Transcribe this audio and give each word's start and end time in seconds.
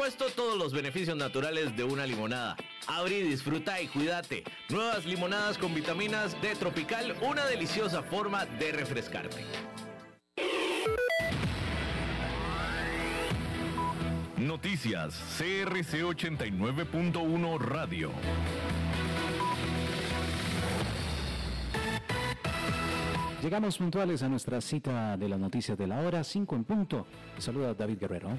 supuesto, 0.00 0.30
todos 0.34 0.56
los 0.56 0.72
beneficios 0.72 1.14
naturales 1.14 1.76
de 1.76 1.84
una 1.84 2.06
limonada. 2.06 2.56
Abrí, 2.86 3.20
disfruta 3.20 3.82
y 3.82 3.86
cuídate. 3.86 4.44
Nuevas 4.70 5.04
limonadas 5.04 5.58
con 5.58 5.74
vitaminas 5.74 6.40
de 6.40 6.54
Tropical, 6.54 7.14
una 7.20 7.44
deliciosa 7.44 8.02
forma 8.02 8.46
de 8.46 8.72
refrescarte. 8.72 9.44
Noticias 14.38 15.14
CRC 15.36 16.02
89.1 16.02 17.58
Radio. 17.58 18.10
Llegamos 23.42 23.76
puntuales 23.76 24.22
a 24.22 24.30
nuestra 24.30 24.62
cita 24.62 25.18
de 25.18 25.28
las 25.28 25.38
noticias 25.38 25.76
de 25.76 25.86
la 25.86 26.00
hora, 26.00 26.24
5 26.24 26.56
en 26.56 26.64
punto. 26.64 27.06
Saluda 27.38 27.74
David 27.74 27.98
Guerrero. 27.98 28.30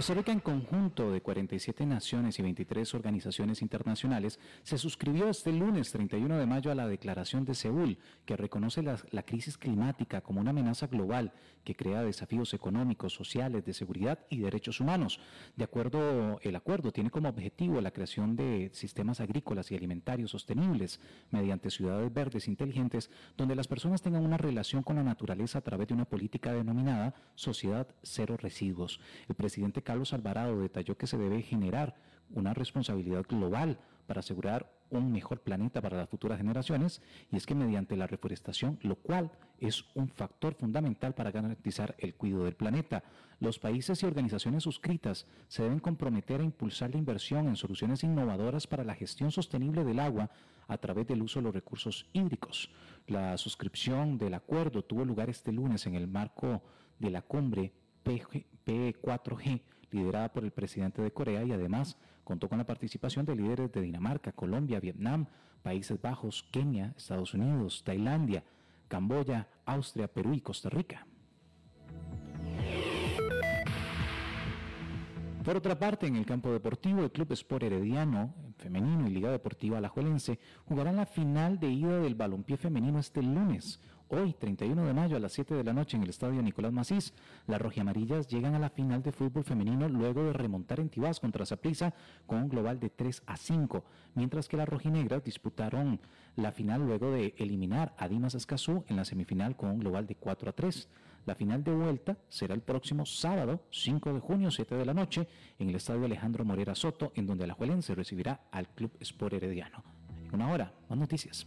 Costa 0.00 0.14
Rica, 0.14 0.32
en 0.32 0.40
conjunto 0.40 1.12
de 1.12 1.20
47 1.20 1.84
naciones 1.84 2.38
y 2.38 2.42
23 2.42 2.94
organizaciones 2.94 3.60
internacionales, 3.60 4.38
se 4.62 4.78
suscribió 4.78 5.28
este 5.28 5.52
lunes 5.52 5.92
31 5.92 6.38
de 6.38 6.46
mayo 6.46 6.70
a 6.70 6.74
la 6.74 6.88
Declaración 6.88 7.44
de 7.44 7.54
Seúl, 7.54 7.98
que 8.24 8.34
reconoce 8.34 8.82
la, 8.82 8.96
la, 9.10 9.24
crisis 9.24 9.58
climática 9.58 10.22
como 10.22 10.40
una 10.40 10.52
amenaza 10.52 10.86
global 10.86 11.34
que 11.64 11.76
crea 11.76 12.02
desafíos 12.02 12.54
económicos, 12.54 13.12
sociales, 13.12 13.66
de 13.66 13.74
seguridad 13.74 14.20
y 14.30 14.38
derechos 14.38 14.80
humanos. 14.80 15.20
De 15.54 15.64
acuerdo, 15.64 16.40
el 16.40 16.56
acuerdo 16.56 16.92
tiene 16.92 17.10
como 17.10 17.28
objetivo 17.28 17.78
la 17.82 17.90
creación 17.90 18.36
de 18.36 18.70
sistemas 18.72 19.20
agrícolas 19.20 19.70
y 19.70 19.76
alimentarios 19.76 20.30
sostenibles 20.30 20.98
mediante 21.30 21.70
ciudades 21.70 22.10
verdes 22.10 22.48
inteligentes, 22.48 23.10
donde 23.36 23.54
las 23.54 23.68
personas 23.68 24.00
tengan 24.00 24.24
una 24.24 24.38
relación 24.38 24.82
con 24.82 24.96
la 24.96 25.02
naturaleza 25.02 25.58
a 25.58 25.62
través 25.62 25.88
de 25.88 25.94
una 25.94 26.06
política 26.06 26.54
denominada 26.54 27.14
Sociedad 27.34 27.86
Cero 28.02 28.38
Residuos. 28.38 28.98
El 29.28 29.34
presidente 29.34 29.82
Carlos 29.90 30.12
Alvarado 30.12 30.56
detalló 30.60 30.96
que 30.96 31.08
se 31.08 31.18
debe 31.18 31.42
generar 31.42 31.96
una 32.30 32.54
responsabilidad 32.54 33.26
global 33.28 33.76
para 34.06 34.20
asegurar 34.20 34.72
un 34.88 35.10
mejor 35.10 35.40
planeta 35.40 35.82
para 35.82 35.96
las 35.96 36.08
futuras 36.08 36.38
generaciones 36.38 37.02
y 37.32 37.36
es 37.36 37.44
que 37.44 37.56
mediante 37.56 37.96
la 37.96 38.06
reforestación, 38.06 38.78
lo 38.82 38.94
cual 38.94 39.32
es 39.58 39.84
un 39.96 40.08
factor 40.08 40.54
fundamental 40.54 41.12
para 41.16 41.32
garantizar 41.32 41.96
el 41.98 42.14
cuidado 42.14 42.44
del 42.44 42.54
planeta, 42.54 43.02
los 43.40 43.58
países 43.58 44.00
y 44.04 44.06
organizaciones 44.06 44.62
suscritas 44.62 45.26
se 45.48 45.64
deben 45.64 45.80
comprometer 45.80 46.40
a 46.40 46.44
impulsar 46.44 46.92
la 46.92 46.98
inversión 46.98 47.48
en 47.48 47.56
soluciones 47.56 48.04
innovadoras 48.04 48.68
para 48.68 48.84
la 48.84 48.94
gestión 48.94 49.32
sostenible 49.32 49.82
del 49.82 49.98
agua 49.98 50.30
a 50.68 50.78
través 50.78 51.08
del 51.08 51.20
uso 51.20 51.40
de 51.40 51.46
los 51.46 51.54
recursos 51.54 52.06
hídricos. 52.12 52.70
La 53.08 53.36
suscripción 53.36 54.18
del 54.18 54.34
acuerdo 54.34 54.84
tuvo 54.84 55.04
lugar 55.04 55.28
este 55.30 55.50
lunes 55.50 55.84
en 55.86 55.96
el 55.96 56.06
marco 56.06 56.62
de 57.00 57.10
la 57.10 57.22
cumbre 57.22 57.72
P4G 58.04 59.60
liderada 59.90 60.32
por 60.32 60.44
el 60.44 60.50
presidente 60.50 61.02
de 61.02 61.12
Corea 61.12 61.44
y 61.44 61.52
además 61.52 61.96
contó 62.24 62.48
con 62.48 62.58
la 62.58 62.66
participación 62.66 63.26
de 63.26 63.36
líderes 63.36 63.72
de 63.72 63.80
Dinamarca, 63.80 64.32
Colombia, 64.32 64.80
Vietnam, 64.80 65.26
Países 65.62 66.00
Bajos, 66.00 66.44
Kenia, 66.50 66.94
Estados 66.96 67.34
Unidos, 67.34 67.82
Tailandia, 67.84 68.44
Camboya, 68.88 69.48
Austria, 69.66 70.08
Perú 70.08 70.34
y 70.34 70.40
Costa 70.40 70.68
Rica. 70.70 71.06
Por 75.44 75.56
otra 75.56 75.78
parte, 75.78 76.06
en 76.06 76.16
el 76.16 76.26
campo 76.26 76.52
deportivo, 76.52 77.02
el 77.02 77.10
Club 77.10 77.32
Sport 77.32 77.62
Herediano, 77.62 78.34
femenino 78.58 79.08
y 79.08 79.10
Liga 79.10 79.30
Deportiva 79.30 79.78
Alajuelense 79.78 80.38
jugarán 80.66 80.96
la 80.96 81.06
final 81.06 81.58
de 81.58 81.70
ida 81.70 81.98
del 81.98 82.14
balompié 82.14 82.56
femenino 82.56 82.98
este 82.98 83.22
lunes. 83.22 83.80
Hoy, 84.12 84.32
31 84.32 84.86
de 84.86 84.92
mayo 84.92 85.16
a 85.16 85.20
las 85.20 85.30
7 85.34 85.54
de 85.54 85.62
la 85.62 85.72
noche 85.72 85.96
en 85.96 86.02
el 86.02 86.10
estadio 86.10 86.42
Nicolás 86.42 86.72
Macís, 86.72 87.14
las 87.46 87.62
rojiamarillas 87.62 88.26
llegan 88.26 88.56
a 88.56 88.58
la 88.58 88.68
final 88.68 89.04
de 89.04 89.12
fútbol 89.12 89.44
femenino 89.44 89.88
luego 89.88 90.24
de 90.24 90.32
remontar 90.32 90.80
en 90.80 90.88
Tibás 90.88 91.20
contra 91.20 91.46
Saprissa 91.46 91.94
con 92.26 92.38
un 92.38 92.48
global 92.48 92.80
de 92.80 92.90
3 92.90 93.22
a 93.26 93.36
5, 93.36 93.84
mientras 94.16 94.48
que 94.48 94.56
las 94.56 94.68
rojinegras 94.68 95.22
disputaron 95.22 96.00
la 96.34 96.50
final 96.50 96.84
luego 96.84 97.12
de 97.12 97.36
eliminar 97.38 97.94
a 97.98 98.08
Dimas 98.08 98.34
Escazú 98.34 98.84
en 98.88 98.96
la 98.96 99.04
semifinal 99.04 99.54
con 99.54 99.70
un 99.70 99.78
global 99.78 100.08
de 100.08 100.16
4 100.16 100.50
a 100.50 100.52
3. 100.54 100.88
La 101.26 101.36
final 101.36 101.62
de 101.62 101.72
vuelta 101.72 102.18
será 102.28 102.54
el 102.54 102.62
próximo 102.62 103.06
sábado, 103.06 103.62
5 103.70 104.12
de 104.12 104.18
junio, 104.18 104.50
7 104.50 104.74
de 104.74 104.86
la 104.86 104.94
noche, 104.94 105.28
en 105.60 105.68
el 105.68 105.76
estadio 105.76 106.06
Alejandro 106.06 106.44
Morera 106.44 106.74
Soto, 106.74 107.12
en 107.14 107.28
donde 107.28 107.46
la 107.46 107.54
Juelense 107.54 107.94
recibirá 107.94 108.40
al 108.50 108.66
Club 108.70 108.90
Sport 108.98 109.34
Herediano. 109.34 109.84
En 110.26 110.34
una 110.34 110.50
hora, 110.50 110.72
más 110.88 110.98
noticias. 110.98 111.46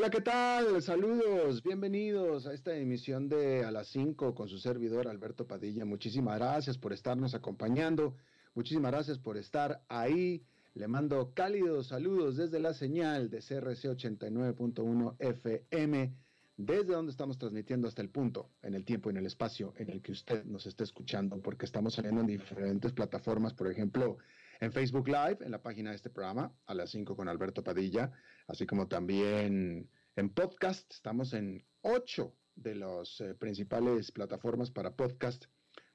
Hola, 0.00 0.08
¿qué 0.08 0.22
tal? 0.22 0.80
Saludos, 0.80 1.62
bienvenidos 1.62 2.46
a 2.46 2.54
esta 2.54 2.74
emisión 2.74 3.28
de 3.28 3.66
A 3.66 3.70
las 3.70 3.88
5 3.88 4.34
con 4.34 4.48
su 4.48 4.56
servidor 4.56 5.06
Alberto 5.06 5.46
Padilla. 5.46 5.84
Muchísimas 5.84 6.38
gracias 6.38 6.78
por 6.78 6.94
estarnos 6.94 7.34
acompañando, 7.34 8.16
muchísimas 8.54 8.92
gracias 8.92 9.18
por 9.18 9.36
estar 9.36 9.82
ahí. 9.90 10.42
Le 10.72 10.88
mando 10.88 11.34
cálidos 11.34 11.88
saludos 11.88 12.38
desde 12.38 12.60
la 12.60 12.72
señal 12.72 13.28
de 13.28 13.40
CRC 13.40 13.90
89.1 13.90 15.16
FM 15.18 16.14
desde 16.56 16.92
donde 16.92 17.10
estamos 17.10 17.38
transmitiendo 17.38 17.88
hasta 17.88 18.02
el 18.02 18.10
punto, 18.10 18.50
en 18.62 18.74
el 18.74 18.84
tiempo 18.84 19.08
y 19.08 19.12
en 19.12 19.16
el 19.18 19.26
espacio 19.26 19.72
en 19.76 19.88
el 19.88 20.02
que 20.02 20.12
usted 20.12 20.44
nos 20.44 20.66
está 20.66 20.84
escuchando, 20.84 21.40
porque 21.40 21.64
estamos 21.64 21.94
saliendo 21.94 22.20
en 22.20 22.26
diferentes 22.26 22.92
plataformas, 22.92 23.54
por 23.54 23.70
ejemplo, 23.70 24.18
en 24.60 24.72
Facebook 24.72 25.08
Live, 25.08 25.38
en 25.40 25.52
la 25.52 25.62
página 25.62 25.88
de 25.90 25.96
este 25.96 26.10
programa, 26.10 26.52
a 26.66 26.74
las 26.74 26.90
5 26.90 27.16
con 27.16 27.28
Alberto 27.28 27.64
Padilla, 27.64 28.12
así 28.50 28.66
como 28.66 28.88
también 28.88 29.88
en 30.16 30.30
podcast, 30.30 30.92
estamos 30.92 31.32
en 31.34 31.64
8 31.82 32.34
de 32.56 32.74
las 32.74 33.20
eh, 33.20 33.34
principales 33.34 34.10
plataformas 34.10 34.72
para 34.72 34.96
podcast, 34.96 35.44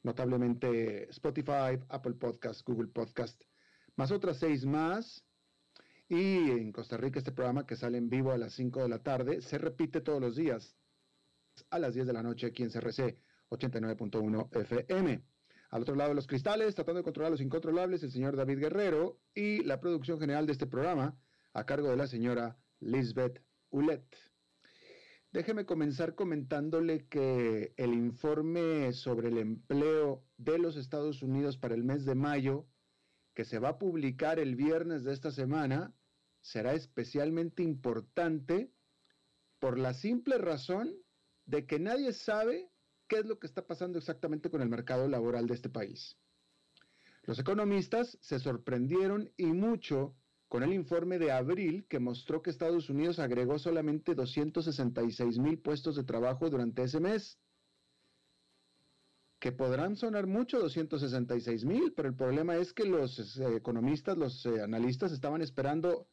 notablemente 0.04 1.10
Spotify, 1.10 1.78
Apple 1.90 2.14
Podcast, 2.14 2.66
Google 2.66 2.88
Podcast, 2.88 3.44
más 3.98 4.12
otras 4.12 4.40
seis 4.40 4.66
más, 4.66 5.26
y 6.08 6.50
en 6.50 6.72
Costa 6.72 6.96
Rica 6.96 7.20
este 7.20 7.34
programa 7.34 7.66
que 7.66 7.76
sale 7.76 7.98
en 7.98 8.10
vivo 8.10 8.32
a 8.32 8.38
las 8.38 8.54
5 8.54 8.84
de 8.84 8.90
la 8.90 9.00
tarde 9.00 9.42
se 9.42 9.58
repite 9.58 10.02
todos 10.02 10.22
los 10.22 10.36
días 10.36 10.78
a 11.72 11.80
las 11.80 11.94
10 11.94 12.08
de 12.08 12.14
la 12.14 12.24
noche 12.24 12.48
aquí 12.48 12.64
en 12.64 12.70
CRC 12.70 13.18
89.1 13.50 14.56
FM. 14.56 15.22
Al 15.72 15.82
otro 15.82 15.96
lado 15.96 16.10
de 16.10 16.16
los 16.16 16.28
cristales, 16.28 16.76
tratando 16.76 17.00
de 17.00 17.04
controlar 17.04 17.32
los 17.32 17.42
incontrolables, 17.42 18.04
el 18.04 18.12
señor 18.12 18.36
David 18.38 18.60
Guerrero 18.60 19.20
y 19.34 19.64
la 19.64 19.82
producción 19.82 20.20
general 20.20 20.46
de 20.46 20.54
este 20.54 20.68
programa 20.68 21.18
a 21.56 21.66
cargo 21.66 21.90
de 21.90 21.96
la 21.96 22.06
señora 22.06 22.58
Lisbeth 22.82 23.42
Ulet. 23.70 24.06
Déjeme 25.32 25.66
comenzar 25.66 26.14
comentándole 26.14 27.08
que 27.08 27.74
el 27.78 27.94
informe 27.94 28.92
sobre 28.92 29.30
el 29.30 29.38
empleo 29.38 30.22
de 30.38 30.60
los 30.60 30.76
Estados 30.76 31.24
Unidos 31.24 31.58
para 31.58 31.74
el 31.74 31.84
mes 31.84 32.04
de 32.04 32.14
mayo 32.14 32.68
que 33.34 33.46
se 33.46 33.60
va 33.60 33.70
a 33.70 33.78
publicar 33.80 34.38
el 34.38 34.56
viernes 34.56 35.06
de 35.06 35.14
esta 35.14 35.32
semana 35.32 35.94
será 36.42 36.74
especialmente 36.74 37.64
importante 37.64 38.72
por 39.60 39.80
la 39.80 39.94
simple 39.94 40.38
razón 40.38 40.94
de 41.46 41.66
que 41.66 41.80
nadie 41.80 42.12
sabe 42.12 42.70
qué 43.08 43.20
es 43.20 43.26
lo 43.26 43.40
que 43.40 43.48
está 43.48 43.66
pasando 43.66 43.98
exactamente 43.98 44.50
con 44.50 44.62
el 44.62 44.70
mercado 44.70 45.08
laboral 45.08 45.48
de 45.48 45.54
este 45.54 45.70
país. 45.70 46.18
Los 47.24 47.40
economistas 47.40 48.18
se 48.20 48.40
sorprendieron 48.40 49.32
y 49.38 49.46
mucho 49.46 50.16
con 50.48 50.64
el 50.64 50.74
informe 50.74 51.18
de 51.18 51.32
abril 51.32 51.86
que 51.90 52.00
mostró 52.00 52.42
que 52.42 52.50
Estados 52.50 52.90
Unidos 52.90 53.20
agregó 53.20 53.58
solamente 53.60 54.16
266 54.16 55.40
mil 55.40 55.60
puestos 55.60 55.96
de 55.96 56.04
trabajo 56.04 56.50
durante 56.50 56.84
ese 56.84 57.00
mes. 57.00 57.40
Que 59.40 59.52
podrán 59.52 59.96
sonar 59.96 60.28
mucho 60.28 60.60
266 60.60 61.66
mil, 61.66 61.94
pero 61.94 62.08
el 62.08 62.16
problema 62.16 62.56
es 62.56 62.74
que 62.74 62.86
los 62.86 63.38
eh, 63.38 63.56
economistas, 63.56 64.18
los 64.18 64.46
eh, 64.46 64.62
analistas 64.62 65.12
estaban 65.12 65.42
esperando 65.42 66.08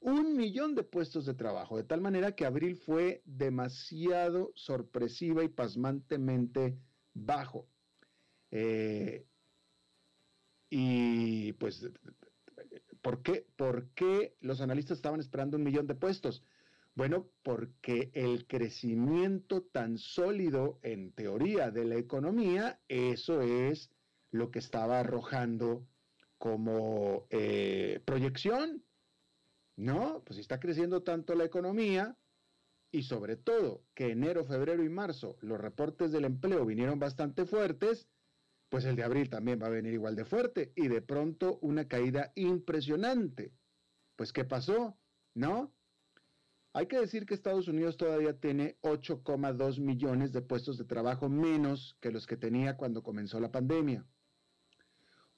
un 0.00 0.36
millón 0.36 0.74
de 0.74 0.84
puestos 0.84 1.26
de 1.26 1.34
trabajo, 1.34 1.76
de 1.76 1.84
tal 1.84 2.00
manera 2.00 2.34
que 2.34 2.46
abril 2.46 2.76
fue 2.76 3.22
demasiado 3.24 4.52
sorpresiva 4.54 5.42
y 5.42 5.48
pasmantemente 5.48 6.78
bajo. 7.14 7.66
Eh, 8.50 9.26
y 10.70 11.52
pues, 11.54 11.84
¿por 13.02 13.22
qué, 13.22 13.46
¿por 13.56 13.88
qué 13.90 14.36
los 14.40 14.60
analistas 14.60 14.98
estaban 14.98 15.20
esperando 15.20 15.56
un 15.56 15.64
millón 15.64 15.86
de 15.86 15.94
puestos? 15.94 16.44
Bueno, 16.94 17.28
porque 17.42 18.10
el 18.14 18.46
crecimiento 18.46 19.62
tan 19.62 19.98
sólido 19.98 20.80
en 20.82 21.12
teoría 21.12 21.70
de 21.70 21.84
la 21.84 21.96
economía, 21.96 22.80
eso 22.88 23.40
es 23.42 23.90
lo 24.30 24.50
que 24.50 24.58
estaba 24.58 25.00
arrojando 25.00 25.86
como 26.38 27.26
eh, 27.30 28.00
proyección 28.04 28.84
no, 29.78 30.24
pues 30.24 30.34
si 30.34 30.40
está 30.40 30.58
creciendo 30.58 31.04
tanto 31.04 31.36
la 31.36 31.44
economía 31.44 32.16
y 32.90 33.04
sobre 33.04 33.36
todo 33.36 33.84
que 33.94 34.10
enero, 34.10 34.44
febrero 34.44 34.82
y 34.82 34.88
marzo 34.88 35.36
los 35.40 35.60
reportes 35.60 36.10
del 36.10 36.24
empleo 36.24 36.66
vinieron 36.66 36.98
bastante 36.98 37.46
fuertes, 37.46 38.08
pues 38.68 38.84
el 38.84 38.96
de 38.96 39.04
abril 39.04 39.30
también 39.30 39.60
va 39.60 39.66
a 39.66 39.70
venir 39.70 39.92
igual 39.92 40.16
de 40.16 40.24
fuerte 40.24 40.72
y 40.76 40.88
de 40.88 41.00
pronto 41.00 41.58
una 41.62 41.88
caída 41.88 42.32
impresionante. 42.34 43.52
Pues 44.16 44.32
¿qué 44.32 44.44
pasó? 44.44 44.98
¿No? 45.34 45.72
Hay 46.74 46.86
que 46.86 47.00
decir 47.00 47.24
que 47.24 47.34
Estados 47.34 47.66
Unidos 47.68 47.96
todavía 47.96 48.38
tiene 48.38 48.78
8,2 48.82 49.80
millones 49.80 50.32
de 50.32 50.42
puestos 50.42 50.76
de 50.78 50.84
trabajo 50.84 51.28
menos 51.28 51.96
que 52.00 52.12
los 52.12 52.26
que 52.26 52.36
tenía 52.36 52.76
cuando 52.76 53.02
comenzó 53.02 53.40
la 53.40 53.50
pandemia. 53.50 54.06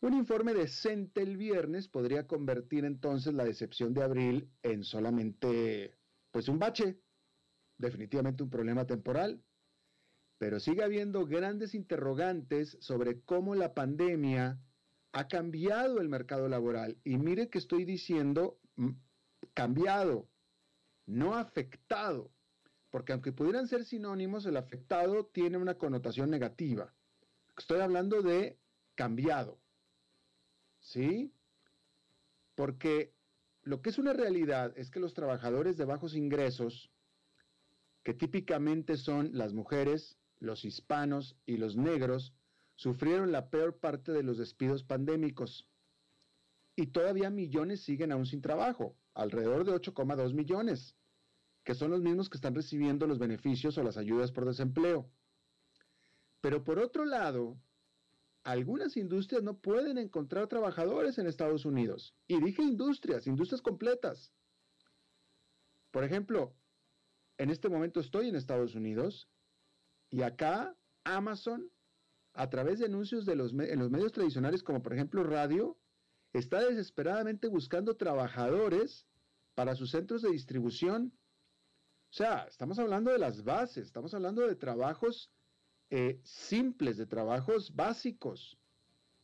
Un 0.03 0.15
informe 0.15 0.55
decente 0.55 1.23
el 1.23 1.37
viernes 1.37 1.89
podría 1.89 2.27
convertir 2.27 2.85
entonces 2.85 3.35
la 3.35 3.45
decepción 3.45 3.95
de 3.95 4.03
abril 4.03 4.51
en 4.63 4.83
solamente 4.83 5.95
pues 6.31 6.49
un 6.49 6.59
bache, 6.59 6.99
definitivamente 7.77 8.43
un 8.43 8.51
problema 8.51 8.87
temporal, 8.87 9.43
pero 10.41 10.59
sigue 10.59 10.83
habiendo 10.83 11.27
grandes 11.27 11.75
interrogantes 11.75 12.79
sobre 12.81 13.21
cómo 13.21 13.55
la 13.55 13.75
pandemia 13.75 14.59
ha 15.13 15.29
cambiado 15.29 16.01
el 16.01 16.09
mercado 16.09 16.49
laboral. 16.49 16.97
Y 17.05 17.19
mire 17.19 17.51
que 17.51 17.59
estoy 17.59 17.85
diciendo 17.85 18.59
mm, 18.77 18.93
cambiado, 19.53 20.31
no 21.05 21.35
afectado, 21.35 22.31
porque 22.89 23.13
aunque 23.13 23.33
pudieran 23.33 23.69
ser 23.69 23.85
sinónimos, 23.85 24.47
el 24.47 24.57
afectado 24.57 25.27
tiene 25.27 25.59
una 25.59 25.75
connotación 25.75 26.31
negativa. 26.31 26.91
Estoy 27.59 27.81
hablando 27.81 28.23
de 28.23 28.59
cambiado. 28.95 29.61
¿sí? 30.81 31.35
Porque 32.55 33.13
lo 33.63 33.83
que 33.83 33.91
es 33.91 33.99
una 33.99 34.15
realidad 34.15 34.73
es 34.75 34.91
que 34.91 35.01
los 35.01 35.13
trabajadores 35.13 35.77
de 35.77 35.85
bajos 35.85 36.15
ingresos, 36.15 36.91
que 38.03 38.15
típicamente 38.15 38.97
son 38.97 39.33
las 39.35 39.53
mujeres, 39.53 40.17
los 40.41 40.65
hispanos 40.65 41.37
y 41.47 41.59
los 41.59 41.77
negros, 41.77 42.35
sufrieron 42.75 43.31
la 43.31 43.51
peor 43.51 43.79
parte 43.79 44.11
de 44.11 44.23
los 44.23 44.39
despidos 44.39 44.83
pandémicos. 44.83 45.69
Y 46.75 46.89
todavía 46.89 47.31
millones 47.31 47.83
siguen 47.83 48.11
aún 48.11 48.27
sin 48.27 48.41
trabajo, 48.41 48.97
alrededor 49.15 49.65
de 49.65 49.73
8,2 49.73 50.33
millones, 50.33 50.97
que 51.63 51.75
son 51.75 51.91
los 51.91 52.01
mismos 52.01 52.31
que 52.31 52.39
están 52.39 52.55
recibiendo 52.55 53.07
los 53.07 53.19
beneficios 53.19 53.77
o 53.77 53.83
las 53.83 53.99
ayudas 53.99 54.33
por 54.33 54.47
desempleo. 54.47 55.11
Pero 56.41 56.65
por 56.65 56.79
otro 56.79 57.05
lado, 57.05 57.61
algunas 58.45 58.97
industrias 58.97 59.43
no 59.43 59.59
pueden 59.59 59.99
encontrar 59.99 60.49
trabajadores 60.49 61.19
en 61.19 61.27
Estados 61.27 61.67
Unidos. 61.67 62.15
Y 62.27 62.41
dije 62.41 62.63
industrias, 62.63 63.27
industrias 63.27 63.61
completas. 63.61 64.33
Por 65.91 66.05
ejemplo, 66.05 66.55
en 67.37 67.51
este 67.51 67.69
momento 67.69 68.01
estoy 68.01 68.29
en 68.29 68.37
Estados 68.37 68.75
Unidos 68.75 69.29
y 70.11 70.23
acá 70.23 70.77
Amazon, 71.05 71.71
a 72.35 72.51
través 72.51 72.79
de 72.79 72.87
anuncios 72.87 73.25
de 73.25 73.37
los, 73.37 73.53
en 73.53 73.79
los 73.79 73.91
medios 73.91 74.13
tradicionales 74.13 74.63
como 74.63 74.83
por 74.83 74.93
ejemplo 74.93 75.23
radio, 75.23 75.79
está 76.33 76.61
desesperadamente 76.61 77.49
buscando 77.49 77.97
trabajadores 77.97 79.07
para 79.55 79.75
sus 79.75 79.91
centros 79.91 80.23
de 80.23 80.31
distribución. 80.31 81.13
O 82.11 82.13
sea, 82.13 82.45
estamos 82.49 82.79
hablando 82.79 83.13
de 83.13 83.19
las 83.19 83.45
bases, 83.45 83.87
estamos 83.87 84.15
hablando 84.15 84.47
de 84.47 84.57
trabajos 84.57 85.31
eh, 85.91 86.21
simples, 86.25 86.97
de 86.97 87.07
trabajos 87.07 87.75
básicos, 87.75 88.59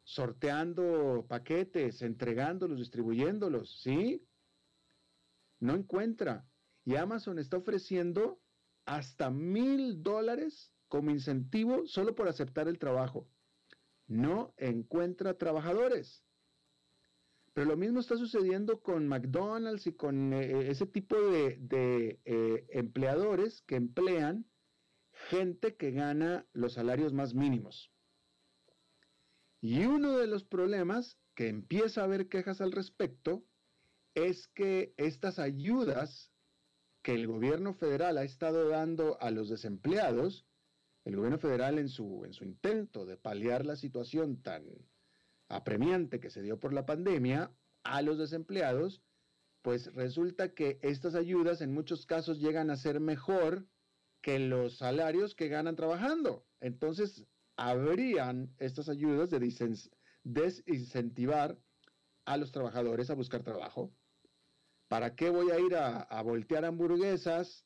sorteando 0.04 1.26
paquetes, 1.28 2.02
entregándolos, 2.02 2.78
distribuyéndolos, 2.78 3.80
¿sí? 3.82 4.24
No 5.58 5.74
encuentra. 5.74 6.46
Y 6.84 6.94
Amazon 6.94 7.40
está 7.40 7.56
ofreciendo 7.56 8.40
hasta 8.84 9.30
mil 9.30 10.02
dólares 10.02 10.72
como 10.88 11.10
incentivo 11.10 11.86
solo 11.86 12.14
por 12.14 12.28
aceptar 12.28 12.68
el 12.68 12.78
trabajo. 12.78 13.28
No 14.06 14.54
encuentra 14.56 15.38
trabajadores. 15.38 16.22
Pero 17.52 17.68
lo 17.68 17.76
mismo 17.76 18.00
está 18.00 18.16
sucediendo 18.16 18.82
con 18.82 19.08
McDonald's 19.08 19.86
y 19.86 19.94
con 19.94 20.32
eh, 20.34 20.68
ese 20.70 20.86
tipo 20.86 21.16
de, 21.18 22.20
eh, 22.24 22.66
empleadores 22.68 23.62
que 23.62 23.76
emplean 23.76 24.44
gente 25.30 25.74
que 25.74 25.90
gana 25.90 26.46
los 26.52 26.74
salarios 26.74 27.14
más 27.14 27.34
mínimos. 27.34 27.90
Y 29.62 29.86
uno 29.86 30.18
de 30.18 30.26
los 30.26 30.44
problemas 30.44 31.18
que 31.34 31.48
empieza 31.48 32.02
a 32.02 32.04
haber 32.04 32.28
quejas 32.28 32.60
al 32.60 32.72
respecto 32.72 33.42
es 34.14 34.48
que 34.48 34.94
estas 34.96 35.38
ayudas 35.38 36.30
que 37.02 37.14
el 37.14 37.26
gobierno 37.26 37.72
federal 37.74 38.18
ha 38.18 38.24
estado 38.24 38.68
dando 38.68 39.20
a 39.20 39.30
los 39.30 39.48
desempleados, 39.48 40.46
el 41.06 41.14
gobierno 41.14 41.38
federal 41.38 41.78
en 41.78 41.88
su, 41.88 42.24
en 42.24 42.34
su 42.34 42.44
intento 42.44 43.06
de 43.06 43.16
paliar 43.16 43.64
la 43.64 43.76
situación 43.76 44.42
tan 44.42 44.64
apremiante 45.48 46.18
que 46.18 46.30
se 46.30 46.42
dio 46.42 46.58
por 46.58 46.72
la 46.72 46.84
pandemia 46.84 47.52
a 47.84 48.02
los 48.02 48.18
desempleados, 48.18 49.02
pues 49.62 49.94
resulta 49.94 50.52
que 50.52 50.80
estas 50.82 51.14
ayudas 51.14 51.60
en 51.60 51.72
muchos 51.72 52.06
casos 52.06 52.40
llegan 52.40 52.70
a 52.70 52.76
ser 52.76 52.98
mejor 52.98 53.68
que 54.20 54.40
los 54.40 54.78
salarios 54.78 55.36
que 55.36 55.46
ganan 55.46 55.76
trabajando. 55.76 56.44
Entonces, 56.60 57.24
habrían 57.56 58.52
estas 58.58 58.88
ayudas 58.88 59.30
de 59.30 59.38
desincentivar 60.24 61.56
a 62.24 62.36
los 62.36 62.50
trabajadores 62.50 63.10
a 63.10 63.14
buscar 63.14 63.44
trabajo. 63.44 63.92
¿Para 64.88 65.14
qué 65.14 65.30
voy 65.30 65.52
a 65.52 65.60
ir 65.60 65.76
a 65.76 66.22
voltear 66.22 66.64
hamburguesas 66.64 67.65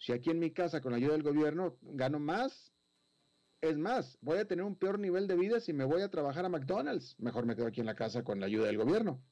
si 0.00 0.12
aquí 0.12 0.30
en 0.30 0.38
mi 0.38 0.50
casa 0.50 0.80
con 0.80 0.92
la 0.92 0.96
ayuda 0.96 1.12
del 1.12 1.22
gobierno 1.22 1.76
gano 1.82 2.18
más? 2.18 2.72
Es 3.60 3.76
más, 3.76 4.16
voy 4.22 4.38
a 4.38 4.48
tener 4.48 4.64
un 4.64 4.74
peor 4.74 4.98
nivel 4.98 5.26
de 5.26 5.36
vida 5.36 5.60
si 5.60 5.74
me 5.74 5.84
voy 5.84 6.00
a 6.00 6.08
trabajar 6.08 6.46
a 6.46 6.48
McDonald's. 6.48 7.14
Mejor 7.18 7.44
me 7.44 7.54
quedo 7.54 7.66
aquí 7.66 7.80
en 7.80 7.86
la 7.86 7.94
casa 7.94 8.24
con 8.24 8.40
la 8.40 8.46
ayuda 8.46 8.66
del 8.66 8.78
gobierno. 8.78 9.22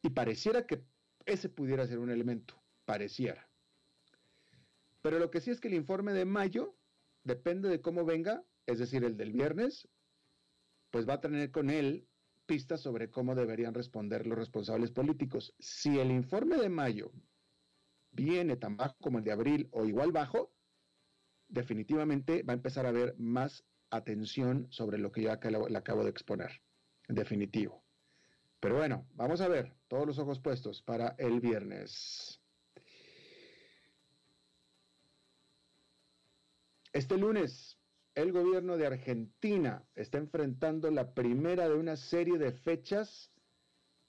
Y 0.00 0.10
pareciera 0.10 0.64
que 0.64 0.84
ese 1.26 1.48
pudiera 1.48 1.88
ser 1.88 1.98
un 1.98 2.10
elemento. 2.10 2.54
Pareciera. 2.84 3.48
Pero 5.02 5.18
lo 5.18 5.32
que 5.32 5.40
sí 5.40 5.50
es 5.50 5.60
que 5.60 5.66
el 5.66 5.74
informe 5.74 6.12
de 6.12 6.24
mayo, 6.24 6.76
depende 7.24 7.68
de 7.68 7.80
cómo 7.80 8.04
venga, 8.04 8.44
es 8.66 8.78
decir, 8.78 9.02
el 9.02 9.16
del 9.16 9.32
viernes, 9.32 9.88
pues 10.92 11.08
va 11.08 11.14
a 11.14 11.20
tener 11.20 11.50
con 11.50 11.68
él 11.68 12.06
pistas 12.46 12.80
sobre 12.80 13.10
cómo 13.10 13.34
deberían 13.34 13.74
responder 13.74 14.24
los 14.24 14.38
responsables 14.38 14.92
políticos. 14.92 15.52
Si 15.58 15.98
el 15.98 16.12
informe 16.12 16.58
de 16.58 16.68
mayo 16.68 17.10
viene 18.14 18.56
tan 18.56 18.76
bajo 18.76 18.96
como 19.00 19.18
el 19.18 19.24
de 19.24 19.32
abril 19.32 19.68
o 19.72 19.84
igual 19.84 20.12
bajo, 20.12 20.52
definitivamente 21.48 22.42
va 22.42 22.52
a 22.52 22.56
empezar 22.56 22.86
a 22.86 22.90
haber 22.90 23.14
más 23.18 23.64
atención 23.90 24.66
sobre 24.70 24.98
lo 24.98 25.12
que 25.12 25.22
yo 25.22 25.30
le 25.68 25.78
acabo 25.78 26.04
de 26.04 26.10
exponer. 26.10 26.50
En 27.06 27.14
definitivo. 27.14 27.84
Pero 28.60 28.76
bueno, 28.76 29.06
vamos 29.12 29.42
a 29.42 29.48
ver, 29.48 29.74
todos 29.88 30.06
los 30.06 30.18
ojos 30.18 30.40
puestos 30.40 30.80
para 30.80 31.14
el 31.18 31.40
viernes. 31.40 32.40
Este 36.92 37.18
lunes, 37.18 37.78
el 38.14 38.32
gobierno 38.32 38.76
de 38.76 38.86
Argentina 38.86 39.84
está 39.94 40.18
enfrentando 40.18 40.90
la 40.90 41.12
primera 41.12 41.68
de 41.68 41.74
una 41.74 41.96
serie 41.96 42.38
de 42.38 42.52
fechas 42.52 43.32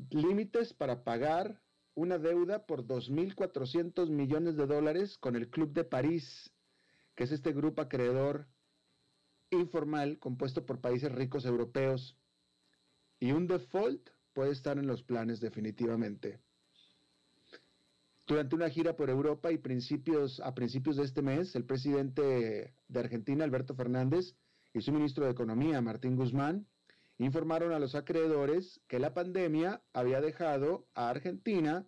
límites 0.10 0.74
para 0.74 1.04
pagar 1.04 1.62
una 1.96 2.18
deuda 2.18 2.66
por 2.66 2.86
2.400 2.86 4.10
millones 4.10 4.58
de 4.58 4.68
dólares 4.68 5.18
con 5.18 5.36
el 5.36 5.50
Club 5.50 5.74
de 5.74 5.86
París, 5.86 6.54
que 7.16 7.24
es 7.24 7.32
este 7.32 7.54
grupo 7.54 7.82
acreedor 7.82 8.48
informal 9.50 10.20
compuesto 10.20 10.66
por 10.66 10.82
países 10.82 11.12
ricos 11.12 11.46
europeos. 11.46 12.18
Y 13.20 13.32
un 13.32 13.48
default 13.48 14.10
puede 14.34 14.52
estar 14.52 14.78
en 14.78 14.88
los 14.88 15.04
planes 15.04 15.40
definitivamente. 15.40 16.40
Durante 18.28 18.56
una 18.56 18.70
gira 18.70 18.96
por 18.96 19.10
Europa 19.10 19.52
y 19.52 19.58
principios, 19.58 20.40
a 20.42 20.54
principios 20.54 20.98
de 20.98 21.04
este 21.04 21.22
mes, 21.22 21.56
el 21.56 21.66
presidente 21.66 22.76
de 22.88 23.00
Argentina, 23.00 23.46
Alberto 23.46 23.76
Fernández, 23.76 24.36
y 24.74 24.82
su 24.82 24.92
ministro 24.92 25.26
de 25.26 25.32
Economía, 25.32 25.80
Martín 25.80 26.18
Guzmán, 26.18 26.68
informaron 27.18 27.72
a 27.72 27.80
los 27.80 27.96
acreedores 27.96 28.82
que 28.88 29.00
la 29.00 29.14
pandemia 29.14 29.82
había 29.94 30.22
dejado 30.22 30.88
a 30.94 31.10
Argentina 31.10 31.86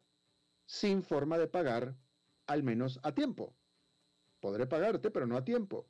sin 0.66 1.04
forma 1.04 1.38
de 1.38 1.48
pagar, 1.48 1.96
al 2.46 2.64
menos 2.64 3.00
a 3.04 3.14
tiempo. 3.14 3.54
Podré 4.40 4.68
pagarte, 4.68 5.10
pero 5.12 5.26
no 5.26 5.38
a 5.38 5.44
tiempo. 5.44 5.88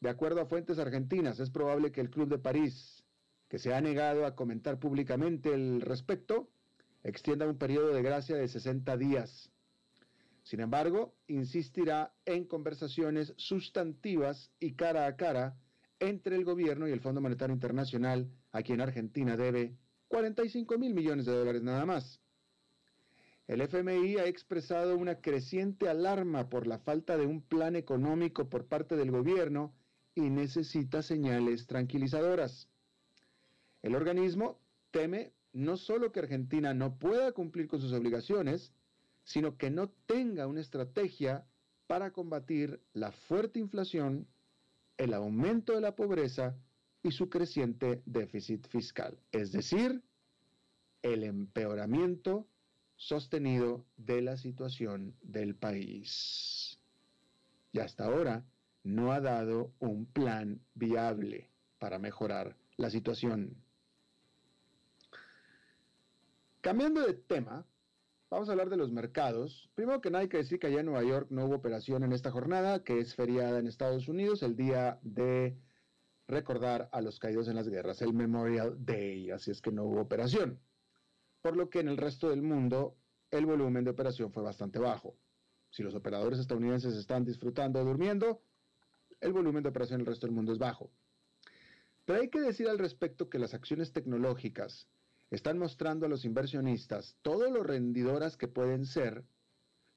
De 0.00 0.10
acuerdo 0.10 0.40
a 0.40 0.46
fuentes 0.46 0.78
argentinas, 0.78 1.40
es 1.40 1.50
probable 1.50 1.92
que 1.92 2.00
el 2.00 2.10
Club 2.10 2.28
de 2.28 2.38
París, 2.38 3.04
que 3.48 3.58
se 3.58 3.72
ha 3.72 3.80
negado 3.80 4.26
a 4.26 4.34
comentar 4.34 4.78
públicamente 4.78 5.54
el 5.54 5.80
respecto, 5.80 6.50
extienda 7.02 7.46
un 7.46 7.56
periodo 7.56 7.94
de 7.94 8.02
gracia 8.02 8.36
de 8.36 8.48
60 8.48 8.96
días. 8.96 9.50
Sin 10.42 10.60
embargo, 10.60 11.14
insistirá 11.26 12.12
en 12.26 12.44
conversaciones 12.44 13.32
sustantivas 13.36 14.50
y 14.60 14.74
cara 14.74 15.06
a 15.06 15.16
cara 15.16 15.56
entre 16.08 16.36
el 16.36 16.44
gobierno 16.44 16.88
y 16.88 16.92
el 16.92 17.00
Fondo 17.00 17.20
Monetario 17.20 17.54
Internacional, 17.54 18.30
a 18.52 18.62
quien 18.62 18.80
Argentina 18.80 19.36
debe 19.36 19.76
45 20.08 20.78
mil 20.78 20.94
millones 20.94 21.26
de 21.26 21.32
dólares 21.32 21.62
nada 21.62 21.86
más. 21.86 22.20
El 23.46 23.60
FMI 23.60 24.16
ha 24.16 24.26
expresado 24.26 24.96
una 24.96 25.20
creciente 25.20 25.88
alarma 25.88 26.48
por 26.48 26.66
la 26.66 26.78
falta 26.78 27.16
de 27.16 27.26
un 27.26 27.42
plan 27.42 27.76
económico 27.76 28.48
por 28.48 28.66
parte 28.66 28.96
del 28.96 29.10
gobierno 29.10 29.74
y 30.14 30.22
necesita 30.22 31.02
señales 31.02 31.66
tranquilizadoras. 31.66 32.68
El 33.82 33.94
organismo 33.94 34.58
teme 34.90 35.32
no 35.52 35.76
solo 35.76 36.10
que 36.10 36.20
Argentina 36.20 36.72
no 36.72 36.98
pueda 36.98 37.32
cumplir 37.32 37.68
con 37.68 37.80
sus 37.80 37.92
obligaciones, 37.92 38.72
sino 39.24 39.56
que 39.56 39.70
no 39.70 39.88
tenga 40.06 40.46
una 40.46 40.60
estrategia 40.60 41.44
para 41.86 42.12
combatir 42.12 42.80
la 42.92 43.12
fuerte 43.12 43.58
inflación, 43.58 44.26
el 44.96 45.14
aumento 45.14 45.74
de 45.74 45.80
la 45.80 45.94
pobreza 45.94 46.56
y 47.02 47.10
su 47.10 47.28
creciente 47.28 48.02
déficit 48.06 48.66
fiscal, 48.68 49.18
es 49.32 49.52
decir, 49.52 50.02
el 51.02 51.22
empeoramiento 51.24 52.46
sostenido 52.96 53.84
de 53.96 54.22
la 54.22 54.36
situación 54.36 55.14
del 55.20 55.54
país. 55.54 56.78
Y 57.72 57.80
hasta 57.80 58.04
ahora 58.04 58.44
no 58.84 59.12
ha 59.12 59.20
dado 59.20 59.72
un 59.80 60.06
plan 60.06 60.60
viable 60.74 61.50
para 61.78 61.98
mejorar 61.98 62.56
la 62.76 62.90
situación. 62.90 63.56
Cambiando 66.60 67.06
de 67.06 67.14
tema, 67.14 67.66
vamos 68.30 68.48
a 68.48 68.52
hablar 68.52 68.70
de 68.70 68.76
los 68.76 68.92
mercados. 68.92 69.70
Primero 69.74 70.00
que 70.00 70.10
nada 70.10 70.22
hay 70.22 70.28
que 70.28 70.38
decir 70.38 70.58
que 70.58 70.66
allá 70.66 70.80
en 70.80 70.86
Nueva 70.86 71.04
York 71.04 71.28
no 71.30 71.46
hubo 71.46 71.56
operación 71.56 72.02
en 72.04 72.12
esta 72.12 72.30
jornada, 72.30 72.82
que 72.82 72.98
es 72.98 73.14
feriada 73.14 73.58
en 73.58 73.66
Estados 73.66 74.08
Unidos, 74.08 74.42
el 74.42 74.56
día 74.56 74.98
de 75.02 75.56
recordar 76.26 76.88
a 76.92 77.00
los 77.00 77.18
caídos 77.18 77.48
en 77.48 77.56
las 77.56 77.68
guerras, 77.68 78.00
el 78.02 78.14
Memorial 78.14 78.76
Day, 78.84 79.30
así 79.30 79.50
es 79.50 79.60
que 79.60 79.72
no 79.72 79.84
hubo 79.84 80.00
operación. 80.00 80.60
Por 81.42 81.56
lo 81.56 81.68
que 81.68 81.80
en 81.80 81.88
el 81.88 81.96
resto 81.96 82.30
del 82.30 82.42
mundo 82.42 82.96
el 83.30 83.46
volumen 83.46 83.84
de 83.84 83.90
operación 83.90 84.32
fue 84.32 84.42
bastante 84.42 84.78
bajo. 84.78 85.16
Si 85.70 85.82
los 85.82 85.94
operadores 85.94 86.38
estadounidenses 86.38 86.94
están 86.94 87.24
disfrutando 87.24 87.80
o 87.80 87.84
durmiendo, 87.84 88.40
el 89.20 89.32
volumen 89.32 89.62
de 89.62 89.70
operación 89.70 90.00
en 90.00 90.00
el 90.02 90.06
resto 90.06 90.26
del 90.26 90.34
mundo 90.34 90.52
es 90.52 90.58
bajo. 90.58 90.90
Pero 92.04 92.20
hay 92.20 92.28
que 92.28 92.40
decir 92.40 92.68
al 92.68 92.78
respecto 92.78 93.28
que 93.28 93.38
las 93.38 93.54
acciones 93.54 93.92
tecnológicas 93.92 94.88
están 95.34 95.58
mostrando 95.58 96.06
a 96.06 96.08
los 96.08 96.24
inversionistas 96.24 97.16
todo 97.22 97.50
lo 97.50 97.62
rendidoras 97.62 98.36
que 98.36 98.48
pueden 98.48 98.86
ser, 98.86 99.24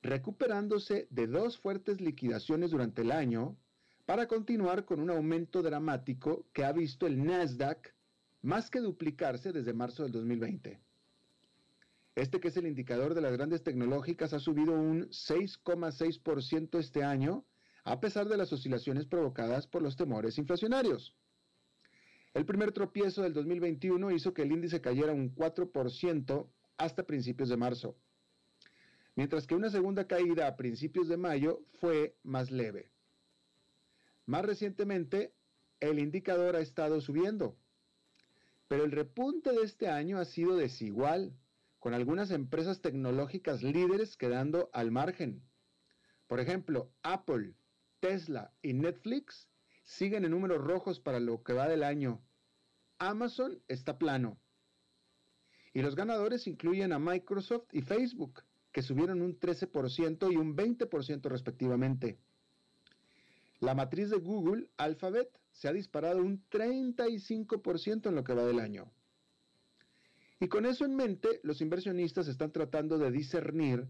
recuperándose 0.01 1.07
de 1.09 1.27
dos 1.27 1.57
fuertes 1.57 2.01
liquidaciones 2.01 2.71
durante 2.71 3.01
el 3.01 3.11
año 3.11 3.57
para 4.05 4.27
continuar 4.27 4.85
con 4.85 4.99
un 4.99 5.09
aumento 5.09 5.61
dramático 5.61 6.45
que 6.53 6.63
ha 6.63 6.71
visto 6.71 7.07
el 7.07 7.23
Nasdaq 7.23 7.93
más 8.41 8.69
que 8.69 8.79
duplicarse 8.79 9.51
desde 9.51 9.73
marzo 9.73 10.03
del 10.03 10.13
2020. 10.13 10.79
Este 12.15 12.39
que 12.39 12.47
es 12.47 12.57
el 12.57 12.65
indicador 12.65 13.13
de 13.13 13.21
las 13.21 13.33
grandes 13.33 13.63
tecnológicas 13.63 14.33
ha 14.33 14.39
subido 14.39 14.73
un 14.73 15.09
6,6% 15.09 16.79
este 16.79 17.03
año, 17.03 17.45
a 17.83 17.99
pesar 17.99 18.27
de 18.27 18.37
las 18.37 18.51
oscilaciones 18.51 19.05
provocadas 19.05 19.67
por 19.67 19.81
los 19.81 19.95
temores 19.95 20.37
inflacionarios. 20.37 21.15
El 22.37 22.45
primer 22.45 22.71
tropiezo 22.71 23.23
del 23.23 23.33
2021 23.33 24.11
hizo 24.11 24.31
que 24.31 24.43
el 24.43 24.51
índice 24.51 24.79
cayera 24.79 25.11
un 25.11 25.33
4% 25.33 26.47
hasta 26.77 27.07
principios 27.07 27.49
de 27.49 27.57
marzo, 27.57 27.97
mientras 29.15 29.47
que 29.47 29.55
una 29.55 29.71
segunda 29.71 30.05
caída 30.05 30.45
a 30.45 30.55
principios 30.55 31.07
de 31.07 31.17
mayo 31.17 31.63
fue 31.79 32.15
más 32.21 32.51
leve. 32.51 32.91
Más 34.27 34.45
recientemente, 34.45 35.33
el 35.79 35.97
indicador 35.97 36.55
ha 36.55 36.59
estado 36.59 37.01
subiendo, 37.01 37.57
pero 38.67 38.83
el 38.83 38.91
repunte 38.91 39.51
de 39.51 39.63
este 39.63 39.87
año 39.87 40.19
ha 40.19 40.25
sido 40.25 40.55
desigual, 40.55 41.33
con 41.79 41.95
algunas 41.95 42.29
empresas 42.29 42.81
tecnológicas 42.81 43.63
líderes 43.63 44.15
quedando 44.15 44.69
al 44.73 44.91
margen. 44.91 45.41
Por 46.27 46.39
ejemplo, 46.39 46.91
Apple, 47.01 47.55
Tesla 47.99 48.53
y 48.61 48.73
Netflix 48.73 49.49
siguen 49.87 50.23
en 50.23 50.31
números 50.31 50.63
rojos 50.63 50.99
para 50.99 51.19
lo 51.19 51.41
que 51.41 51.53
va 51.53 51.67
del 51.67 51.81
año, 51.81 52.21
Amazon 52.99 53.61
está 53.67 53.97
plano. 53.97 54.39
Y 55.73 55.81
los 55.81 55.95
ganadores 55.95 56.47
incluyen 56.47 56.93
a 56.93 56.99
Microsoft 56.99 57.67
y 57.71 57.81
Facebook, 57.81 58.43
que 58.71 58.81
subieron 58.81 59.21
un 59.21 59.39
13% 59.39 60.31
y 60.31 60.35
un 60.35 60.55
20% 60.55 61.29
respectivamente. 61.29 62.17
La 63.59 63.73
matriz 63.73 64.09
de 64.09 64.17
Google, 64.17 64.69
Alphabet, 64.77 65.29
se 65.51 65.67
ha 65.67 65.73
disparado 65.73 66.21
un 66.21 66.43
35% 66.49 68.07
en 68.07 68.15
lo 68.15 68.23
que 68.23 68.33
va 68.33 68.45
del 68.45 68.59
año. 68.59 68.91
Y 70.39 70.47
con 70.47 70.65
eso 70.65 70.85
en 70.85 70.95
mente, 70.95 71.39
los 71.43 71.61
inversionistas 71.61 72.27
están 72.27 72.51
tratando 72.51 72.99
de 72.99 73.11
discernir 73.11 73.87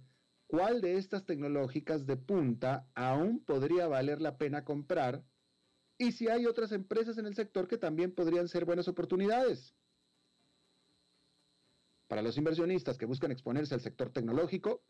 cuál 0.48 0.80
de 0.80 0.98
estas 0.98 1.26
tecnológicas 1.26 2.06
de 2.06 2.16
punta 2.16 2.88
aún 2.96 3.44
podría 3.44 3.88
valer 3.88 4.22
la 4.22 4.38
pena 4.38 4.64
comprar 4.64 5.24
y 5.98 6.12
si 6.12 6.28
hay 6.28 6.46
otras 6.46 6.72
empresas 6.72 7.18
en 7.18 7.26
el 7.26 7.36
sector 7.36 7.68
que 7.68 7.78
también 7.78 8.14
podrían 8.14 8.48
ser 8.48 8.66
buenas 8.66 8.88
oportunidades. 8.88 9.74
Para 12.08 12.22
los 12.22 12.38
inversionistas 12.38 12.98
que 12.98 13.06
buscan 13.06 13.32
exponerse 13.32 13.74
al 13.74 13.82
sector 13.82 14.12
tecnológico, 14.12 14.82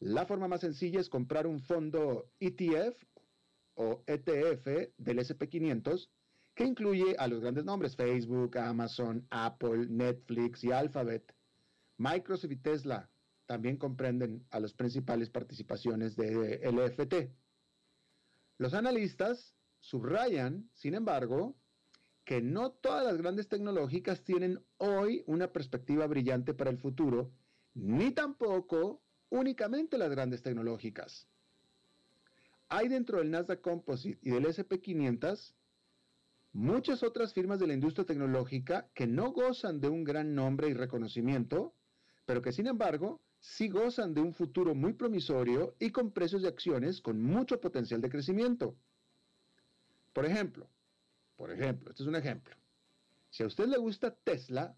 la 0.00 0.26
forma 0.26 0.48
más 0.48 0.60
sencilla 0.60 1.00
es 1.00 1.08
comprar 1.08 1.46
un 1.46 1.60
fondo 1.60 2.28
ETF 2.40 3.00
o 3.74 4.02
ETF 4.06 4.66
del 4.96 5.18
SP500 5.18 6.08
que 6.54 6.64
incluye 6.64 7.16
a 7.18 7.26
los 7.28 7.40
grandes 7.40 7.64
nombres 7.64 7.96
Facebook, 7.96 8.56
Amazon, 8.58 9.26
Apple, 9.30 9.86
Netflix 9.88 10.64
y 10.64 10.72
Alphabet. 10.72 11.34
Microsoft 11.98 12.52
y 12.52 12.56
Tesla 12.56 13.10
también 13.46 13.76
comprenden 13.76 14.44
a 14.50 14.60
las 14.60 14.72
principales 14.72 15.30
participaciones 15.30 16.16
de 16.16 16.60
LFT. 16.70 17.30
Los 18.58 18.74
analistas 18.74 19.54
Subrayan, 19.84 20.70
sin 20.72 20.94
embargo, 20.94 21.54
que 22.24 22.40
no 22.40 22.70
todas 22.70 23.04
las 23.04 23.18
grandes 23.18 23.48
tecnológicas 23.48 24.24
tienen 24.24 24.64
hoy 24.78 25.22
una 25.26 25.52
perspectiva 25.52 26.06
brillante 26.06 26.54
para 26.54 26.70
el 26.70 26.78
futuro, 26.78 27.30
ni 27.74 28.10
tampoco 28.10 29.02
únicamente 29.28 29.98
las 29.98 30.08
grandes 30.08 30.40
tecnológicas. 30.40 31.28
Hay 32.70 32.88
dentro 32.88 33.18
del 33.18 33.30
Nasdaq 33.30 33.60
Composite 33.60 34.18
y 34.22 34.30
del 34.30 34.46
SP500 34.46 35.52
muchas 36.54 37.02
otras 37.02 37.34
firmas 37.34 37.58
de 37.58 37.66
la 37.66 37.74
industria 37.74 38.06
tecnológica 38.06 38.88
que 38.94 39.06
no 39.06 39.32
gozan 39.32 39.80
de 39.80 39.90
un 39.90 40.02
gran 40.02 40.34
nombre 40.34 40.68
y 40.70 40.72
reconocimiento, 40.72 41.74
pero 42.24 42.40
que 42.40 42.52
sin 42.52 42.68
embargo 42.68 43.20
sí 43.38 43.68
gozan 43.68 44.14
de 44.14 44.22
un 44.22 44.32
futuro 44.32 44.74
muy 44.74 44.94
promisorio 44.94 45.76
y 45.78 45.90
con 45.90 46.10
precios 46.10 46.40
de 46.40 46.48
acciones 46.48 47.02
con 47.02 47.20
mucho 47.22 47.60
potencial 47.60 48.00
de 48.00 48.08
crecimiento. 48.08 48.78
Por 50.14 50.24
ejemplo, 50.24 50.70
por 51.36 51.50
ejemplo, 51.50 51.90
este 51.90 52.04
es 52.04 52.08
un 52.08 52.16
ejemplo. 52.16 52.56
Si 53.28 53.42
a 53.42 53.46
usted 53.46 53.66
le 53.66 53.76
gusta 53.76 54.14
Tesla, 54.14 54.74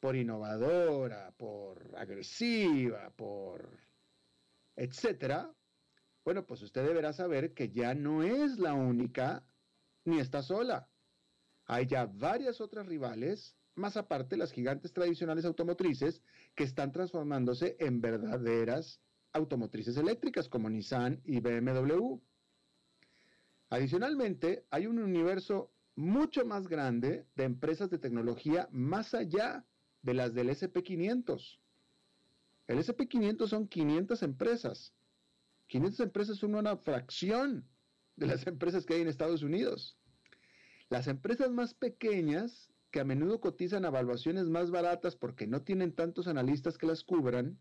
por 0.00 0.14
innovadora, 0.14 1.34
por 1.36 1.94
agresiva, 1.96 3.10
por 3.10 3.80
etcétera, 4.76 5.52
bueno, 6.24 6.46
pues 6.46 6.62
usted 6.62 6.86
deberá 6.86 7.12
saber 7.12 7.52
que 7.52 7.70
ya 7.70 7.94
no 7.94 8.22
es 8.22 8.58
la 8.58 8.74
única 8.74 9.44
ni 10.04 10.20
está 10.20 10.42
sola. 10.42 10.88
Hay 11.66 11.86
ya 11.86 12.06
varias 12.06 12.60
otras 12.60 12.86
rivales 12.86 13.56
más 13.74 13.96
aparte 13.96 14.36
las 14.36 14.52
gigantes 14.52 14.92
tradicionales 14.92 15.44
automotrices 15.44 16.22
que 16.54 16.64
están 16.64 16.92
transformándose 16.92 17.76
en 17.80 18.00
verdaderas 18.00 19.00
automotrices 19.32 19.96
eléctricas 19.96 20.48
como 20.48 20.70
Nissan 20.70 21.20
y 21.24 21.40
BMW. 21.40 22.20
Adicionalmente, 23.70 24.66
hay 24.70 24.86
un 24.86 24.98
universo 24.98 25.70
mucho 25.94 26.46
más 26.46 26.68
grande 26.68 27.26
de 27.34 27.44
empresas 27.44 27.90
de 27.90 27.98
tecnología 27.98 28.68
más 28.70 29.14
allá 29.14 29.66
de 30.02 30.14
las 30.14 30.32
del 30.32 30.48
SP500. 30.48 31.58
El 32.68 32.78
SP500 32.78 33.48
son 33.48 33.68
500 33.68 34.22
empresas. 34.22 34.94
500 35.66 36.00
empresas 36.00 36.38
son 36.38 36.54
una 36.54 36.76
fracción 36.76 37.68
de 38.16 38.26
las 38.26 38.46
empresas 38.46 38.86
que 38.86 38.94
hay 38.94 39.02
en 39.02 39.08
Estados 39.08 39.42
Unidos. 39.42 39.98
Las 40.88 41.06
empresas 41.06 41.50
más 41.50 41.74
pequeñas, 41.74 42.72
que 42.90 43.00
a 43.00 43.04
menudo 43.04 43.40
cotizan 43.40 43.84
a 43.84 43.88
evaluaciones 43.88 44.46
más 44.46 44.70
baratas 44.70 45.14
porque 45.14 45.46
no 45.46 45.62
tienen 45.62 45.92
tantos 45.92 46.26
analistas 46.26 46.78
que 46.78 46.86
las 46.86 47.04
cubran, 47.04 47.58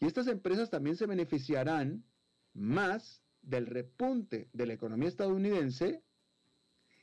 y 0.00 0.06
estas 0.06 0.28
empresas 0.28 0.70
también 0.70 0.96
se 0.96 1.06
beneficiarán 1.06 2.04
más 2.52 3.22
del 3.48 3.66
repunte 3.66 4.50
de 4.52 4.66
la 4.66 4.74
economía 4.74 5.08
estadounidense, 5.08 6.02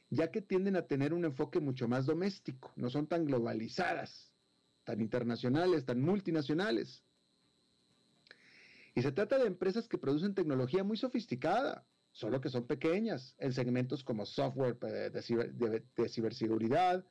ya 0.10 0.30
que 0.32 0.42
tienden 0.42 0.76
a 0.76 0.86
tener 0.86 1.14
un 1.14 1.26
enfoque 1.26 1.60
mucho 1.60 1.88
más 1.88 2.06
doméstico, 2.06 2.72
no 2.76 2.90
son 2.90 3.08
tan 3.08 3.26
globalizadas, 3.26 4.32
tan 4.84 5.02
internacionales, 5.02 5.86
tan 5.86 6.02
multinacionales. 6.02 7.04
Y 8.94 9.02
se 9.02 9.12
trata 9.12 9.40
de 9.40 9.48
empresas 9.48 9.88
que 9.88 9.98
producen 9.98 10.36
tecnología 10.36 10.84
muy 10.84 10.98
sofisticada, 10.98 11.86
solo 12.12 12.40
que 12.40 12.50
son 12.50 12.68
pequeñas, 12.68 13.36
en 13.40 13.52
segmentos 13.52 14.04
como 14.04 14.26
software 14.26 14.78
de, 14.80 16.08
ciberseguridad, 16.08 17.04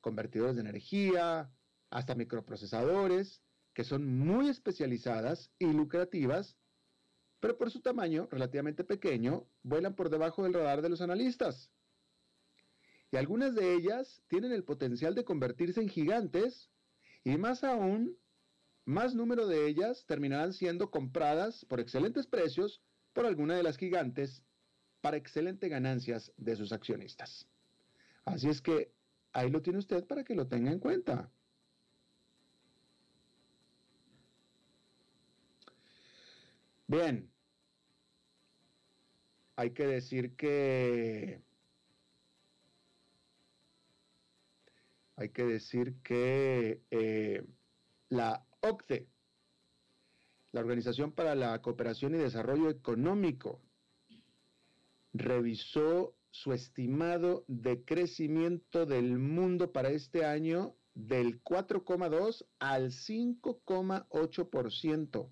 convertidores 0.00 0.56
de 0.56 0.62
energía, 0.62 1.50
hasta 1.90 2.16
microprocesadores, 2.16 3.40
que 3.72 3.84
son 3.84 4.18
muy 4.18 4.48
especializadas 4.48 5.52
y 5.58 5.72
lucrativas, 5.72 6.58
pero 7.40 7.56
por 7.56 7.70
su 7.70 7.80
tamaño 7.80 8.28
relativamente 8.30 8.84
pequeño, 8.84 9.46
vuelan 9.62 9.94
por 9.94 10.10
debajo 10.10 10.44
del 10.44 10.54
radar 10.54 10.82
de 10.82 10.90
los 10.90 11.00
analistas. 11.00 11.70
Y 13.10 13.16
algunas 13.16 13.54
de 13.54 13.74
ellas 13.74 14.22
tienen 14.28 14.52
el 14.52 14.62
potencial 14.62 15.14
de 15.14 15.24
convertirse 15.24 15.80
en 15.80 15.88
gigantes, 15.88 16.70
y 17.24 17.36
más 17.36 17.64
aún, 17.64 18.16
más 18.84 19.14
número 19.14 19.46
de 19.46 19.66
ellas 19.66 20.04
terminarán 20.06 20.52
siendo 20.52 20.90
compradas 20.90 21.64
por 21.64 21.80
excelentes 21.80 22.26
precios 22.26 22.82
por 23.12 23.26
alguna 23.26 23.56
de 23.56 23.62
las 23.62 23.76
gigantes 23.76 24.42
para 25.00 25.16
excelentes 25.16 25.68
ganancias 25.68 26.32
de 26.36 26.56
sus 26.56 26.72
accionistas. 26.72 27.46
Así 28.24 28.48
es 28.48 28.60
que 28.60 28.92
ahí 29.32 29.50
lo 29.50 29.62
tiene 29.62 29.78
usted 29.78 30.06
para 30.06 30.24
que 30.24 30.34
lo 30.34 30.46
tenga 30.46 30.70
en 30.70 30.78
cuenta. 30.78 31.30
Bien, 36.90 37.30
hay 39.54 39.70
que 39.70 39.86
decir 39.86 40.34
que 40.34 41.40
hay 45.14 45.28
que 45.28 45.44
decir 45.44 45.94
que 46.02 46.82
eh, 46.90 47.46
la 48.08 48.44
OCDE, 48.58 49.06
la 50.50 50.62
Organización 50.62 51.12
para 51.12 51.36
la 51.36 51.62
Cooperación 51.62 52.16
y 52.16 52.18
Desarrollo 52.18 52.70
Económico, 52.70 53.60
revisó 55.12 56.16
su 56.32 56.52
estimado 56.52 57.44
de 57.46 57.84
crecimiento 57.84 58.84
del 58.84 59.16
mundo 59.16 59.70
para 59.70 59.90
este 59.90 60.24
año 60.24 60.74
del 60.94 61.40
4,2 61.44 62.46
al 62.58 62.90
5,8%. 62.90 65.30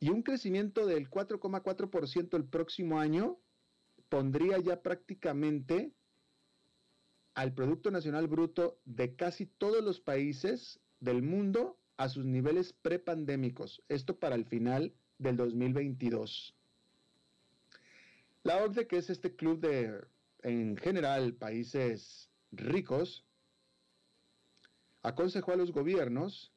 Y 0.00 0.10
un 0.10 0.22
crecimiento 0.22 0.86
del 0.86 1.10
4,4% 1.10 2.36
el 2.36 2.44
próximo 2.44 3.00
año 3.00 3.38
pondría 4.08 4.58
ya 4.58 4.80
prácticamente 4.80 5.92
al 7.34 7.52
Producto 7.52 7.90
Nacional 7.90 8.26
Bruto 8.26 8.80
de 8.84 9.14
casi 9.14 9.46
todos 9.46 9.82
los 9.82 10.00
países 10.00 10.80
del 11.00 11.22
mundo 11.22 11.78
a 11.96 12.08
sus 12.08 12.24
niveles 12.24 12.72
prepandémicos. 12.72 13.82
Esto 13.88 14.18
para 14.18 14.34
el 14.34 14.44
final 14.44 14.92
del 15.18 15.36
2022. 15.36 16.54
La 18.44 18.64
OCDE, 18.64 18.86
que 18.86 18.98
es 18.98 19.10
este 19.10 19.34
club 19.34 19.60
de, 19.60 20.00
en 20.42 20.76
general, 20.76 21.34
países 21.34 22.30
ricos, 22.52 23.24
aconsejó 25.02 25.52
a 25.52 25.56
los 25.56 25.72
gobiernos 25.72 26.52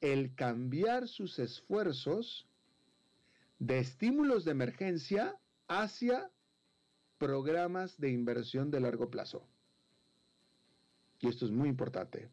el 0.00 0.34
cambiar 0.34 1.08
sus 1.08 1.38
esfuerzos 1.38 2.48
de 3.58 3.78
estímulos 3.78 4.44
de 4.44 4.52
emergencia 4.52 5.36
hacia 5.66 6.30
programas 7.18 7.98
de 7.98 8.10
inversión 8.10 8.70
de 8.70 8.80
largo 8.80 9.10
plazo. 9.10 9.46
Y 11.20 11.28
esto 11.28 11.46
es 11.46 11.50
muy 11.50 11.68
importante. 11.68 12.30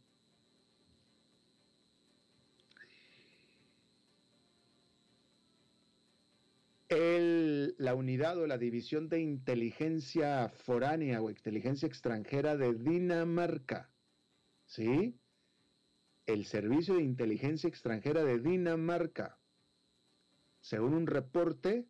la 7.78 7.94
unidad 7.94 8.38
o 8.38 8.48
la 8.48 8.58
división 8.58 9.10
de 9.10 9.20
inteligencia 9.20 10.50
foránea 10.50 11.22
o 11.22 11.30
inteligencia 11.30 11.88
extranjera 11.88 12.56
de 12.56 12.74
Dinamarca, 12.74 13.90
¿sí? 14.66 15.20
El 16.26 16.46
Servicio 16.46 16.96
de 16.96 17.04
Inteligencia 17.04 17.68
Extranjera 17.68 18.24
de 18.24 18.40
Dinamarca, 18.40 19.38
según 20.62 20.94
un 20.94 21.08
reporte, 21.08 21.88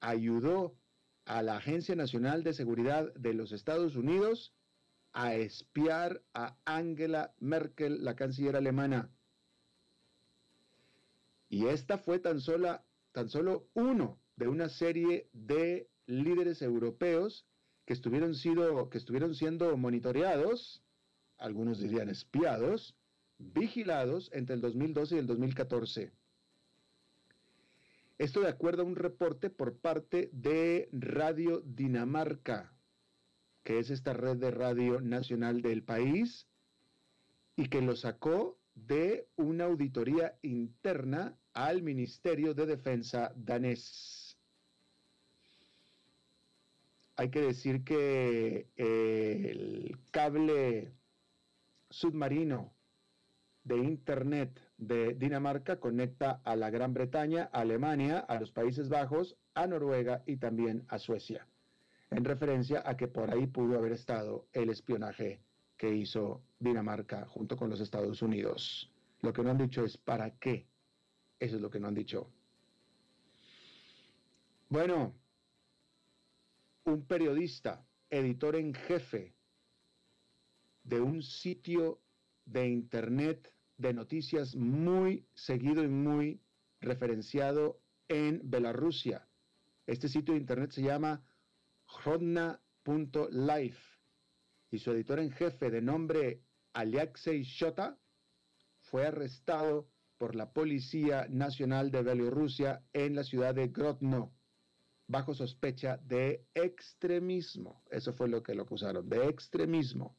ayudó 0.00 0.76
a 1.24 1.42
la 1.42 1.56
Agencia 1.56 1.94
Nacional 1.94 2.42
de 2.42 2.52
Seguridad 2.52 3.12
de 3.14 3.34
los 3.34 3.52
Estados 3.52 3.96
Unidos 3.96 4.54
a 5.12 5.34
espiar 5.34 6.22
a 6.34 6.56
Angela 6.64 7.34
Merkel, 7.38 8.04
la 8.04 8.14
canciller 8.14 8.56
alemana. 8.56 9.10
Y 11.48 11.66
esta 11.66 11.98
fue 11.98 12.18
tan 12.18 12.40
sola 12.40 12.84
tan 13.12 13.28
solo 13.28 13.68
uno 13.74 14.20
de 14.36 14.48
una 14.48 14.68
serie 14.68 15.28
de 15.32 15.88
líderes 16.06 16.62
europeos 16.62 17.46
que 17.84 17.94
estuvieron, 17.94 18.34
que 18.90 18.98
estuvieron 18.98 19.34
siendo 19.34 19.76
monitoreados, 19.76 20.82
algunos 21.38 21.80
dirían 21.80 22.08
espiados, 22.08 22.94
vigilados 23.38 24.30
entre 24.32 24.56
el 24.56 24.60
2012 24.60 25.16
y 25.16 25.18
el 25.18 25.26
2014. 25.26 26.12
Esto 28.18 28.40
de 28.40 28.48
acuerdo 28.48 28.82
a 28.82 28.86
un 28.86 28.96
reporte 28.96 29.48
por 29.48 29.78
parte 29.78 30.28
de 30.32 30.88
Radio 30.92 31.62
Dinamarca, 31.64 32.72
que 33.62 33.78
es 33.78 33.90
esta 33.90 34.12
red 34.12 34.36
de 34.36 34.50
radio 34.50 35.00
nacional 35.00 35.62
del 35.62 35.84
país, 35.84 36.48
y 37.54 37.68
que 37.68 37.80
lo 37.80 37.94
sacó 37.94 38.58
de 38.74 39.28
una 39.36 39.64
auditoría 39.64 40.36
interna 40.42 41.36
al 41.52 41.82
Ministerio 41.82 42.54
de 42.54 42.66
Defensa 42.66 43.32
danés. 43.36 44.36
Hay 47.16 47.30
que 47.30 47.40
decir 47.40 47.82
que 47.82 48.68
eh, 48.76 49.50
el 49.50 49.98
cable 50.12 50.92
submarino 51.90 52.72
de 53.64 53.76
Internet 53.76 54.60
de 54.76 55.14
Dinamarca 55.14 55.78
conecta 55.78 56.40
a 56.44 56.56
la 56.56 56.70
Gran 56.70 56.94
Bretaña, 56.94 57.50
a 57.52 57.60
Alemania, 57.60 58.20
a 58.20 58.38
los 58.38 58.50
Países 58.50 58.88
Bajos, 58.88 59.36
a 59.54 59.66
Noruega 59.66 60.22
y 60.26 60.36
también 60.36 60.84
a 60.88 60.98
Suecia, 60.98 61.46
en 62.10 62.24
referencia 62.24 62.82
a 62.84 62.96
que 62.96 63.08
por 63.08 63.30
ahí 63.30 63.46
pudo 63.46 63.76
haber 63.76 63.92
estado 63.92 64.46
el 64.52 64.70
espionaje 64.70 65.40
que 65.76 65.94
hizo 65.94 66.42
Dinamarca 66.58 67.26
junto 67.26 67.56
con 67.56 67.70
los 67.70 67.80
Estados 67.80 68.22
Unidos. 68.22 68.90
Lo 69.20 69.32
que 69.32 69.42
no 69.42 69.50
han 69.50 69.58
dicho 69.58 69.84
es 69.84 69.96
para 69.96 70.30
qué 70.38 70.66
eso 71.38 71.56
es 71.56 71.62
lo 71.62 71.70
que 71.70 71.78
no 71.78 71.88
han 71.88 71.94
dicho. 71.94 72.30
Bueno, 74.68 75.14
un 76.84 77.06
periodista, 77.06 77.86
editor 78.10 78.56
en 78.56 78.74
jefe 78.74 79.34
de 80.88 81.00
un 81.02 81.22
sitio 81.22 82.00
de 82.46 82.66
internet 82.66 83.52
de 83.76 83.92
noticias 83.92 84.56
muy 84.56 85.26
seguido 85.34 85.84
y 85.84 85.88
muy 85.88 86.40
referenciado 86.80 87.80
en 88.08 88.40
Bielorrusia. 88.42 89.28
Este 89.86 90.08
sitio 90.08 90.32
de 90.32 90.40
internet 90.40 90.72
se 90.72 90.82
llama 90.82 91.22
Rodna.life 92.04 93.82
y 94.70 94.78
su 94.78 94.92
editor 94.92 95.18
en 95.18 95.30
jefe 95.30 95.70
de 95.70 95.82
nombre 95.82 96.42
Alexei 96.72 97.42
Shota 97.42 97.98
fue 98.80 99.06
arrestado 99.06 99.90
por 100.16 100.34
la 100.34 100.52
Policía 100.52 101.26
Nacional 101.28 101.90
de 101.90 102.02
Bielorrusia 102.02 102.82
en 102.92 103.14
la 103.14 103.24
ciudad 103.24 103.54
de 103.54 103.68
Grodno. 103.68 104.32
bajo 105.06 105.32
sospecha 105.32 105.96
de 105.98 106.44
extremismo. 106.54 107.82
Eso 107.90 108.12
fue 108.12 108.28
lo 108.28 108.42
que 108.42 108.54
lo 108.54 108.64
acusaron, 108.64 109.08
de 109.08 109.26
extremismo. 109.26 110.14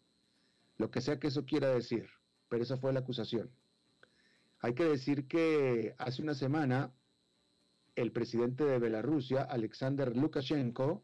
Lo 0.79 0.89
que 0.89 1.01
sea 1.01 1.19
que 1.19 1.27
eso 1.27 1.45
quiera 1.45 1.69
decir, 1.69 2.09
pero 2.47 2.63
esa 2.63 2.77
fue 2.77 2.93
la 2.93 3.01
acusación. 3.01 3.51
Hay 4.61 4.73
que 4.73 4.85
decir 4.85 5.27
que 5.27 5.93
hace 5.97 6.21
una 6.21 6.33
semana 6.33 6.91
el 7.95 8.13
presidente 8.13 8.63
de 8.63 8.79
Bielorrusia, 8.79 9.43
Alexander 9.43 10.15
Lukashenko, 10.15 11.03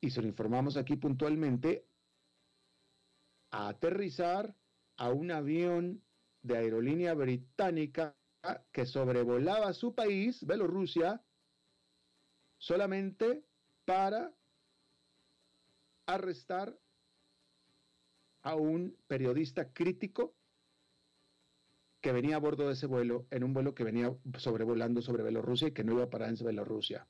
y 0.00 0.10
se 0.10 0.22
lo 0.22 0.28
informamos 0.28 0.78
aquí 0.78 0.96
puntualmente, 0.96 1.86
a 3.50 3.68
aterrizar 3.68 4.54
a 4.96 5.10
un 5.10 5.30
avión 5.30 6.02
de 6.42 6.56
aerolínea 6.56 7.12
británica 7.12 8.16
que 8.72 8.86
sobrevolaba 8.86 9.74
su 9.74 9.94
país, 9.94 10.46
Bielorrusia, 10.46 11.22
solamente 12.56 13.44
para 13.84 14.32
arrestar 16.06 16.78
a 18.46 18.54
un 18.54 18.96
periodista 19.08 19.72
crítico 19.72 20.36
que 22.00 22.12
venía 22.12 22.36
a 22.36 22.38
bordo 22.38 22.68
de 22.68 22.74
ese 22.74 22.86
vuelo, 22.86 23.26
en 23.32 23.42
un 23.42 23.52
vuelo 23.52 23.74
que 23.74 23.82
venía 23.82 24.16
sobrevolando 24.38 25.02
sobre 25.02 25.24
Bielorrusia 25.24 25.66
y 25.66 25.72
que 25.72 25.82
no 25.82 25.94
iba 25.94 26.04
a 26.04 26.10
parar 26.10 26.28
en 26.28 26.36
Bielorrusia. 26.36 27.08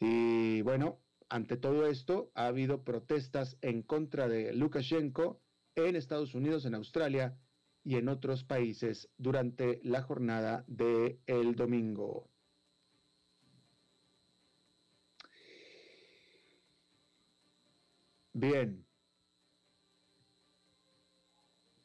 Y 0.00 0.62
bueno, 0.62 0.98
ante 1.28 1.56
todo 1.56 1.86
esto, 1.86 2.32
ha 2.34 2.46
habido 2.46 2.82
protestas 2.82 3.56
en 3.60 3.82
contra 3.82 4.26
de 4.26 4.52
Lukashenko 4.54 5.40
en 5.76 5.94
Estados 5.94 6.34
Unidos, 6.34 6.64
en 6.64 6.74
Australia 6.74 7.38
y 7.84 7.94
en 7.94 8.08
otros 8.08 8.42
países 8.42 9.08
durante 9.18 9.80
la 9.84 10.02
jornada 10.02 10.64
de 10.66 11.20
el 11.26 11.54
domingo. 11.54 12.28
Bien. 18.32 18.89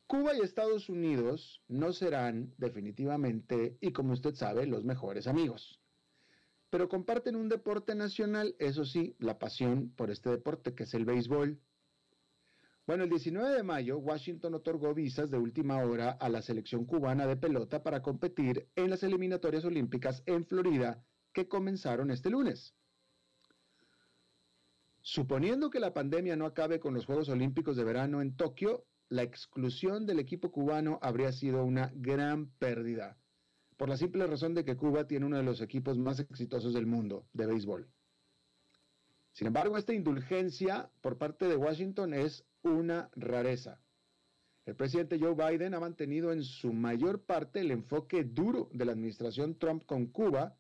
Cuba 0.08 0.36
y 0.36 0.42
Estados 0.42 0.90
Unidos 0.90 1.64
no 1.68 1.92
serán 1.94 2.54
definitivamente, 2.58 3.78
y 3.82 3.92
como 3.92 4.14
usted 4.14 4.36
sabe, 4.36 4.66
los 4.68 4.84
mejores 4.84 5.28
amigos 5.28 5.80
pero 6.76 6.90
comparten 6.90 7.38
un 7.38 7.48
deporte 7.48 7.96
nacional, 7.96 8.54
eso 8.60 8.84
sí, 8.84 9.16
la 9.20 9.40
pasión 9.40 9.94
por 9.96 10.12
este 10.12 10.30
deporte 10.30 10.76
que 10.76 10.84
es 10.84 10.94
el 10.94 11.06
béisbol. 11.06 11.58
Bueno, 12.86 13.06
el 13.06 13.10
19 13.10 13.56
de 13.56 13.64
mayo, 13.64 13.98
Washington 13.98 14.56
otorgó 14.56 14.94
visas 14.94 15.32
de 15.32 15.38
última 15.38 15.78
hora 15.78 16.12
a 16.12 16.28
la 16.28 16.42
selección 16.42 16.84
cubana 16.84 17.26
de 17.28 17.38
pelota 17.38 17.82
para 17.82 18.02
competir 18.02 18.68
en 18.76 18.90
las 18.90 19.04
eliminatorias 19.04 19.64
olímpicas 19.64 20.22
en 20.26 20.46
Florida 20.46 21.02
que 21.32 21.48
comenzaron 21.48 22.12
este 22.12 22.30
lunes. 22.30 22.76
Suponiendo 25.02 25.70
que 25.70 25.80
la 25.80 25.94
pandemia 25.94 26.36
no 26.36 26.46
acabe 26.46 26.82
con 26.82 26.94
los 26.94 27.06
Juegos 27.06 27.30
Olímpicos 27.30 27.78
de 27.78 27.86
verano 27.86 28.22
en 28.22 28.36
Tokio, 28.36 28.86
la 29.10 29.24
exclusión 29.24 30.06
del 30.06 30.20
equipo 30.20 30.52
cubano 30.52 31.00
habría 31.02 31.32
sido 31.32 31.64
una 31.64 31.92
gran 31.96 32.52
pérdida 32.58 33.18
por 33.78 33.90
la 33.90 33.98
simple 33.98 34.26
razón 34.26 34.54
de 34.54 34.64
que 34.64 34.78
Cuba 34.78 35.08
tiene 35.08 35.26
uno 35.26 35.38
de 35.38 35.44
los 35.44 35.62
equipos 35.62 35.98
más 35.98 36.20
exitosos 36.20 36.74
del 36.74 36.86
mundo 36.86 37.28
de 37.34 37.46
béisbol. 37.46 37.90
Sin 39.34 39.48
embargo, 39.48 39.78
esta 39.78 39.94
indulgencia 39.94 40.90
por 41.02 41.18
parte 41.18 41.48
de 41.48 41.58
Washington 41.58 42.14
es 42.14 42.46
una 42.64 43.10
rareza. 43.16 43.82
El 44.66 44.76
presidente 44.76 45.20
Joe 45.20 45.36
Biden 45.36 45.74
ha 45.74 45.80
mantenido 45.80 46.32
en 46.32 46.44
su 46.44 46.74
mayor 46.74 47.24
parte 47.24 47.60
el 47.60 47.72
enfoque 47.72 48.24
duro 48.24 48.70
de 48.72 48.86
la 48.86 48.94
administración 48.94 49.60
Trump 49.60 49.86
con 49.86 50.08
Cuba, 50.08 50.56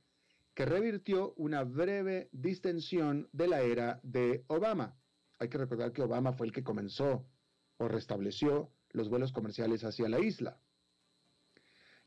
que 0.53 0.65
revirtió 0.65 1.33
una 1.37 1.63
breve 1.63 2.29
distensión 2.31 3.29
de 3.31 3.47
la 3.47 3.61
era 3.61 3.99
de 4.03 4.43
Obama. 4.47 4.95
Hay 5.39 5.49
que 5.49 5.57
recordar 5.57 5.91
que 5.91 6.01
Obama 6.01 6.33
fue 6.33 6.47
el 6.47 6.53
que 6.53 6.63
comenzó 6.63 7.25
o 7.77 7.87
restableció 7.87 8.71
los 8.91 9.09
vuelos 9.09 9.31
comerciales 9.31 9.83
hacia 9.83 10.09
la 10.09 10.19
isla. 10.19 10.59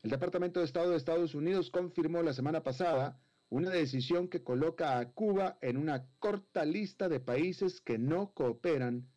El 0.01 0.11
Departamento 0.11 0.59
de 0.59 0.65
Estado 0.65 0.91
de 0.91 0.97
Estados 0.97 1.35
Unidos 1.35 1.69
confirmó 1.69 2.23
la 2.23 2.33
semana 2.33 2.63
pasada 2.63 3.19
una 3.49 3.69
decisión 3.69 4.27
que 4.27 4.43
coloca 4.43 4.99
a 4.99 5.11
Cuba 5.11 5.57
en 5.61 5.77
una 5.77 6.07
corta 6.19 6.65
lista 6.65 7.09
de 7.09 7.19
países 7.19 7.81
que 7.81 7.97
no 7.97 8.31
cooperan 8.33 9.09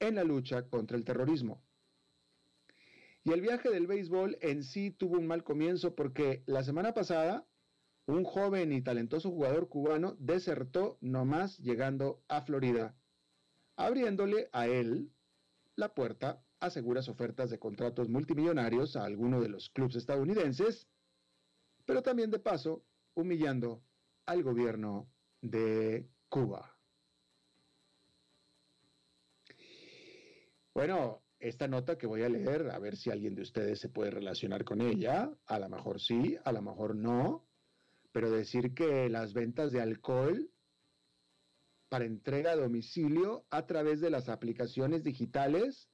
en 0.00 0.14
la 0.16 0.24
lucha 0.24 0.68
contra 0.68 0.96
el 0.96 1.04
terrorismo. 1.04 1.62
Y 3.24 3.32
el 3.32 3.40
viaje 3.40 3.70
del 3.70 3.86
béisbol 3.86 4.38
en 4.40 4.62
sí 4.62 4.90
tuvo 4.90 5.18
un 5.18 5.26
mal 5.26 5.42
comienzo 5.42 5.94
porque 5.94 6.42
la 6.46 6.62
semana 6.62 6.94
pasada 6.94 7.46
un 8.06 8.22
joven 8.22 8.72
y 8.72 8.82
talentoso 8.82 9.30
jugador 9.30 9.68
cubano 9.68 10.16
desertó 10.20 10.96
nomás 11.00 11.58
llegando 11.58 12.22
a 12.28 12.42
Florida, 12.42 12.94
abriéndole 13.74 14.48
a 14.52 14.68
él 14.68 15.10
la 15.76 15.94
puerta 15.94 16.42
aseguras 16.58 17.08
ofertas 17.08 17.50
de 17.50 17.58
contratos 17.58 18.08
multimillonarios 18.08 18.96
a 18.96 19.04
alguno 19.04 19.40
de 19.40 19.50
los 19.50 19.68
clubes 19.70 19.96
estadounidenses, 19.96 20.88
pero 21.84 22.02
también 22.02 22.30
de 22.30 22.38
paso 22.38 22.84
humillando 23.14 23.82
al 24.24 24.42
gobierno 24.42 25.08
de 25.40 26.08
Cuba. 26.28 26.76
Bueno, 30.74 31.22
esta 31.38 31.68
nota 31.68 31.96
que 31.96 32.06
voy 32.06 32.22
a 32.22 32.28
leer, 32.28 32.70
a 32.70 32.78
ver 32.78 32.96
si 32.96 33.10
alguien 33.10 33.34
de 33.34 33.42
ustedes 33.42 33.78
se 33.78 33.88
puede 33.88 34.10
relacionar 34.10 34.64
con 34.64 34.80
ella, 34.80 35.30
a 35.46 35.58
lo 35.58 35.68
mejor 35.68 36.00
sí, 36.00 36.36
a 36.44 36.52
lo 36.52 36.62
mejor 36.62 36.94
no, 36.96 37.46
pero 38.12 38.30
decir 38.30 38.74
que 38.74 39.08
las 39.08 39.32
ventas 39.32 39.72
de 39.72 39.80
alcohol 39.80 40.50
para 41.96 42.04
entrega 42.04 42.50
a 42.50 42.56
domicilio 42.56 43.46
a 43.48 43.64
través 43.64 44.02
de 44.02 44.10
las 44.10 44.28
aplicaciones 44.28 45.02
digitales 45.02 45.88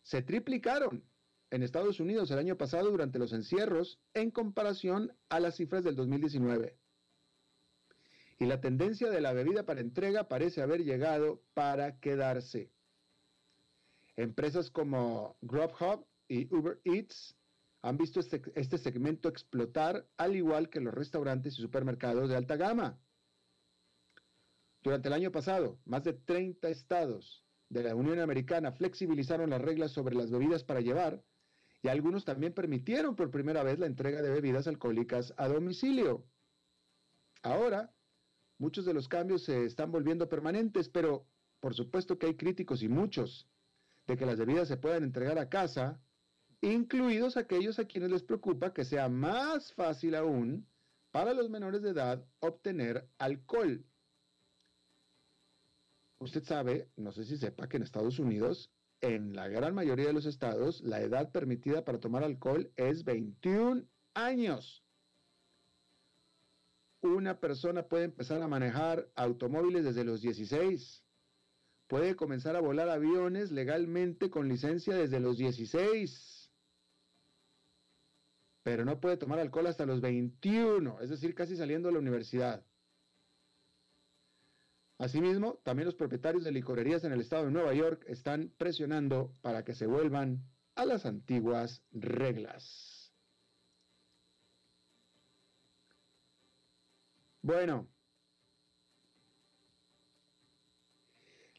se 0.00 0.22
triplicaron 0.22 1.02
en 1.50 1.64
Estados 1.64 1.98
Unidos 1.98 2.30
el 2.30 2.38
año 2.38 2.56
pasado 2.56 2.88
durante 2.88 3.18
los 3.18 3.32
encierros 3.32 3.98
en 4.14 4.30
comparación 4.30 5.12
a 5.28 5.40
las 5.40 5.56
cifras 5.56 5.82
del 5.82 5.96
2019. 5.96 6.78
Y 8.38 8.46
la 8.46 8.60
tendencia 8.60 9.10
de 9.10 9.20
la 9.20 9.32
bebida 9.32 9.66
para 9.66 9.80
entrega 9.80 10.28
parece 10.28 10.62
haber 10.62 10.84
llegado 10.84 11.42
para 11.52 11.98
quedarse. 11.98 12.70
Empresas 14.14 14.70
como 14.70 15.36
Grubhub 15.40 16.06
y 16.28 16.46
Uber 16.54 16.80
Eats 16.84 17.36
han 17.82 17.96
visto 17.96 18.20
este, 18.20 18.40
este 18.54 18.78
segmento 18.78 19.28
explotar 19.28 20.06
al 20.16 20.36
igual 20.36 20.70
que 20.70 20.78
los 20.78 20.94
restaurantes 20.94 21.58
y 21.58 21.62
supermercados 21.62 22.28
de 22.28 22.36
alta 22.36 22.54
gama. 22.54 23.00
Durante 24.82 25.08
el 25.08 25.14
año 25.14 25.30
pasado, 25.30 25.78
más 25.84 26.04
de 26.04 26.14
30 26.14 26.68
estados 26.68 27.44
de 27.68 27.82
la 27.82 27.94
Unión 27.94 28.18
Americana 28.18 28.72
flexibilizaron 28.72 29.50
las 29.50 29.60
reglas 29.60 29.92
sobre 29.92 30.14
las 30.14 30.30
bebidas 30.30 30.64
para 30.64 30.80
llevar 30.80 31.22
y 31.82 31.88
algunos 31.88 32.24
también 32.24 32.52
permitieron 32.52 33.14
por 33.14 33.30
primera 33.30 33.62
vez 33.62 33.78
la 33.78 33.86
entrega 33.86 34.22
de 34.22 34.30
bebidas 34.30 34.66
alcohólicas 34.66 35.34
a 35.36 35.48
domicilio. 35.48 36.26
Ahora, 37.42 37.94
muchos 38.58 38.84
de 38.84 38.94
los 38.94 39.08
cambios 39.08 39.44
se 39.44 39.64
están 39.64 39.90
volviendo 39.90 40.28
permanentes, 40.28 40.88
pero 40.88 41.26
por 41.60 41.74
supuesto 41.74 42.18
que 42.18 42.26
hay 42.26 42.36
críticos 42.36 42.82
y 42.82 42.88
muchos 42.88 43.48
de 44.06 44.16
que 44.16 44.26
las 44.26 44.38
bebidas 44.38 44.68
se 44.68 44.76
puedan 44.76 45.04
entregar 45.04 45.38
a 45.38 45.48
casa, 45.48 46.02
incluidos 46.60 47.36
aquellos 47.36 47.78
a 47.78 47.86
quienes 47.86 48.10
les 48.10 48.22
preocupa 48.22 48.72
que 48.72 48.84
sea 48.84 49.08
más 49.08 49.72
fácil 49.72 50.14
aún 50.14 50.66
para 51.10 51.34
los 51.34 51.50
menores 51.50 51.82
de 51.82 51.90
edad 51.90 52.26
obtener 52.40 53.08
alcohol. 53.18 53.84
Usted 56.20 56.44
sabe, 56.44 56.90
no 56.96 57.12
sé 57.12 57.24
si 57.24 57.38
sepa, 57.38 57.66
que 57.66 57.78
en 57.78 57.82
Estados 57.82 58.18
Unidos, 58.18 58.70
en 59.00 59.34
la 59.34 59.48
gran 59.48 59.74
mayoría 59.74 60.06
de 60.06 60.12
los 60.12 60.26
estados, 60.26 60.82
la 60.82 61.00
edad 61.00 61.32
permitida 61.32 61.82
para 61.82 61.98
tomar 61.98 62.22
alcohol 62.24 62.70
es 62.76 63.04
21 63.04 63.86
años. 64.12 64.84
Una 67.00 67.40
persona 67.40 67.88
puede 67.88 68.04
empezar 68.04 68.42
a 68.42 68.48
manejar 68.48 69.10
automóviles 69.14 69.84
desde 69.84 70.04
los 70.04 70.20
16. 70.20 71.02
Puede 71.86 72.14
comenzar 72.14 72.54
a 72.54 72.60
volar 72.60 72.90
aviones 72.90 73.50
legalmente 73.50 74.28
con 74.28 74.46
licencia 74.46 74.94
desde 74.94 75.20
los 75.20 75.38
16. 75.38 76.52
Pero 78.62 78.84
no 78.84 79.00
puede 79.00 79.16
tomar 79.16 79.38
alcohol 79.38 79.68
hasta 79.68 79.86
los 79.86 80.02
21, 80.02 81.00
es 81.00 81.08
decir, 81.08 81.34
casi 81.34 81.56
saliendo 81.56 81.88
de 81.88 81.94
la 81.94 82.00
universidad. 82.00 82.66
Asimismo, 85.00 85.58
también 85.62 85.86
los 85.86 85.94
propietarios 85.94 86.44
de 86.44 86.52
licorerías 86.52 87.04
en 87.04 87.12
el 87.12 87.22
estado 87.22 87.46
de 87.46 87.50
Nueva 87.50 87.72
York 87.72 88.04
están 88.06 88.52
presionando 88.58 89.32
para 89.40 89.64
que 89.64 89.72
se 89.72 89.86
vuelvan 89.86 90.44
a 90.74 90.84
las 90.84 91.06
antiguas 91.06 91.82
reglas. 91.90 93.10
Bueno, 97.40 97.88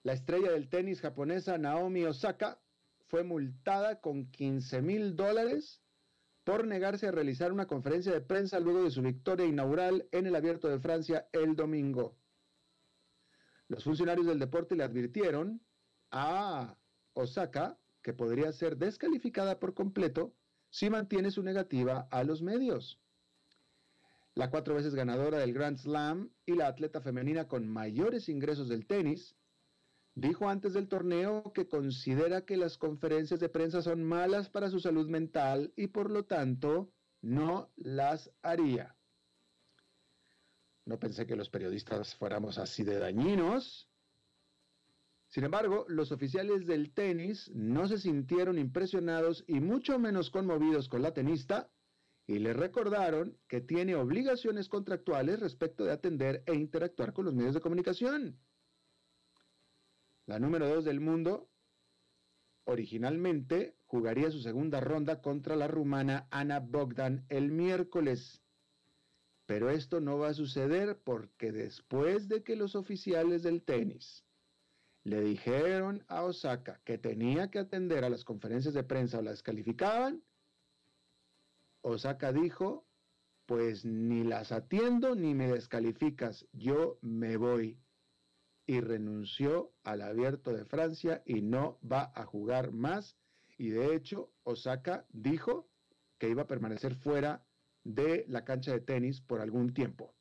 la 0.04 0.14
estrella 0.14 0.52
del 0.52 0.70
tenis 0.70 1.02
japonesa 1.02 1.58
Naomi 1.58 2.04
Osaka 2.04 2.62
fue 3.08 3.24
multada 3.24 4.02
con 4.02 4.30
15 4.30 4.84
mil 4.84 5.16
dólares 5.16 5.82
por 6.44 6.68
negarse 6.68 7.08
a 7.08 7.12
realizar 7.12 7.52
una 7.52 7.66
conferencia 7.66 8.14
de 8.14 8.22
prensa 8.22 8.60
luego 8.60 8.84
de 8.84 8.92
su 8.92 9.02
victoria 9.02 9.48
inaugural 9.48 10.08
en 10.12 10.28
el 10.28 10.36
Abierto 10.36 10.68
de 10.68 10.80
Francia 10.80 11.28
el 11.34 11.56
domingo. 11.56 12.21
Los 13.72 13.86
funcionarios 13.86 14.28
del 14.28 14.38
deporte 14.38 14.76
le 14.76 14.84
advirtieron 14.84 15.62
a 16.12 16.76
Osaka 17.14 17.80
que 18.02 18.12
podría 18.12 18.52
ser 18.52 18.76
descalificada 18.76 19.60
por 19.60 19.74
completo 19.74 20.36
si 20.70 20.90
mantiene 20.90 21.32
su 21.32 21.42
negativa 21.42 22.06
a 22.12 22.26
los 22.26 22.42
medios. 22.42 23.00
La 24.36 24.50
cuatro 24.50 24.76
veces 24.76 24.94
ganadora 24.94 25.38
del 25.38 25.54
Grand 25.54 25.78
Slam 25.78 26.32
y 26.46 26.56
la 26.56 26.68
atleta 26.68 27.00
femenina 27.00 27.48
con 27.48 27.66
mayores 27.70 28.28
ingresos 28.28 28.68
del 28.68 28.86
tenis, 28.86 29.38
dijo 30.16 30.50
antes 30.50 30.74
del 30.74 30.90
torneo 30.90 31.54
que 31.54 31.70
considera 31.70 32.42
que 32.42 32.58
las 32.58 32.78
conferencias 32.78 33.40
de 33.40 33.48
prensa 33.48 33.82
son 33.82 34.04
malas 34.04 34.50
para 34.50 34.70
su 34.70 34.82
salud 34.82 35.08
mental 35.08 35.72
y 35.78 35.88
por 35.88 36.12
lo 36.12 36.26
tanto 36.26 36.92
no 37.22 37.70
las 37.78 38.30
haría. 38.42 38.98
No 40.86 41.00
pensé 41.00 41.26
que 41.26 41.36
los 41.36 41.50
periodistas 41.50 42.15
fuéramos 42.15 42.58
así 42.58 42.84
de 42.84 42.98
dañinos. 42.98 43.89
Sin 45.28 45.46
embargo, 45.46 45.86
los 45.88 46.12
oficiales 46.12 46.65
del 46.67 46.94
tenis 46.94 47.50
no 47.54 47.88
se 47.88 47.98
sintieron 47.98 48.58
impresionados 48.58 49.46
y 49.48 49.60
mucho 49.60 49.98
menos 49.98 50.30
conmovidos 50.30 50.89
con 50.89 51.02
la 51.02 51.13
tenista 51.13 51.72
y 52.28 52.39
le 52.39 52.54
recordaron 52.54 53.38
que 53.48 53.62
tiene 53.62 53.96
obligaciones 53.96 54.67
contractuales 54.67 55.39
respecto 55.39 55.86
de 55.86 55.91
atender 55.91 56.44
e 56.46 56.56
interactuar 56.56 57.13
con 57.13 57.26
los 57.26 57.34
medios 57.34 57.54
de 57.54 57.62
comunicación. 57.62 58.39
La 60.26 60.39
número 60.39 60.67
dos 60.67 60.86
del 60.86 61.00
mundo 61.00 61.50
originalmente 62.65 63.76
jugaría 63.86 64.32
su 64.32 64.41
segunda 64.41 64.80
ronda 64.80 65.22
contra 65.22 65.56
la 65.56 65.67
rumana 65.67 66.28
Ana 66.32 66.60
Bogdan 66.60 67.26
el 67.30 67.52
miércoles. 67.52 68.41
Pero 69.52 69.70
esto 69.70 70.00
no 70.00 70.18
va 70.18 70.30
a 70.30 70.34
suceder 70.34 71.02
porque 71.04 71.52
después 71.52 72.30
de 72.30 72.42
que 72.42 72.56
los 72.56 72.74
oficiales 72.74 73.44
del 73.44 73.64
tenis 73.64 74.24
le 75.04 75.20
dijeron 75.20 76.06
a 76.08 76.24
Osaka 76.24 76.80
que 76.86 76.98
tenía 76.98 77.52
que 77.52 77.60
atender 77.60 78.06
a 78.06 78.10
las 78.10 78.24
conferencias 78.24 78.74
de 78.74 78.86
prensa 78.86 79.20
o 79.20 79.22
la 79.22 79.32
descalificaban, 79.32 80.24
Osaka 81.82 82.32
dijo, 82.32 82.88
pues 83.46 83.84
ni 83.84 84.24
las 84.24 84.54
atiendo 84.54 85.16
ni 85.16 85.36
me 85.36 85.50
descalificas, 85.50 86.48
yo 86.54 86.98
me 87.02 87.36
voy 87.36 87.78
y 88.66 88.80
renunció 88.80 89.74
al 89.84 90.02
abierto 90.02 90.54
de 90.54 90.64
Francia 90.64 91.24
y 91.26 91.42
no 91.42 91.78
va 91.84 92.14
a 92.16 92.24
jugar 92.24 92.72
más. 92.72 93.18
Y 93.58 93.72
de 93.72 93.96
hecho, 93.96 94.32
Osaka 94.44 95.06
dijo 95.10 95.68
que 96.20 96.30
iba 96.30 96.44
a 96.44 96.48
permanecer 96.48 96.96
fuera 96.96 97.46
de 97.84 98.26
la 98.28 98.44
cancha 98.44 98.72
de 98.72 98.82
tenis 98.82 99.22
por 99.22 99.41
algún 99.41 99.74
tiempo. 99.74 100.13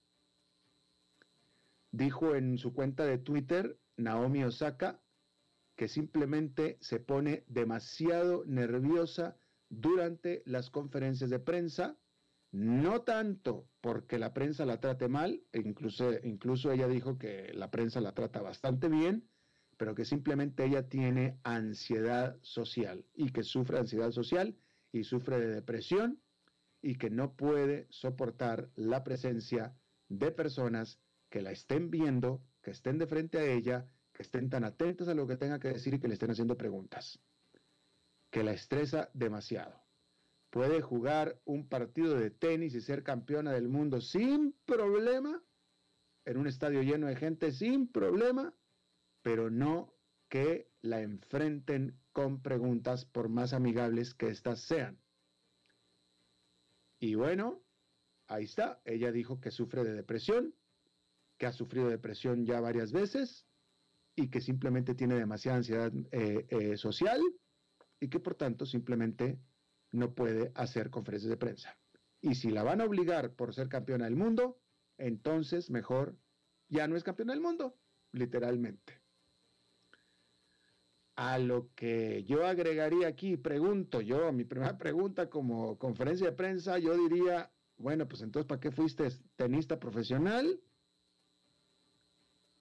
Dijo 1.93 2.35
en 2.35 2.59
su 2.59 2.73
cuenta 2.73 3.05
de 3.05 3.19
Twitter, 3.19 3.79
Naomi 3.97 4.45
Osaka, 4.45 5.01
que 5.77 5.89
simplemente 5.89 6.79
se 6.81 7.01
pone 7.01 7.45
demasiado 7.49 8.45
nerviosa 8.47 9.37
durante 9.69 10.43
las 10.47 10.71
conferencias 10.71 11.31
de 11.31 11.39
prensa 11.39 11.97
no 12.53 13.03
tanto 13.03 13.69
porque 13.81 14.19
la 14.19 14.35
prensa 14.35 14.67
la 14.67 14.81
trate 14.81 15.09
mal, 15.09 15.43
e 15.53 15.61
incluso, 15.61 16.13
incluso 16.25 16.73
ella 16.73 16.89
dijo 16.89 17.17
que 17.17 17.53
la 17.55 17.71
prensa 17.71 18.01
la 18.01 18.13
trata 18.13 18.43
bastante 18.43 18.89
bien, 18.89 19.29
pero 19.77 19.95
que 19.95 20.05
simplemente 20.05 20.65
ella 20.65 20.89
tiene 20.89 21.39
ansiedad 21.45 22.37
social 22.43 23.07
y 23.15 23.31
que 23.31 23.45
sufre 23.45 23.79
ansiedad 23.79 24.11
social 24.11 24.57
y 24.93 25.05
sufre 25.05 25.39
de 25.39 25.55
depresión 25.55 26.21
y 26.83 26.97
que 26.97 27.11
no 27.11 27.35
puede 27.35 27.87
soportar 27.91 28.71
la 28.77 29.05
presencia 29.05 29.75
de 30.09 30.31
personas 30.31 31.01
que 31.29 31.43
la 31.43 31.53
estén 31.53 31.91
viendo, 31.91 32.43
que 32.63 32.71
estén 32.71 32.99
de 32.99 33.07
frente 33.07 33.39
a 33.39 33.45
ella, 33.45 33.87
que 34.13 34.23
estén 34.23 34.51
tan 34.51 34.65
atentas 34.65 35.09
a 35.09 35.15
lo 35.15 35.27
que 35.27 35.37
tenga 35.37 35.59
que 35.59 35.69
decir 35.69 35.95
y 35.95 36.01
que 36.01 36.09
le 36.09 36.15
estén 36.15 36.31
haciendo 36.31 36.57
preguntas, 36.57 37.21
que 38.31 38.43
la 38.43 38.53
estresa 38.53 39.11
demasiado 39.15 39.81
puede 40.51 40.83
jugar 40.83 41.41
un 41.45 41.69
partido 41.69 42.19
de 42.19 42.31
tenis 42.31 42.75
y 42.75 42.81
ser 42.81 43.03
campeona 43.03 43.53
del 43.53 43.69
mundo 43.69 44.01
sin 44.01 44.53
problema, 44.65 45.43
en 46.25 46.37
un 46.37 46.47
estadio 46.47 46.83
lleno 46.83 47.07
de 47.07 47.17
gente 47.17 47.53
sin 47.53 47.91
problema, 47.91 48.53
pero 49.23 49.49
no 49.51 49.95
que 50.29 50.69
la 50.83 51.01
enfrenten 51.01 51.99
con 52.13 52.43
preguntas 52.43 53.05
por 53.05 53.29
más 53.29 53.53
amigables 53.53 54.15
que 54.15 54.29
éstas 54.29 54.61
sean. 54.61 54.99
Y 57.01 57.15
bueno, 57.15 57.63
ahí 58.29 58.45
está, 58.45 58.81
ella 58.85 59.11
dijo 59.11 59.41
que 59.41 59.51
sufre 59.51 59.83
de 59.83 59.95
depresión, 59.95 60.55
que 61.39 61.47
ha 61.47 61.53
sufrido 61.53 61.89
depresión 61.89 62.45
ya 62.45 62.61
varias 62.61 62.93
veces 62.93 63.47
y 64.15 64.29
que 64.29 64.43
simplemente 64.43 64.95
tiene 64.95 65.15
demasiada 65.15 65.59
ansiedad 65.59 65.93
eh, 66.13 66.47
eh, 66.51 66.77
social 66.77 67.21
y 67.99 68.09
que 68.09 68.21
por 68.21 68.35
tanto 68.35 68.67
simplemente 68.67 69.41
no 69.93 70.15
puede 70.15 70.53
hacer 70.55 70.91
conferencias 70.91 71.31
de 71.31 71.39
prensa. 71.39 71.79
Y 72.21 72.35
si 72.35 72.51
la 72.51 72.63
van 72.63 72.83
a 72.83 72.85
obligar 72.85 73.35
por 73.35 73.55
ser 73.55 73.69
campeona 73.71 74.05
del 74.05 74.17
mundo, 74.17 74.61
entonces 74.99 75.71
mejor 75.71 76.19
ya 76.69 76.87
no 76.87 76.97
es 76.97 77.03
campeona 77.03 77.33
del 77.33 77.43
mundo, 77.43 77.79
literalmente. 78.13 79.00
A 81.21 81.37
lo 81.39 81.69
que 81.75 82.25
yo 82.25 82.47
agregaría 82.47 83.07
aquí, 83.07 83.37
pregunto 83.37 84.01
yo, 84.01 84.33
mi 84.33 84.45
primera 84.45 84.79
pregunta 84.79 85.29
como 85.29 85.77
conferencia 85.77 86.31
de 86.31 86.33
prensa, 86.33 86.79
yo 86.79 86.97
diría, 86.97 87.53
bueno, 87.77 88.09
pues 88.09 88.23
entonces, 88.23 88.49
¿para 88.49 88.59
qué 88.59 88.71
fuiste 88.71 89.07
tenista 89.37 89.79
profesional? 89.79 90.59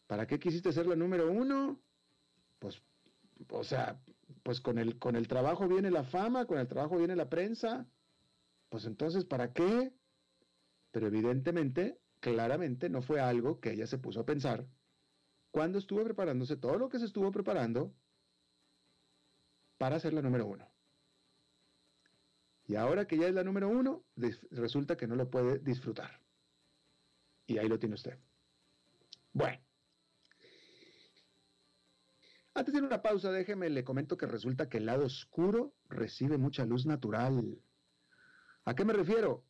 ¿Para 0.07 0.27
qué 0.27 0.39
quisiste 0.39 0.73
ser 0.73 0.87
la 0.87 0.97
número 0.97 1.31
uno? 1.31 1.79
Pues, 2.59 2.81
o 3.49 3.63
sea, 3.63 4.01
pues 4.43 4.59
con 4.59 4.77
el, 4.77 4.99
con 4.99 5.15
el 5.15 5.29
trabajo 5.29 5.65
viene 5.69 5.89
la 5.89 6.03
fama, 6.03 6.45
con 6.45 6.57
el 6.57 6.67
trabajo 6.67 6.97
viene 6.97 7.15
la 7.15 7.29
prensa. 7.29 7.87
Pues 8.67 8.83
entonces, 8.83 9.23
¿para 9.23 9.53
qué? 9.53 9.93
Pero 10.91 11.07
evidentemente, 11.07 12.01
claramente 12.19 12.89
no 12.89 13.01
fue 13.01 13.21
algo 13.21 13.61
que 13.61 13.71
ella 13.71 13.87
se 13.87 13.99
puso 13.99 14.19
a 14.19 14.25
pensar 14.25 14.67
cuando 15.49 15.79
estuvo 15.79 16.03
preparándose 16.03 16.57
todo 16.57 16.77
lo 16.77 16.89
que 16.89 16.99
se 16.99 17.05
estuvo 17.05 17.31
preparando 17.31 17.93
para 19.79 19.99
ser 19.99 20.13
la 20.13 20.21
número 20.21 20.45
uno. 20.45 20.69
Y 22.67 22.75
ahora 22.75 23.07
que 23.07 23.17
ya 23.17 23.27
es 23.27 23.33
la 23.33 23.43
número 23.43 23.67
uno, 23.69 24.05
resulta 24.51 24.95
que 24.95 25.07
no 25.07 25.15
lo 25.15 25.31
puede 25.31 25.57
disfrutar. 25.57 26.21
Y 27.47 27.57
ahí 27.57 27.67
lo 27.67 27.79
tiene 27.79 27.95
usted. 27.95 28.19
Bueno, 29.33 29.59
antes 32.53 32.73
de 32.73 32.81
una 32.81 33.01
pausa, 33.01 33.31
déjeme, 33.31 33.69
le 33.69 33.85
comento 33.85 34.17
que 34.17 34.27
resulta 34.27 34.67
que 34.67 34.77
el 34.77 34.85
lado 34.85 35.05
oscuro 35.05 35.73
recibe 35.87 36.37
mucha 36.37 36.65
luz 36.65 36.85
natural. 36.85 37.57
¿A 38.65 38.75
qué 38.75 38.83
me 38.83 38.93
refiero? 38.93 39.45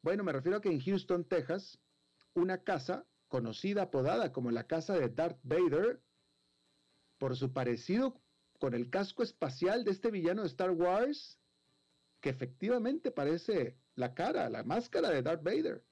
Bueno, 0.00 0.22
me 0.22 0.32
refiero 0.32 0.58
a 0.58 0.60
que 0.60 0.70
en 0.70 0.80
Houston, 0.80 1.24
Texas, 1.24 1.80
una 2.34 2.62
casa 2.62 3.04
conocida, 3.26 3.82
apodada 3.82 4.32
como 4.32 4.52
la 4.52 4.66
casa 4.66 4.94
de 4.94 5.08
Darth 5.08 5.40
Vader, 5.42 6.00
por 7.18 7.36
su 7.36 7.52
parecido 7.52 8.21
con 8.62 8.74
el 8.74 8.90
casco 8.90 9.24
espacial 9.24 9.82
de 9.82 9.90
este 9.90 10.12
villano 10.12 10.42
de 10.42 10.46
Star 10.46 10.70
Wars, 10.70 11.36
que 12.20 12.28
efectivamente 12.28 13.10
parece 13.10 13.76
la 13.96 14.14
cara, 14.14 14.48
la 14.48 14.62
máscara 14.62 15.10
de 15.10 15.20
Darth 15.20 15.42
Vader. 15.42 15.82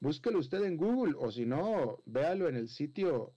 Búsquelo 0.00 0.38
usted 0.40 0.62
en 0.64 0.76
Google 0.76 1.14
o 1.16 1.32
si 1.32 1.46
no, 1.46 2.02
véalo 2.04 2.50
en 2.50 2.56
el 2.56 2.68
sitio 2.68 3.32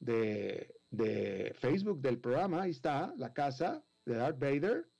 de 0.00 1.54
Facebook 1.60 2.00
del 2.00 2.18
programa, 2.18 2.62
ahí 2.62 2.72
está, 2.72 3.14
la 3.18 3.32
casa 3.32 3.84
de 4.04 4.16
Darth 4.16 4.40
Vader. 4.40 4.90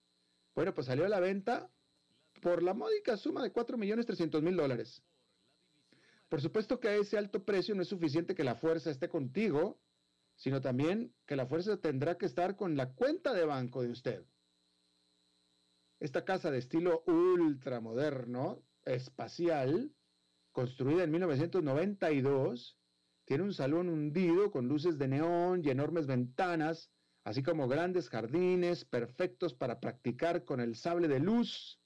Bueno, 0.55 0.73
pues 0.73 0.87
salió 0.87 1.05
a 1.05 1.09
la 1.09 1.19
venta 1.19 1.69
por 2.41 2.63
la 2.63 2.73
módica 2.73 3.17
suma 3.17 3.43
de 3.43 3.51
4 3.51 3.77
millones 3.79 4.07
300 4.07 4.41
mil 4.45 4.55
dólares. 4.55 5.03
Por 6.29 6.41
supuesto 6.41 6.79
que 6.79 6.87
a 6.87 6.95
ese 6.95 7.19
alto 7.19 7.45
precio 7.45 7.75
no 7.75 7.83
es 7.83 7.89
suficiente 7.89 8.37
que 8.37 8.45
la 8.45 8.55
fuerza 8.55 8.93
esté 8.93 9.09
contigo, 9.09 9.81
sino 10.43 10.61
también 10.61 11.15
que 11.25 11.37
la 11.37 11.47
fuerza 11.47 11.77
tendrá 11.77 12.19
que 12.19 12.27
estar 12.27 12.57
con 12.57 12.77
la 12.77 12.95
cuenta 12.95 13.33
de 13.33 13.45
banco 13.45 13.81
de 13.81 13.91
usted. 13.91 14.27
Esta 16.01 16.25
casa 16.25 16.51
de 16.51 16.59
estilo 16.59 17.05
ultramoderno, 17.07 18.61
espacial, 18.85 19.95
construida 20.51 21.05
en 21.05 21.13
1992, 21.13 22.77
tiene 23.25 23.45
un 23.45 23.55
salón 23.55 23.89
hundido 23.89 24.51
con 24.51 24.67
luces 24.67 24.99
de 24.99 25.07
neón 25.07 25.63
y 25.65 25.71
enormes 25.71 26.09
ventanas, 26.09 26.91
así 27.23 27.45
como 27.45 27.69
grandes 27.69 28.09
jardines 28.09 28.85
perfectos 28.85 29.55
para 29.55 29.79
practicar 29.79 30.45
con 30.45 30.59
el 30.59 30.75
sable 30.75 31.07
de 31.07 31.21
luz. 31.21 31.79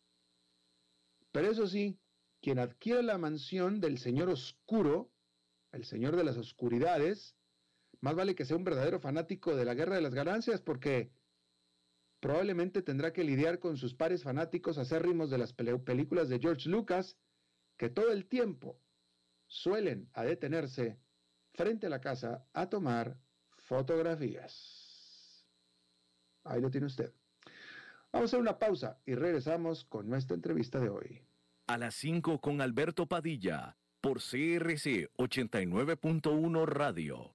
Pero 1.31 1.51
eso 1.51 1.67
sí, 1.67 2.01
quien 2.41 2.59
adquiere 2.59 3.03
la 3.03 3.19
mansión 3.19 3.81
del 3.81 3.99
Señor 3.99 4.31
Oscuro, 4.31 5.11
el 5.73 5.85
Señor 5.85 6.17
de 6.17 6.25
las 6.25 6.39
Oscuridades, 6.39 7.37
más 8.01 8.15
vale 8.15 8.35
que 8.35 8.45
sea 8.45 8.57
un 8.57 8.65
verdadero 8.65 9.01
fanático 9.01 9.55
de 9.55 9.65
la 9.65 9.75
Guerra 9.75 9.97
de 9.97 10.03
las 10.03 10.15
Ganancias 10.15 10.61
porque 10.61 11.11
probablemente 12.21 12.83
tendrá 12.83 13.13
que 13.13 13.25
lidiar 13.25 13.59
con 13.59 13.77
sus 13.77 13.95
pares 13.95 14.23
fanáticos 14.23 14.79
acérrimos 14.79 15.31
de 15.31 15.39
las 15.39 15.53
películas 15.53 16.29
de 16.29 16.39
George 16.39 16.69
Lucas, 16.69 17.17
que 17.77 17.89
todo 17.89 18.13
el 18.13 18.27
tiempo 18.27 18.81
suelen 19.47 20.09
a 20.13 20.25
detenerse 20.25 20.99
frente 21.55 21.87
a 21.87 21.91
la 21.91 22.01
casa 22.01 22.47
a 22.53 22.69
tomar 22.69 23.17
fotografías. 23.57 25.47
Ahí 26.45 26.61
lo 26.61 26.71
tiene 26.71 26.87
usted. 26.87 27.13
Vamos 28.13 28.29
a 28.29 28.31
hacer 28.31 28.41
una 28.41 28.59
pausa 28.59 28.99
y 29.05 29.15
regresamos 29.15 29.85
con 29.85 30.09
nuestra 30.09 30.35
entrevista 30.35 30.79
de 30.79 30.89
hoy. 30.89 31.23
A 31.67 31.77
las 31.77 31.95
5 31.97 32.41
con 32.41 32.61
Alberto 32.61 33.07
Padilla, 33.07 33.77
por 34.01 34.19
CRC 34.19 35.11
89.1 35.17 36.67
Radio. 36.67 37.35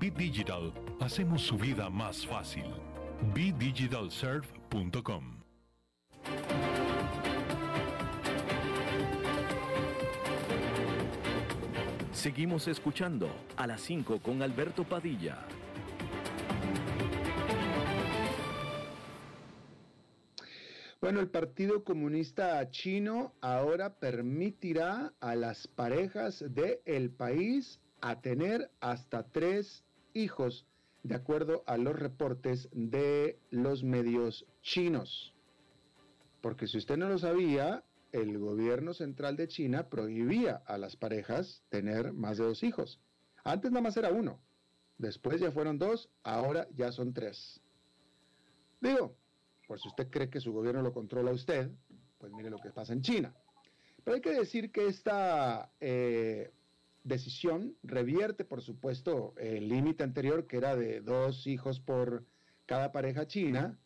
Bit 0.00 0.16
Digital 0.16 0.72
hacemos 0.98 1.42
su 1.42 1.58
vida 1.58 1.90
más 1.90 2.26
fácil. 2.26 2.64
BitDigitalServe.com 3.34 5.42
Seguimos 12.14 12.66
escuchando 12.66 13.28
a 13.58 13.66
las 13.66 13.82
5 13.82 14.22
con 14.22 14.40
Alberto 14.40 14.84
Padilla. 14.84 15.36
Bueno, 21.02 21.20
el 21.20 21.28
Partido 21.28 21.84
Comunista 21.84 22.70
Chino 22.70 23.34
ahora 23.42 23.96
permitirá 23.96 25.12
a 25.20 25.34
las 25.34 25.66
parejas 25.66 26.42
del 26.48 27.10
país 27.10 27.80
a 28.00 28.22
tener 28.22 28.70
hasta 28.80 29.24
tres 29.24 29.84
hijos, 30.14 30.66
de 31.02 31.14
acuerdo 31.14 31.62
a 31.66 31.76
los 31.76 31.98
reportes 31.98 32.68
de 32.72 33.38
los 33.50 33.82
medios 33.82 34.46
chinos. 34.62 35.34
Porque 36.40 36.66
si 36.66 36.78
usted 36.78 36.96
no 36.96 37.08
lo 37.08 37.18
sabía, 37.18 37.84
el 38.12 38.38
gobierno 38.38 38.94
central 38.94 39.36
de 39.36 39.48
China 39.48 39.88
prohibía 39.88 40.62
a 40.66 40.78
las 40.78 40.96
parejas 40.96 41.62
tener 41.68 42.12
más 42.12 42.38
de 42.38 42.44
dos 42.44 42.62
hijos. 42.62 43.00
Antes 43.44 43.70
nada 43.70 43.82
más 43.82 43.96
era 43.96 44.10
uno, 44.10 44.40
después 44.98 45.40
ya 45.40 45.52
fueron 45.52 45.78
dos, 45.78 46.10
ahora 46.22 46.68
ya 46.76 46.92
son 46.92 47.12
tres. 47.12 47.60
Digo, 48.80 49.14
por 49.66 49.80
si 49.80 49.88
usted 49.88 50.10
cree 50.10 50.30
que 50.30 50.40
su 50.40 50.52
gobierno 50.52 50.82
lo 50.82 50.92
controla 50.92 51.30
a 51.30 51.34
usted, 51.34 51.70
pues 52.18 52.32
mire 52.32 52.50
lo 52.50 52.58
que 52.58 52.70
pasa 52.70 52.92
en 52.92 53.02
China. 53.02 53.34
Pero 54.04 54.14
hay 54.14 54.20
que 54.20 54.32
decir 54.32 54.72
que 54.72 54.86
esta 54.86 55.70
eh, 55.80 56.50
decisión 57.04 57.76
revierte, 57.82 58.44
por 58.44 58.62
supuesto, 58.62 59.34
el 59.38 59.68
límite 59.68 60.04
anterior 60.04 60.46
que 60.46 60.58
era 60.58 60.76
de 60.76 61.00
dos 61.00 61.46
hijos 61.46 61.80
por 61.80 62.24
cada 62.66 62.92
pareja 62.92 63.26
china 63.26 63.78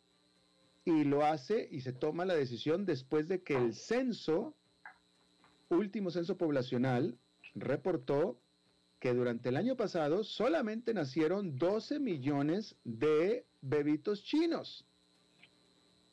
y 0.85 1.05
lo 1.05 1.24
hace 1.24 1.68
y 1.70 1.81
se 1.81 1.92
toma 1.92 2.24
la 2.24 2.35
decisión 2.35 2.85
después 2.85 3.29
de 3.29 3.42
que 3.42 3.57
el 3.57 3.74
censo, 3.74 4.55
último 5.70 6.11
censo 6.11 6.37
poblacional, 6.37 7.16
reportó 7.55 8.38
que 8.98 9.14
durante 9.14 9.48
el 9.48 9.57
año 9.57 9.77
pasado 9.77 10.24
solamente 10.24 10.92
nacieron 10.94 11.57
12 11.59 12.00
millones 12.00 12.77
de 12.85 13.46
bebitos 13.62 14.24
chinos. 14.24 14.87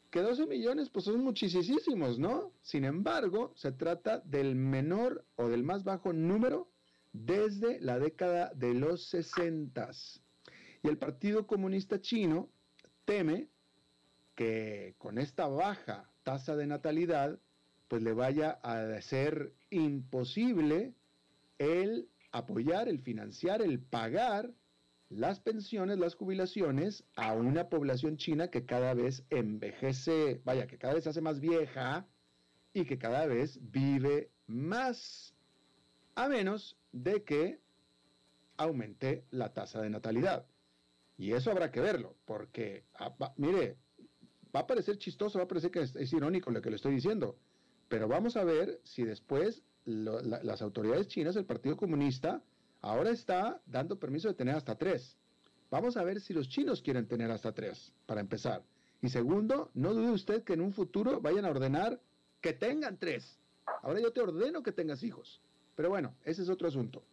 Que 0.10 0.22
12 0.22 0.46
millones 0.46 0.90
pues 0.90 1.06
son 1.06 1.24
muchísimos, 1.24 2.20
¿no? 2.20 2.52
Sin 2.62 2.84
embargo, 2.84 3.54
se 3.56 3.72
trata 3.72 4.20
del 4.20 4.56
menor 4.56 5.26
o 5.38 5.48
del 5.48 5.64
más 5.64 5.84
bajo 5.84 6.12
número 6.12 6.71
desde 7.13 7.80
la 7.80 8.00
década 8.00 8.52
de 8.56 8.74
los 8.74 9.06
60. 9.08 9.91
Y 10.84 10.88
el 10.88 10.97
Partido 10.97 11.45
Comunista 11.47 12.00
Chino 12.00 12.50
teme 13.06 13.50
que 14.36 14.95
con 14.97 15.17
esta 15.17 15.47
baja 15.47 16.10
tasa 16.24 16.56
de 16.56 16.67
natalidad, 16.67 17.39
pues 17.88 18.02
le 18.02 18.13
vaya 18.13 18.52
a 18.63 19.02
ser 19.02 19.54
imposible 19.69 20.93
el 21.58 22.10
apoyar, 22.32 22.88
el 22.88 23.00
financiar, 23.00 23.62
el 23.62 23.80
pagar 23.80 24.52
las 25.12 25.41
pensiones, 25.41 26.00
las 26.00 26.15
jubilaciones 26.15 27.04
a 27.17 27.34
una 27.34 27.67
población 27.67 28.15
china 28.15 28.47
que 28.47 28.65
cada 28.65 28.93
vez 28.93 29.26
envejece, 29.30 30.41
vaya, 30.45 30.67
que 30.67 30.78
cada 30.78 30.93
vez 30.93 31.04
se 31.04 31.10
hace 31.10 31.21
más 31.21 31.41
vieja 31.41 32.08
y 32.74 32.86
que 32.86 32.97
cada 32.97 33.26
vez 33.26 33.60
vive 33.62 34.32
más, 34.47 35.36
a 36.15 36.30
menos 36.30 36.78
de 36.92 37.24
que 37.24 37.60
aumente 38.58 39.26
la 39.32 39.54
tasa 39.54 39.82
de 39.82 39.90
natalidad. 39.90 40.46
Y 41.18 41.34
eso 41.34 41.52
habrá 41.52 41.72
que 41.72 41.80
verlo, 41.80 42.16
porque, 42.26 42.84
ah, 42.96 43.14
mire, 43.38 43.78
va 44.56 44.62
a 44.62 44.68
parecer 44.68 44.98
chistoso, 44.98 45.38
va 45.38 45.46
a 45.46 45.48
parecer 45.48 45.72
que 45.72 45.82
es, 45.82 46.14
irónico 46.14 46.52
lo 46.52 46.62
que 46.62 46.70
le 46.70 46.76
estoy 46.76 46.96
diciendo, 46.96 47.38
pero 47.88 48.08
vamos 48.08 48.38
a 48.38 48.44
ver 48.44 48.80
si 48.84 49.04
después 49.04 49.64
las 49.86 50.62
autoridades 50.62 51.08
chinas, 51.08 51.36
el 51.36 51.46
Partido 51.46 51.76
Comunista, 51.76 52.44
ahora 52.82 53.10
está 53.10 53.62
dando 53.66 54.00
permiso 54.00 54.28
de 54.28 54.36
tener 54.36 54.56
hasta 54.56 54.78
tres. 54.78 55.18
Vamos 55.70 55.98
a 55.98 56.04
ver 56.04 56.22
si 56.22 56.34
los 56.34 56.50
chinos 56.50 56.82
quieren 56.82 57.08
tener 57.08 57.32
hasta 57.32 57.54
tres, 57.54 57.94
para 58.06 58.22
empezar. 58.22 58.64
Y 59.02 59.10
segundo, 59.10 59.72
no 59.74 59.94
dude 59.94 60.12
usted 60.12 60.44
que 60.44 60.54
en 60.54 60.62
un 60.62 60.74
futuro 60.74 61.22
vayan 61.22 61.46
a 61.46 61.50
ordenar 61.50 62.00
que 62.42 62.54
tengan 62.54 62.98
tres. 62.98 63.40
Ahora 63.82 64.00
yo 64.00 64.12
te 64.12 64.22
ordeno 64.22 64.62
que 64.62 64.72
tengas 64.72 65.04
hijos. 65.04 65.42
Pero 65.76 65.90
bueno, 65.90 66.14
ese 66.26 66.42
es 66.42 66.50
otro 66.50 66.68
asunto. 66.68 67.04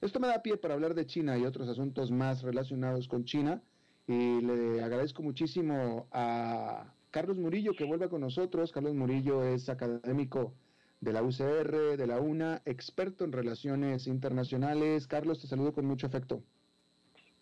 Esto 0.00 0.20
me 0.20 0.28
da 0.28 0.42
pie 0.42 0.56
para 0.56 0.74
hablar 0.74 0.94
de 0.94 1.06
China 1.06 1.36
y 1.36 1.44
otros 1.44 1.68
asuntos 1.68 2.10
más 2.10 2.42
relacionados 2.42 3.08
con 3.08 3.24
China. 3.24 3.62
Y 4.06 4.40
le 4.40 4.82
agradezco 4.82 5.22
muchísimo 5.22 6.06
a 6.12 6.92
Carlos 7.10 7.36
Murillo 7.36 7.74
que 7.74 7.84
vuelva 7.84 8.08
con 8.08 8.20
nosotros. 8.20 8.72
Carlos 8.72 8.94
Murillo 8.94 9.44
es 9.44 9.68
académico 9.68 10.54
de 11.00 11.12
la 11.12 11.22
UCR, 11.22 11.96
de 11.96 12.06
la 12.06 12.20
UNA, 12.20 12.62
experto 12.64 13.24
en 13.24 13.32
relaciones 13.32 14.06
internacionales. 14.06 15.06
Carlos, 15.06 15.40
te 15.40 15.46
saludo 15.46 15.72
con 15.72 15.84
mucho 15.84 16.06
afecto. 16.06 16.42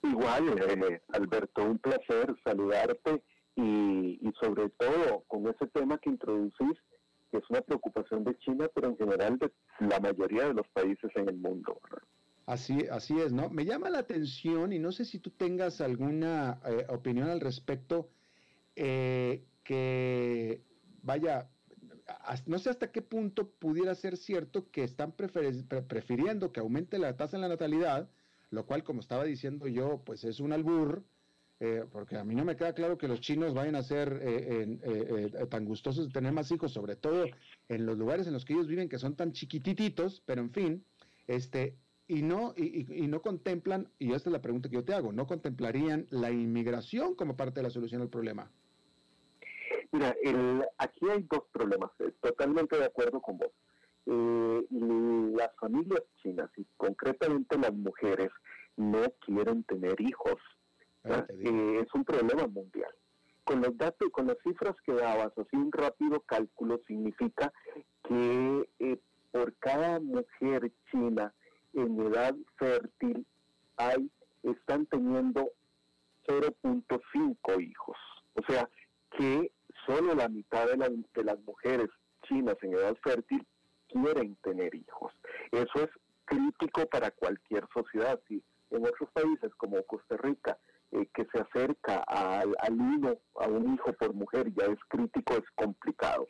Igual, 0.03 0.59
eh, 0.59 1.01
Alberto, 1.09 1.65
un 1.65 1.79
placer 1.79 2.35
saludarte 2.45 3.23
y, 3.55 4.19
y 4.21 4.33
sobre 4.41 4.69
todo 4.71 5.25
con 5.27 5.47
ese 5.47 5.67
tema 5.69 5.99
que 5.99 6.11
introducís 6.11 6.79
que 7.31 7.39
es 7.39 7.51
una 7.51 7.61
preocupación 7.61 7.96
de 8.11 8.39
China, 8.39 8.69
pero 8.75 8.89
en 8.89 8.97
general 8.97 9.39
de 9.39 9.53
la 9.81 10.01
mayoría 10.01 10.49
de 10.49 10.55
los 10.55 10.69
países 10.69 11.11
en 11.15 11.29
el 11.29 11.37
mundo. 11.37 11.81
Así, 12.47 12.87
así 12.91 13.19
es, 13.21 13.33
¿no? 13.33 13.51
Me 13.51 13.65
llama 13.65 13.91
la 13.91 13.99
atención 13.99 14.73
y 14.73 14.79
no 14.79 14.93
sé 14.93 15.05
si 15.05 15.19
tú 15.19 15.31
tengas 15.31 15.81
alguna 15.81 16.61
eh, 16.65 16.87
opinión 16.89 17.29
al 17.29 17.41
respecto, 17.41 18.09
eh, 18.77 19.45
que 19.65 20.63
vaya, 21.03 21.51
no 22.47 22.59
sé 22.59 22.71
hasta 22.71 22.93
qué 22.93 23.03
punto 23.03 23.51
pudiera 23.51 23.95
ser 23.97 24.17
cierto 24.17 24.71
que 24.71 24.85
están 24.85 25.13
prefiriendo 25.13 26.53
que 26.53 26.61
aumente 26.61 26.99
la 26.99 27.17
tasa 27.17 27.37
en 27.37 27.43
la 27.43 27.49
natalidad, 27.49 28.09
lo 28.51 28.65
cual, 28.65 28.85
como 28.85 29.01
estaba 29.01 29.25
diciendo 29.25 29.67
yo, 29.67 30.03
pues 30.05 30.23
es 30.23 30.39
un 30.39 30.53
albur, 30.53 31.05
eh, 31.59 31.85
porque 31.91 32.17
a 32.19 32.25
mí 32.25 32.35
no 32.35 32.45
me 32.45 32.55
queda 32.55 32.75
claro 32.75 32.99
que 32.99 33.09
los 33.09 33.21
chinos 33.21 33.55
vayan 33.55 33.77
a 33.77 33.83
ser 33.83 34.21
eh, 34.23 34.79
eh, 34.83 35.47
tan 35.49 35.65
gustosos 35.65 36.07
de 36.07 36.13
tener 36.13 36.33
más 36.33 36.51
hijos, 36.51 36.73
sobre 36.73 36.97
todo 36.97 37.25
en 37.69 37.87
los 37.87 37.97
lugares 37.97 38.27
en 38.27 38.35
los 38.35 38.45
que 38.45 38.53
ellos 38.53 38.67
viven, 38.67 38.89
que 38.91 38.99
son 38.99 39.17
tan 39.17 39.33
chiquititos, 39.33 40.23
pero 40.27 40.43
en 40.43 40.51
fin, 40.51 40.85
este, 41.27 41.77
y 42.09 42.23
no, 42.23 42.53
y, 42.57 43.07
no 43.09 43.23
contemplan, 43.23 43.89
y 43.99 44.13
esta 44.13 44.29
es 44.29 44.33
la 44.33 44.43
pregunta 44.43 44.69
que 44.69 44.77
yo 44.77 44.85
te 44.85 44.93
hago, 44.93 45.13
no 45.13 45.27
contemplarían 45.27 46.07
la 46.11 46.31
inmigración 46.31 47.15
como 47.15 47.37
parte 47.37 47.61
de 47.61 47.65
la 47.65 47.71
solución 47.71 48.03
al 48.03 48.11
problema. 48.11 48.51
Mira, 49.93 50.15
aquí 50.77 51.09
hay 51.09 51.23
dos 51.23 51.45
problemas, 51.53 51.91
totalmente 52.21 52.77
de 52.77 52.85
acuerdo 52.85 53.21
con 53.21 53.39
vos. 53.39 53.51
eh, 54.09 54.63
las 55.37 55.55
familias 55.57 56.03
chinas 56.23 56.51
y 56.57 56.65
concretamente 56.77 57.59
las 57.59 57.73
mujeres 57.73 58.31
no 58.77 59.03
quieren 59.25 59.65
tener 59.65 60.01
hijos. 60.01 60.37
Eh, 61.09 61.81
es 61.83 61.95
un 61.95 62.05
problema 62.05 62.47
mundial. 62.47 62.91
Con 63.45 63.61
los 63.61 63.77
datos, 63.77 64.11
con 64.11 64.27
las 64.27 64.37
cifras 64.43 64.75
que 64.85 64.93
dabas, 64.93 65.33
así 65.39 65.57
un 65.57 65.71
rápido 65.71 66.21
cálculo 66.21 66.81
significa 66.87 67.53
que 68.09 68.69
eh, 68.81 68.99
por 69.31 69.55
cada 69.57 70.01
mujer 70.01 70.73
china 70.91 71.33
en 71.75 72.01
edad 72.01 72.35
fértil 72.57 73.25
hay 73.77 74.11
están 74.43 74.87
teniendo 74.87 75.51
0.5 76.27 77.63
hijos. 77.63 77.97
O 78.35 78.43
sea, 78.49 78.69
que 79.17 79.53
solo 79.87 80.15
la 80.15 80.29
mitad 80.29 80.67
de, 80.67 81.05
de 81.15 81.25
las 81.25 81.39
mujeres 81.41 81.89
chinas 82.27 82.57
en 82.63 82.75
edad 82.75 82.97
fértil 83.03 83.47
quieren 83.89 84.37
tener 84.43 84.75
hijos. 84.75 85.13
Eso 85.53 85.85
es 85.85 85.91
crítico 86.25 86.87
para 86.87 87.11
cualquier 87.13 87.67
sociedad. 87.73 88.21
Si 88.29 88.43
en 88.71 88.85
otros 88.85 89.09
países 89.13 89.55
como 89.57 89.83
Costa 89.85 90.17
Rica, 90.17 90.59
eh, 90.97 91.09
que 91.15 91.27
se 91.33 91.41
acerca 91.41 91.99
al, 92.07 92.55
al 92.59 93.19
a 93.35 93.49
un 93.49 93.75
hijo 93.75 93.93
por 93.93 94.15
mujer, 94.15 94.53
ya 94.55 94.65
es 94.65 94.79
crítico, 94.89 95.35
es 95.35 95.45
complicado. 95.55 96.27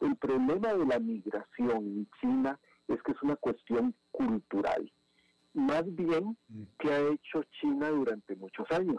El 0.00 0.16
problema 0.16 0.74
de 0.74 0.86
la 0.86 0.98
migración 0.98 1.78
en 1.78 2.08
China 2.20 2.58
es 2.88 3.02
que 3.02 3.12
es 3.12 3.22
una 3.22 3.36
cuestión 3.36 3.94
cultural. 4.10 4.92
Más 5.54 5.84
bien, 5.94 6.36
mm. 6.48 6.62
que 6.78 6.92
ha 6.92 7.00
hecho 7.00 7.42
China 7.60 7.88
durante 7.88 8.36
muchos 8.36 8.70
años? 8.70 8.98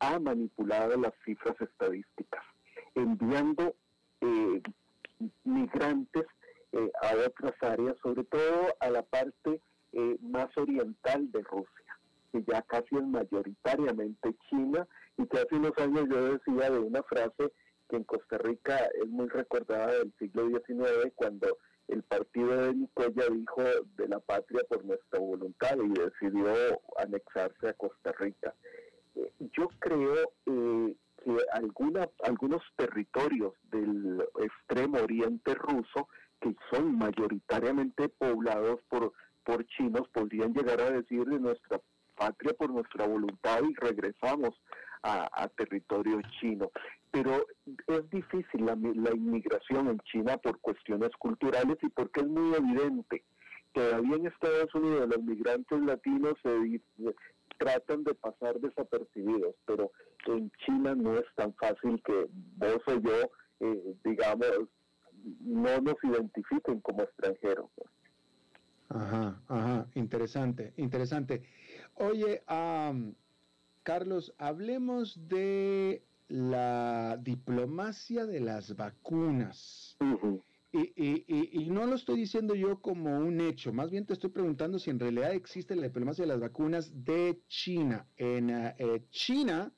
Ha 0.00 0.18
manipulado 0.18 0.96
las 0.96 1.12
cifras 1.24 1.60
estadísticas, 1.60 2.44
enviando 2.94 3.74
eh, 4.20 4.62
migrantes 5.44 6.26
eh, 6.72 6.90
a 7.02 7.14
otras 7.26 7.54
áreas, 7.62 7.96
sobre 8.02 8.24
todo 8.24 8.74
a 8.80 8.90
la 8.90 9.02
parte 9.02 9.60
eh, 9.92 10.16
más 10.20 10.48
oriental 10.56 11.30
de 11.32 11.42
Rusia, 11.42 11.87
que 12.32 12.42
ya 12.46 12.62
casi 12.62 12.96
es 12.96 13.06
mayoritariamente 13.06 14.34
China, 14.48 14.86
y 15.16 15.26
que 15.26 15.38
hace 15.38 15.56
unos 15.56 15.76
años 15.78 16.06
yo 16.10 16.32
decía 16.38 16.70
de 16.70 16.78
una 16.78 17.02
frase 17.02 17.52
que 17.88 17.96
en 17.96 18.04
Costa 18.04 18.38
Rica 18.38 18.88
es 19.00 19.08
muy 19.08 19.28
recordada 19.28 19.92
del 19.98 20.12
siglo 20.18 20.48
XIX, 20.48 21.12
cuando 21.14 21.58
el 21.88 22.02
partido 22.02 22.48
de 22.48 22.74
Nicoya 22.74 23.24
dijo 23.30 23.62
de 23.96 24.08
la 24.08 24.20
patria 24.20 24.60
por 24.68 24.84
nuestra 24.84 25.18
voluntad 25.18 25.76
y 25.82 25.88
decidió 25.88 26.80
anexarse 26.98 27.68
a 27.68 27.72
Costa 27.72 28.12
Rica. 28.12 28.54
Eh, 29.14 29.32
yo 29.56 29.68
creo 29.78 30.32
que 30.44 30.96
alguna, 31.52 32.08
algunos 32.22 32.62
territorios 32.76 33.54
del 33.70 34.22
extremo 34.40 34.98
oriente 34.98 35.54
ruso 35.54 36.08
que 36.40 36.54
son 36.70 36.96
mayoritariamente 36.96 38.08
poblados 38.10 38.80
por, 38.88 39.12
por 39.44 39.66
chinos, 39.66 40.08
podrían 40.12 40.52
llegar 40.52 40.80
a 40.80 40.90
decir 40.90 41.24
de 41.24 41.40
nuestra 41.40 41.80
patria 42.18 42.52
por 42.54 42.70
nuestra 42.70 43.06
voluntad 43.06 43.60
y 43.62 43.74
regresamos 43.74 44.50
a, 45.02 45.48
territorio 45.56 46.20
chino. 46.40 46.70
Pero 47.10 47.46
es 47.86 48.10
difícil 48.10 48.66
la, 48.66 48.74
la, 48.74 49.14
inmigración 49.14 49.88
en 49.88 49.98
China 50.00 50.36
por 50.38 50.58
cuestiones 50.60 51.10
culturales 51.18 51.78
y 51.82 51.88
porque 51.88 52.20
es 52.20 52.26
muy 52.26 52.54
evidente. 52.54 53.24
Todavía 53.72 54.16
en 54.16 54.26
Estados 54.26 54.74
Unidos 54.74 55.08
los 55.08 55.22
migrantes 55.22 55.80
latinos 55.80 56.34
se 56.42 56.82
tratan 57.58 58.04
de 58.04 58.14
pasar 58.14 58.58
desapercibidos, 58.60 59.54
pero 59.66 59.90
en 60.26 60.50
China 60.64 60.94
no 60.94 61.18
es 61.18 61.26
tan 61.36 61.54
fácil 61.54 62.00
que 62.04 62.28
vos 62.56 62.78
o 62.86 62.94
yo, 63.00 63.30
eh, 63.60 63.94
digamos, 64.04 64.68
no 65.40 65.80
nos 65.80 65.96
identifiquen 66.02 66.80
como 66.80 67.02
extranjeros. 67.02 67.70
Ajá, 68.90 69.38
ajá, 69.48 69.86
interesante, 69.94 70.72
interesante. 70.76 71.42
Oye, 72.00 72.42
Carlos, 73.82 74.32
hablemos 74.38 75.28
de 75.28 76.04
la 76.28 77.18
diplomacia 77.20 78.24
de 78.24 78.38
las 78.38 78.76
vacunas. 78.76 79.96
y, 80.70 81.60
y, 81.60 81.70
no 81.70 81.86
lo 81.86 81.96
estoy 81.96 82.20
diciendo 82.20 82.54
yo 82.54 82.80
como 82.80 83.18
un 83.18 83.40
hecho, 83.40 83.72
más 83.72 83.90
bien 83.90 84.06
te 84.06 84.12
estoy 84.12 84.30
preguntando 84.30 84.78
si 84.78 84.90
en 84.90 85.00
realidad 85.00 85.32
existe 85.32 85.74
la 85.74 85.84
diplomacia 85.84 86.22
de 86.22 86.28
las 86.28 86.40
vacunas 86.40 87.04
de 87.04 87.40
China. 87.48 88.06
En 88.16 88.50
eh, 88.50 89.02
China 89.10 89.72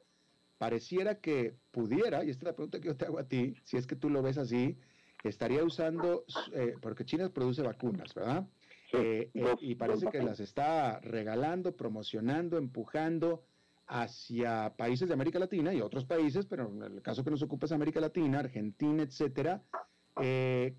pareciera 0.58 1.20
que 1.20 1.56
pudiera, 1.70 2.22
y 2.22 2.28
esta 2.30 2.42
es 2.42 2.46
la 2.48 2.56
pregunta 2.56 2.80
que 2.80 2.88
yo 2.88 2.96
te 2.96 3.06
hago 3.06 3.18
a 3.18 3.28
ti, 3.28 3.54
si 3.64 3.78
es 3.78 3.86
que 3.86 3.96
tú 3.96 4.10
lo 4.10 4.20
ves 4.20 4.36
así, 4.36 4.76
estaría 5.24 5.64
usando, 5.64 6.24
eh, 6.52 6.74
porque 6.82 7.06
China 7.06 7.32
produce 7.32 7.62
vacunas, 7.62 8.12
¿verdad? 8.12 8.46
Eh, 8.92 9.30
eh, 9.32 9.56
y 9.60 9.74
parece 9.76 10.08
que 10.08 10.22
las 10.22 10.40
está 10.40 11.00
regalando, 11.00 11.76
promocionando, 11.76 12.58
empujando 12.58 13.44
hacia 13.86 14.74
países 14.76 15.08
de 15.08 15.14
América 15.14 15.38
Latina 15.38 15.74
y 15.74 15.80
otros 15.80 16.04
países, 16.04 16.46
pero 16.46 16.68
en 16.68 16.82
el 16.82 17.02
caso 17.02 17.24
que 17.24 17.30
nos 17.30 17.42
ocupa 17.42 17.66
es 17.66 17.72
América 17.72 18.00
Latina, 18.00 18.40
Argentina, 18.40 19.02
etcétera, 19.02 19.62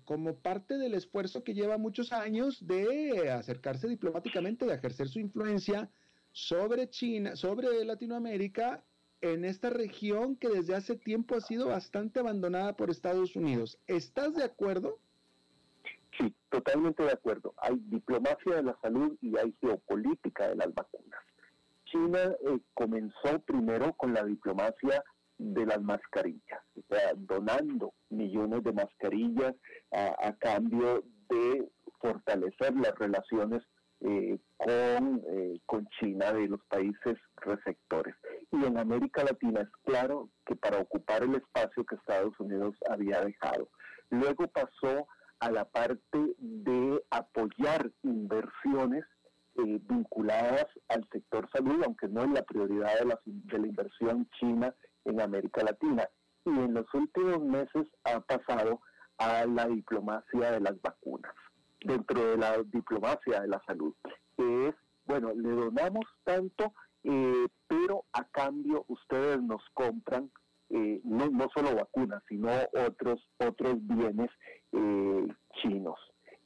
como 0.04 0.36
parte 0.36 0.78
del 0.78 0.94
esfuerzo 0.94 1.42
que 1.42 1.52
lleva 1.52 1.76
muchos 1.76 2.12
años 2.12 2.66
de 2.66 3.30
acercarse 3.30 3.88
diplomáticamente, 3.88 4.64
de 4.64 4.74
ejercer 4.74 5.08
su 5.08 5.18
influencia 5.18 5.90
sobre 6.32 6.88
China, 6.88 7.36
sobre 7.36 7.84
Latinoamérica 7.84 8.82
en 9.22 9.44
esta 9.44 9.70
región 9.70 10.36
que 10.36 10.48
desde 10.48 10.74
hace 10.74 10.96
tiempo 10.96 11.36
ha 11.36 11.40
sido 11.40 11.68
bastante 11.68 12.20
abandonada 12.20 12.76
por 12.76 12.90
Estados 12.90 13.36
Unidos. 13.36 13.78
¿Estás 13.86 14.34
de 14.34 14.42
acuerdo? 14.44 14.98
Sí, 16.18 16.34
totalmente 16.50 17.02
de 17.02 17.12
acuerdo. 17.12 17.54
Hay 17.58 17.76
diplomacia 17.86 18.56
de 18.56 18.62
la 18.62 18.78
salud 18.82 19.16
y 19.20 19.36
hay 19.38 19.54
geopolítica 19.60 20.48
de 20.48 20.56
las 20.56 20.74
vacunas. 20.74 21.20
China 21.86 22.20
eh, 22.20 22.58
comenzó 22.74 23.38
primero 23.46 23.92
con 23.94 24.14
la 24.14 24.24
diplomacia 24.24 25.02
de 25.38 25.66
las 25.66 25.82
mascarillas, 25.82 26.60
o 26.76 26.82
sea, 26.88 27.12
donando 27.16 27.94
millones 28.10 28.62
de 28.62 28.72
mascarillas 28.72 29.54
a, 29.90 30.32
cambio 30.38 31.02
de 31.28 31.68
fortalecer 32.00 32.74
las 32.76 32.94
relaciones 32.96 33.62
eh, 34.00 34.38
con, 34.56 35.22
eh, 35.26 35.60
con 35.66 35.86
China 35.98 36.32
de 36.32 36.48
los 36.48 36.60
países 36.68 37.16
receptores 37.36 38.14
y 38.52 38.64
en 38.64 38.78
América 38.78 39.24
Latina 39.24 39.62
es 39.62 39.70
claro 39.84 40.28
que 40.46 40.54
para 40.54 40.78
ocupar 40.78 41.22
el 41.22 41.34
espacio 41.34 41.84
que 41.84 41.96
Estados 41.96 42.38
Unidos 42.38 42.76
había 42.88 43.24
dejado. 43.24 43.68
Luego 44.10 44.46
pasó 44.48 45.06
a 45.42 45.50
la 45.50 45.64
parte 45.64 46.34
de 46.38 47.04
apoyar 47.10 47.90
inversiones 48.04 49.04
eh, 49.56 49.80
vinculadas 49.88 50.66
al 50.88 51.04
sector 51.10 51.48
salud, 51.52 51.82
aunque 51.84 52.06
no 52.06 52.22
es 52.22 52.30
la 52.30 52.42
prioridad 52.42 52.96
de 53.00 53.06
la, 53.06 53.20
de 53.24 53.58
la 53.58 53.66
inversión 53.66 54.28
china 54.38 54.72
en 55.04 55.20
América 55.20 55.64
Latina. 55.64 56.08
Y 56.44 56.50
en 56.50 56.74
los 56.74 56.86
últimos 56.94 57.40
meses 57.40 57.88
ha 58.04 58.20
pasado 58.20 58.80
a 59.18 59.44
la 59.46 59.66
diplomacia 59.66 60.52
de 60.52 60.60
las 60.60 60.80
vacunas, 60.80 61.34
dentro 61.80 62.24
de 62.24 62.36
la 62.36 62.62
diplomacia 62.62 63.40
de 63.40 63.48
la 63.48 63.60
salud, 63.66 63.94
que 64.36 64.68
es, 64.68 64.74
bueno, 65.06 65.32
le 65.34 65.50
donamos 65.50 66.04
tanto 66.22 66.72
eh, 67.02 67.48
pero 67.66 68.04
a 68.12 68.22
cambio 68.28 68.84
ustedes 68.86 69.42
nos 69.42 69.62
compran 69.74 70.30
eh, 70.70 71.00
no, 71.04 71.28
no, 71.28 71.48
solo 71.54 71.74
vacunas, 71.74 72.22
sino 72.28 72.48
otros, 72.86 73.20
otros 73.38 73.76
bienes 73.80 74.30
eh, 74.72 75.28
chinos. 75.54 75.98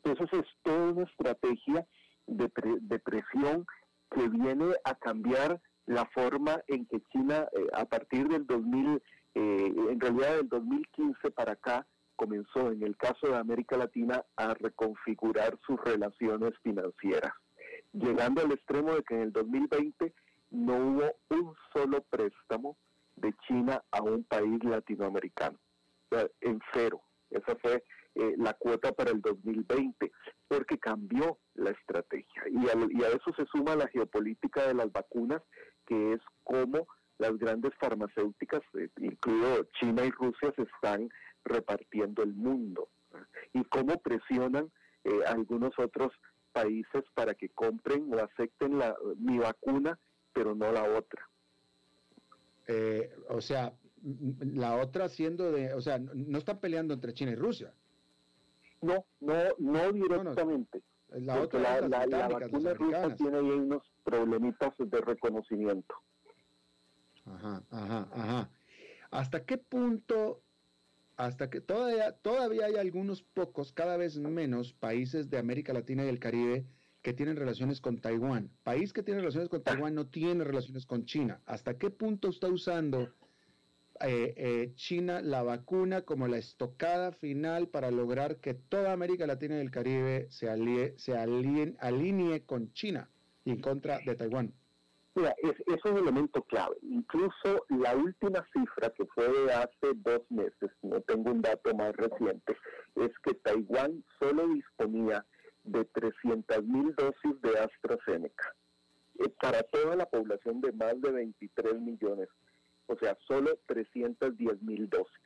Entonces 0.05 0.41
es 0.41 0.47
toda 0.63 0.93
una 0.93 1.03
estrategia 1.05 1.87
de, 2.27 2.51
de, 2.81 2.99
presión 2.99 3.67
que 4.11 4.29
viene 4.29 4.75
a 4.85 4.95
cambiar 4.95 5.61
la 5.87 6.05
forma 6.07 6.61
en 6.69 6.87
que 6.87 7.01
China 7.13 7.49
a 7.73 7.85
partir 7.85 8.29
del 8.29 8.47
2000, 8.47 9.03
en 9.35 10.01
realidad 10.01 10.37
del 10.37 10.49
2015 10.49 11.31
para 11.31 11.53
acá, 11.53 11.87
comenzó 12.17 12.73
en 12.73 12.83
el 12.83 12.97
caso 12.97 13.29
de 13.29 13.37
América 13.37 13.77
Latina 13.77 14.25
a 14.37 14.55
reconfigurar 14.55 15.59
sus 15.67 15.79
relaciones 15.83 16.55
financieras, 16.63 17.33
llegando 17.93 18.43
al 18.43 18.53
extremo 18.53 18.95
de 18.95 19.03
que 19.03 19.15
en 19.15 19.21
el 19.23 19.33
2020 19.33 20.13
no 20.51 20.77
hubo 20.77 21.17
un 21.31 21.55
solo 21.73 22.03
préstamo 22.03 22.77
de 23.17 23.33
China 23.47 23.83
a 23.91 24.03
un 24.03 24.25
país 24.25 24.63
latinoamericano, 24.65 25.59
en 26.41 26.61
cero. 26.73 27.01
Esa 27.31 27.55
fue 27.57 27.83
eh, 28.17 28.35
la 28.39 28.55
cuota 28.55 28.93
para 28.93 29.11
el 29.11 29.21
2020, 29.21 30.11
porque 30.49 30.79
cambió 30.79 31.39
la 31.55 31.71
estrategia. 31.71 32.43
Y 32.51 32.69
a, 32.69 33.09
eso 33.09 33.33
se 33.37 33.47
suma 33.47 33.77
la 33.77 33.89
geopolítica 33.89 34.67
de 34.67 34.75
las 34.75 34.91
vacunas, 34.91 35.43
que 35.87 36.15
es 36.15 36.21
como 36.43 36.87
las 37.19 37.37
grandes 37.39 37.73
farmacéuticas, 37.79 38.63
eh, 38.75 38.89
incluido 38.99 39.69
China 39.79 40.05
y 40.05 40.11
Rusia, 40.11 40.53
se 40.57 40.63
están 40.63 41.09
repartiendo 41.45 42.23
el 42.23 42.35
mundo. 42.35 42.89
Y 43.55 43.65
cómo 43.65 43.99
presionan 44.01 44.71
eh, 45.05 45.21
algunos 45.27 45.73
otros 45.79 46.13
países 46.53 47.05
para 47.15 47.35
que 47.35 47.49
compren 47.51 48.13
o 48.13 48.19
acepten 48.19 48.79
la, 48.79 48.95
mi 49.19 49.39
vacuna 49.39 49.99
pero 50.37 50.55
no 50.55 50.71
la 50.71 50.85
otra. 50.85 51.27
Eh, 52.67 53.11
o 53.31 53.41
sea, 53.41 53.73
la 54.41 54.77
otra 54.77 55.09
siendo 55.09 55.51
de, 55.51 55.73
o 55.73 55.81
sea, 55.81 55.99
no 55.99 56.37
están 56.37 56.61
peleando 56.61 56.93
entre 56.93 57.15
China 57.15 57.31
y 57.31 57.37
Rusia. 57.37 57.73
No, 58.83 59.05
no, 59.21 59.35
no 59.59 59.93
directamente. 59.93 60.83
la, 61.09 61.47
la, 62.07 62.29
vacuna 62.29 62.75
rusa 62.75 63.15
tiene 63.17 63.39
ahí 63.39 63.51
unos 63.51 63.83
problemitas 64.05 64.75
de 64.79 65.01
reconocimiento. 65.01 65.95
Ajá, 67.25 67.63
ajá, 67.71 68.09
ajá. 68.13 68.51
¿Hasta 69.11 69.45
qué 69.45 69.59
punto, 69.59 70.43
hasta 71.17 71.49
que 71.51 71.61
todavía, 71.61 72.13
todavía 72.13 72.67
hay 72.67 72.77
algunos 72.77 73.23
pocos, 73.23 73.73
cada 73.73 73.97
vez 73.97 74.19
menos 74.19 74.73
países 74.75 75.31
de 75.31 75.39
América 75.39 75.73
Latina 75.73 76.05
y 76.05 76.09
el 76.09 76.19
Caribe 76.19 76.67
que 77.03 77.13
tienen 77.13 77.37
relaciones 77.37 77.81
con 77.81 78.01
Taiwán? 78.01 78.51
País 78.63 78.93
que 78.93 79.03
tiene 79.03 79.21
relaciones 79.21 79.49
con 79.49 79.63
Taiwán 79.63 79.95
no 79.95 80.07
tiene 80.07 80.45
relaciones 80.45 80.87
con 80.87 81.05
China. 81.05 81.41
¿Hasta 81.47 81.79
qué 81.79 81.91
punto 81.91 82.29
está 82.29 82.49
usando 82.49 83.13
eh, 84.01 84.35
eh, 84.37 84.73
China 84.75 85.21
la 85.21 85.43
vacuna 85.43 86.03
como 86.03 86.29
la 86.29 86.39
estocada 86.39 87.13
final 87.13 87.69
para 87.69 87.91
lograr 87.91 88.37
que 88.37 88.55
toda 88.55 88.93
América 88.93 89.27
Latina 89.27 89.57
y 89.57 89.61
el 89.61 89.71
Caribe 89.71 90.27
se, 90.31 90.95
se 90.99 91.17
alinee 91.17 92.45
con 92.45 92.73
China 92.73 93.11
y 93.45 93.51
en 93.51 93.61
contra 93.61 94.01
de 94.05 94.15
Taiwán? 94.15 94.53
Mira, 95.15 95.35
es, 95.43 95.55
es, 95.67 95.85
un 95.91 95.97
elemento 95.97 96.43
clave. 96.43 96.77
Incluso 96.83 97.65
la 97.71 97.97
última 97.97 98.47
cifra 98.53 98.91
que 98.91 99.07
fue 99.07 99.29
de 99.29 99.53
hace 99.53 99.95
dos 99.95 100.21
meses, 100.29 100.71
no 100.83 101.01
tengo 101.01 101.31
un 101.31 101.41
dato 101.41 101.75
más 101.75 101.97
reciente, 101.97 102.55
es 102.97 103.11
que 103.25 103.33
Taiwán 103.35 104.05
solo 104.21 104.47
disponía 104.49 105.25
de 105.65 105.85
300 105.87 106.63
mil 106.65 106.95
dosis 106.95 107.41
de 107.41 107.59
AstraZeneca 107.59 108.55
eh, 109.19 109.29
para 109.41 109.63
toda 109.63 109.97
la 109.97 110.07
población 110.07 110.61
de 110.61 110.73
más 110.73 111.01
de 111.01 111.11
23 111.11 111.81
millones, 111.81 112.29
o 112.87 112.97
sea, 112.97 113.17
solo 113.27 113.59
310 113.67 114.63
mil 114.63 114.89
dosis. 114.89 115.21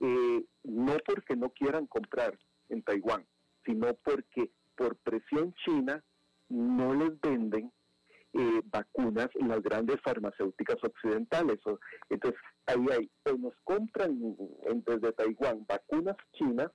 Eh, 0.00 0.44
no 0.64 0.96
porque 1.04 1.36
no 1.36 1.50
quieran 1.50 1.86
comprar 1.86 2.38
en 2.68 2.82
Taiwán, 2.82 3.26
sino 3.64 3.92
porque 4.02 4.50
por 4.74 4.96
presión 4.96 5.54
china 5.64 6.02
no 6.48 6.94
les 6.94 7.20
venden 7.20 7.70
eh, 8.32 8.62
vacunas 8.64 9.28
en 9.34 9.48
las 9.48 9.60
grandes 9.60 10.00
farmacéuticas 10.02 10.76
occidentales. 10.82 11.58
entonces, 12.08 12.40
ahí 12.66 12.86
hay, 12.92 13.10
o 13.24 13.36
nos 13.36 13.54
compran 13.64 14.36
desde 14.86 15.12
Taiwán 15.12 15.66
vacunas 15.66 16.16
chinas, 16.32 16.70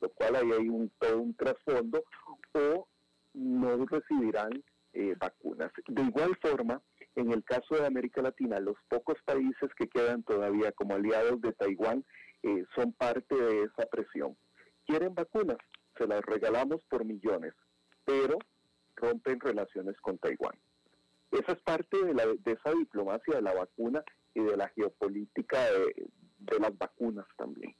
lo 0.00 0.10
cual 0.10 0.36
ahí 0.36 0.50
hay 0.52 0.68
un, 0.68 0.90
todo 0.98 1.18
un 1.22 1.34
trasfondo, 1.34 2.04
o 2.52 2.88
no 3.34 3.86
recibirán 3.86 4.50
eh, 4.92 5.14
vacunas. 5.18 5.70
De 5.86 6.02
igual 6.02 6.36
forma, 6.42 6.82
en 7.16 7.32
el 7.32 7.42
caso 7.44 7.74
de 7.74 7.86
América 7.86 8.22
Latina, 8.22 8.60
los 8.60 8.76
pocos 8.88 9.16
países 9.24 9.70
que 9.76 9.88
quedan 9.88 10.22
todavía 10.22 10.70
como 10.72 10.94
aliados 10.94 11.40
de 11.40 11.52
Taiwán 11.54 12.04
eh, 12.42 12.64
son 12.74 12.92
parte 12.92 13.34
de 13.34 13.62
esa 13.64 13.86
presión. 13.90 14.36
¿Quieren 14.86 15.14
vacunas? 15.14 15.58
Se 15.98 16.06
las 16.06 16.20
regalamos 16.22 16.82
por 16.88 17.04
millones, 17.04 17.54
pero 18.04 18.38
rompen 18.96 19.40
relaciones 19.40 19.96
con 20.00 20.18
Taiwán. 20.18 20.54
Esa 21.30 21.52
es 21.52 21.60
parte 21.62 22.04
de, 22.04 22.14
la, 22.14 22.26
de 22.26 22.52
esa 22.52 22.70
diplomacia 22.76 23.36
de 23.36 23.42
la 23.42 23.54
vacuna 23.54 24.04
y 24.34 24.42
de 24.42 24.56
la 24.56 24.68
geopolítica 24.68 25.58
de, 25.64 26.60
las 26.60 26.76
vacunas 26.76 27.26
también. 27.36 27.74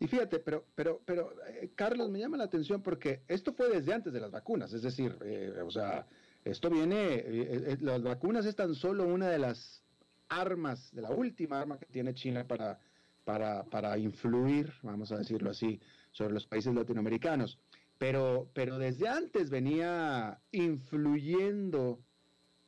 Y 0.00 0.06
fíjate, 0.06 0.40
pero, 0.40 0.66
pero, 0.74 1.00
pero, 1.06 1.32
eh, 1.46 1.70
Carlos, 1.74 2.10
me 2.10 2.18
llama 2.18 2.36
la 2.36 2.44
atención 2.44 2.82
porque 2.82 3.22
esto 3.28 3.52
fue 3.54 3.68
desde 3.70 3.94
antes 3.94 4.12
de 4.12 4.20
las 4.20 4.30
vacunas, 4.30 4.72
es 4.72 4.82
decir, 4.82 5.16
eh, 5.24 5.54
o 5.64 5.70
sea, 5.70 6.06
esto 6.44 6.70
viene, 6.70 7.14
eh, 7.14 7.78
las 7.80 8.02
vacunas 8.02 8.46
es 8.46 8.56
tan 8.56 8.74
solo 8.74 9.04
una 9.04 9.28
de 9.28 9.38
las 9.38 9.82
armas, 10.28 10.90
de 10.92 11.02
la 11.02 11.10
última 11.10 11.60
arma 11.60 11.78
que 11.78 11.86
tiene 11.86 12.14
China 12.14 12.46
para, 12.46 12.78
para, 13.24 13.64
para 13.64 13.96
influir, 13.98 14.72
vamos 14.82 15.12
a 15.12 15.18
decirlo 15.18 15.50
así, 15.50 15.80
sobre 16.10 16.34
los 16.34 16.46
países 16.46 16.74
latinoamericanos. 16.74 17.58
Pero, 17.98 18.50
pero 18.52 18.78
desde 18.78 19.08
antes 19.08 19.50
venía 19.50 20.40
influyendo 20.50 22.00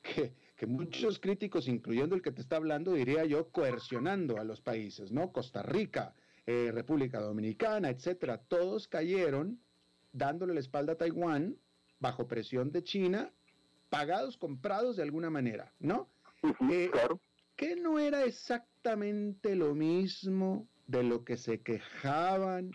que, 0.02 0.32
muchos 0.66 1.18
críticos, 1.18 1.68
incluyendo 1.68 2.14
el 2.14 2.22
que 2.22 2.30
te 2.30 2.40
está 2.40 2.56
hablando, 2.56 2.94
diría 2.94 3.24
yo, 3.26 3.50
coercionando 3.50 4.38
a 4.38 4.44
los 4.44 4.62
países, 4.62 5.12
¿no? 5.12 5.30
Costa 5.30 5.62
Rica, 5.62 6.14
eh, 6.46 6.70
República 6.72 7.20
Dominicana, 7.20 7.90
etcétera, 7.90 8.38
todos 8.38 8.88
cayeron 8.88 9.60
dándole 10.12 10.54
la 10.54 10.60
espalda 10.60 10.94
a 10.94 10.96
Taiwán 10.96 11.56
bajo 11.98 12.26
presión 12.28 12.70
de 12.70 12.82
China, 12.82 13.30
pagados, 13.94 14.36
comprados 14.36 14.96
de 14.96 15.02
alguna 15.02 15.30
manera, 15.30 15.72
¿no? 15.78 16.08
Eh, 16.70 16.90
claro. 16.92 17.20
¿Qué 17.56 17.76
no 17.76 17.98
era 17.98 18.24
exactamente 18.24 19.54
lo 19.54 19.74
mismo 19.74 20.66
de 20.86 21.04
lo 21.04 21.24
que 21.24 21.36
se 21.36 21.60
quejaban 21.60 22.72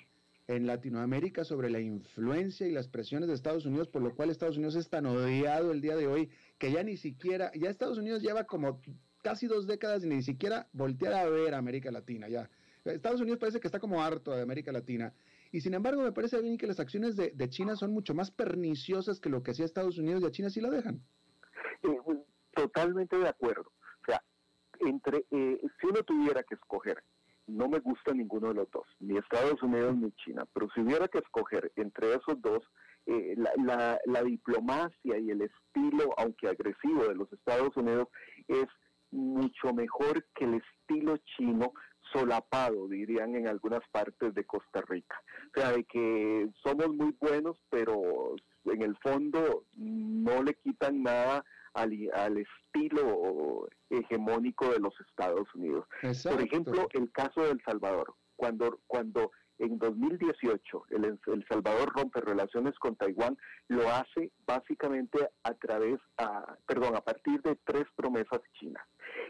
en 0.48 0.66
Latinoamérica 0.66 1.44
sobre 1.44 1.70
la 1.70 1.80
influencia 1.80 2.66
y 2.66 2.72
las 2.72 2.88
presiones 2.88 3.28
de 3.28 3.36
Estados 3.36 3.66
Unidos, 3.66 3.90
por 3.90 4.02
lo 4.02 4.16
cual 4.16 4.30
Estados 4.30 4.56
Unidos 4.56 4.76
es 4.76 4.90
tan 4.90 5.06
odiado 5.06 5.72
el 5.72 5.82
día 5.82 5.96
de 5.96 6.08
hoy 6.08 6.30
que 6.58 6.72
ya 6.72 6.84
ni 6.84 6.98
siquiera, 6.98 7.52
ya 7.54 7.70
Estados 7.70 7.98
Unidos 7.98 8.24
lleva 8.24 8.46
como 8.46 8.82
casi 9.22 9.46
dos 9.46 9.68
décadas 9.68 10.04
y 10.04 10.08
ni 10.08 10.24
siquiera 10.24 10.68
voltear 10.72 11.14
a 11.14 11.30
ver 11.30 11.54
a 11.54 11.58
América 11.58 11.92
Latina, 11.92 12.30
ya. 12.30 12.50
Estados 12.86 13.22
Unidos 13.22 13.40
parece 13.40 13.60
que 13.60 13.68
está 13.68 13.80
como 13.80 14.02
harto 14.02 14.32
de 14.32 14.42
América 14.42 14.72
Latina. 14.72 15.14
Y 15.52 15.62
sin 15.62 15.74
embargo, 15.74 16.04
me 16.04 16.12
parece 16.12 16.42
bien 16.42 16.58
que 16.58 16.68
las 16.68 16.80
acciones 16.80 17.16
de, 17.16 17.50
China 17.50 17.76
son 17.76 17.92
mucho 17.92 18.14
más 18.14 18.32
perniciosas 18.32 19.20
que 19.20 19.30
lo 19.30 19.42
que 19.42 19.52
hacía 19.52 19.66
Estados 19.66 19.98
Unidos 19.98 20.22
y 20.22 20.28
a 20.28 20.32
China 20.32 20.50
sí 20.50 20.62
la 20.62 20.70
dejan. 20.70 21.02
Eh, 21.84 21.98
totalmente 22.54 23.18
de 23.18 23.28
acuerdo. 23.28 23.72
O 24.02 24.06
sea, 24.06 24.24
entre, 24.82 25.26
eh, 25.32 25.60
si 25.80 25.88
uno 25.88 26.04
tuviera 26.04 26.44
que 26.44 26.56
escoger 26.56 27.04
no 27.50 27.68
me 27.68 27.80
gusta 27.80 28.14
ninguno 28.14 28.50
de 28.50 28.54
los 28.56 28.72
dos, 28.72 28.86
ni 29.00 29.18
Estados 29.18 29.62
Unidos 29.64 29.96
ni 29.98 30.12
China, 30.14 30.46
pero 30.54 30.70
si 30.74 30.82
hubiera 30.82 31.08
que 31.08 31.20
escoger 31.20 31.72
entre 31.76 32.14
esos 32.14 32.42
dos, 32.42 32.64
eh, 33.06 33.36
la, 33.58 34.00
la, 34.06 34.24
diplomacia 34.24 35.18
y 35.18 35.32
el 35.32 35.42
estilo, 35.42 36.14
aunque 36.18 36.48
agresivo, 36.48 37.08
de 37.08 37.16
los 37.16 37.32
Estados 37.34 37.76
Unidos 37.76 38.08
es 38.48 38.68
mucho 39.12 39.74
mejor 39.74 40.24
que 40.36 40.46
el 40.46 40.62
estilo 40.62 41.18
chino 41.38 41.74
solapado, 42.12 42.88
dirían 42.88 43.36
en 43.36 43.48
algunas 43.48 43.82
partes 43.92 44.34
de 44.34 44.46
Costa 44.46 44.82
Rica. 44.88 45.22
O 45.56 45.60
sea, 45.60 45.72
de 45.72 45.84
que 45.84 46.50
somos 46.64 46.90
muy 46.90 47.16
buenos, 47.20 47.58
pero 47.70 48.36
en 48.66 48.82
el 48.82 48.96
fondo 48.98 49.66
no 49.76 50.44
le 50.44 50.54
quitan 50.56 51.04
nada 51.04 51.44
al, 51.74 52.38
estilo 52.38 53.68
hegemónico 53.90 54.70
de 54.72 54.80
los 54.80 54.94
Estados 55.08 55.48
Unidos. 55.56 55.86
Por 56.02 56.42
ejemplo, 56.42 56.88
el 56.94 57.12
caso 57.12 57.44
de 57.44 57.52
El 57.52 57.62
Salvador, 57.66 58.14
cuando, 58.36 58.80
cuando 58.88 59.32
en 59.60 59.78
2018 59.78 60.86
el, 60.90 61.06
el, 61.06 61.46
Salvador 61.48 61.92
rompe 61.96 62.22
relaciones 62.22 62.78
con 62.80 62.96
Taiwán, 62.96 63.38
lo 63.68 63.90
hace 63.90 64.32
básicamente 64.46 65.30
a 65.44 65.54
través, 65.54 66.00
a, 66.18 66.58
perdón, 66.66 66.96
a 66.96 67.02
partir 67.02 67.42
de 67.42 67.58
tres 67.66 67.86
promesas 67.96 68.40
chinas. 68.60 68.84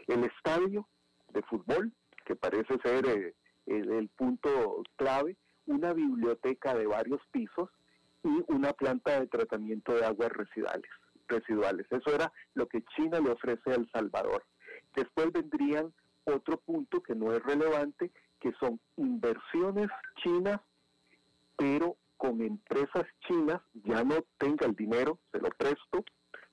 El 0.06 0.24
estadio 0.24 0.88
de 1.32 1.42
fútbol, 1.42 1.92
que 2.30 2.36
parece 2.36 2.78
ser 2.84 3.04
eh, 3.08 3.34
el 3.66 4.08
punto 4.10 4.84
clave, 4.94 5.36
una 5.66 5.92
biblioteca 5.92 6.76
de 6.76 6.86
varios 6.86 7.20
pisos 7.32 7.68
y 8.22 8.44
una 8.46 8.72
planta 8.72 9.18
de 9.18 9.26
tratamiento 9.26 9.94
de 9.94 10.04
aguas 10.04 10.30
residuales 10.30 10.88
residuales. 11.26 11.86
Eso 11.90 12.14
era 12.14 12.32
lo 12.54 12.68
que 12.68 12.84
China 12.94 13.18
le 13.18 13.30
ofrece 13.30 13.70
a 13.70 13.74
El 13.74 13.88
Salvador. 13.90 14.44
Después 14.94 15.32
vendrían 15.32 15.92
otro 16.24 16.58
punto 16.58 17.02
que 17.02 17.16
no 17.16 17.32
es 17.32 17.42
relevante, 17.42 18.12
que 18.38 18.52
son 18.60 18.80
inversiones 18.96 19.88
chinas, 20.22 20.60
pero 21.56 21.96
con 22.16 22.42
empresas 22.42 23.06
chinas, 23.26 23.60
ya 23.74 24.04
no 24.04 24.24
tenga 24.38 24.66
el 24.66 24.76
dinero, 24.76 25.18
se 25.32 25.40
lo 25.40 25.48
presto. 25.50 26.04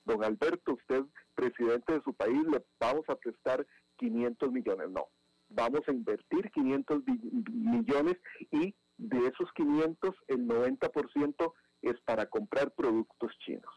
Don 0.04 0.24
Alberto, 0.24 0.74
usted, 0.74 1.04
presidente 1.34 1.92
de 1.92 2.02
su 2.02 2.14
país, 2.14 2.42
le 2.50 2.64
vamos 2.80 3.04
a 3.08 3.16
prestar 3.16 3.64
500 3.98 4.52
millones. 4.52 4.90
No, 4.90 5.08
vamos 5.50 5.80
a 5.86 5.92
invertir 5.92 6.50
500 6.50 7.02
millones 7.50 8.16
y 8.50 8.74
de 8.98 9.18
esos 9.28 9.50
500, 9.54 10.14
el 10.26 10.46
90% 10.46 11.52
es 11.82 12.00
para 12.00 12.26
comprar 12.26 12.72
productos 12.72 13.32
chinos. 13.38 13.72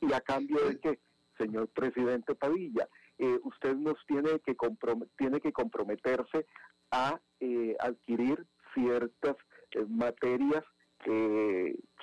¿Y 0.00 0.12
a 0.12 0.20
cambio 0.20 0.68
de 0.68 0.78
que, 0.78 0.98
señor 1.38 1.68
presidente 1.68 2.34
Padilla, 2.34 2.88
eh, 3.18 3.38
usted 3.44 3.74
nos 3.76 3.96
tiene 4.06 4.38
que, 4.40 4.56
tiene 5.16 5.40
que 5.40 5.52
comprometerse 5.52 6.46
a 6.90 7.20
eh, 7.40 7.76
adquirir 7.80 8.46
ciertas 8.74 9.36
eh, 9.72 9.84
materias 9.88 10.64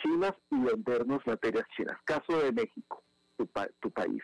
chinas 0.02 0.34
y 0.50 0.60
vendernos 0.60 1.26
materias 1.28 1.68
chinas? 1.76 1.98
Caso 2.04 2.40
de 2.42 2.52
México, 2.52 3.04
tu, 3.38 3.48
tu 3.80 3.92
país. 3.92 4.24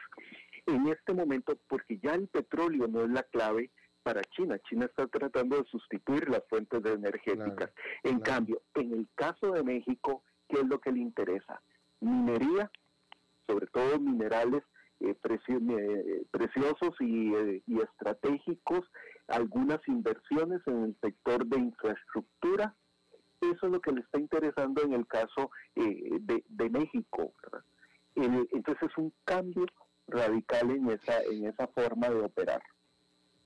En 0.66 0.88
este 0.88 1.14
momento, 1.14 1.56
porque 1.68 2.00
ya 2.00 2.16
el 2.16 2.28
petróleo 2.28 2.88
no 2.88 3.04
es 3.04 3.10
la 3.10 3.24
clave, 3.24 3.70
para 4.04 4.22
China. 4.36 4.60
China 4.70 4.86
está 4.86 5.08
tratando 5.08 5.58
de 5.58 5.70
sustituir 5.70 6.30
las 6.30 6.44
fuentes 6.50 6.84
energéticas. 6.86 7.72
en 8.04 8.20
cambio, 8.20 8.62
en 8.76 8.94
el 8.94 9.08
caso 9.16 9.52
de 9.52 9.64
México, 9.64 10.24
¿qué 10.48 10.60
es 10.60 10.68
lo 10.68 10.80
que 10.80 10.92
le 10.92 11.00
interesa? 11.00 11.62
Minería 12.02 12.70
sobre 13.48 13.68
todo 13.68 14.00
minerales 14.00 14.64
eh, 15.00 15.16
eh, 15.16 16.26
preciosos 16.32 16.96
eh, 17.02 17.62
y, 17.66 17.80
estratégicos, 17.82 18.90
algunas 19.28 19.80
inversiones 19.88 20.62
en 20.66 20.84
el 20.84 20.98
sector 21.02 21.46
de 21.46 21.60
infraestructura, 21.60 22.76
eso 23.42 23.66
es 23.66 23.72
lo 23.72 23.82
que 23.82 23.92
le 23.92 24.02
está 24.02 24.20
interesando 24.20 24.82
en 24.84 24.94
el 24.94 25.06
caso 25.06 25.52
de, 25.76 26.70
México. 26.70 27.34
entonces 28.16 28.90
es 28.90 28.98
un 28.98 29.14
cambio 29.26 29.66
radical 30.08 30.72
en 30.72 30.90
esa, 30.90 31.22
en 31.24 31.48
esa 31.48 31.68
forma 31.68 32.10
de 32.10 32.22
operar. 32.22 32.62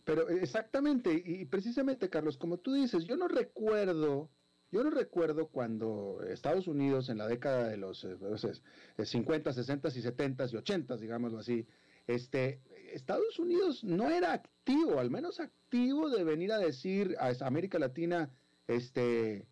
Pero 0.07 0.29
exactamente, 0.29 1.21
y 1.25 1.43
precisamente, 1.43 2.09
Carlos, 2.09 2.37
como 2.37 2.59
tú 2.59 2.71
dices, 2.71 3.03
yo 3.03 3.17
no 3.17 3.27
recuerdo, 3.27 4.29
yo 4.71 4.81
no 4.81 4.89
recuerdo 4.89 5.49
cuando 5.49 6.21
Estados 6.29 6.69
Unidos 6.69 7.09
en 7.09 7.17
la 7.17 7.27
década 7.27 7.67
de 7.67 7.75
los 7.75 8.07
50, 9.03 9.51
60 9.51 9.87
y 9.89 10.01
70 10.01 10.45
y 10.49 10.55
80, 10.55 10.95
digámoslo 10.95 11.39
así, 11.39 11.67
este, 12.07 12.61
Estados 12.93 13.37
Unidos 13.37 13.83
no 13.83 14.09
era 14.09 14.31
activo, 14.31 14.97
al 14.97 15.11
menos 15.11 15.41
activo 15.41 16.09
de 16.09 16.23
venir 16.23 16.53
a 16.53 16.57
decir 16.57 17.17
a 17.19 17.33
América 17.45 17.77
Latina, 17.77 18.31
este, 18.65 19.45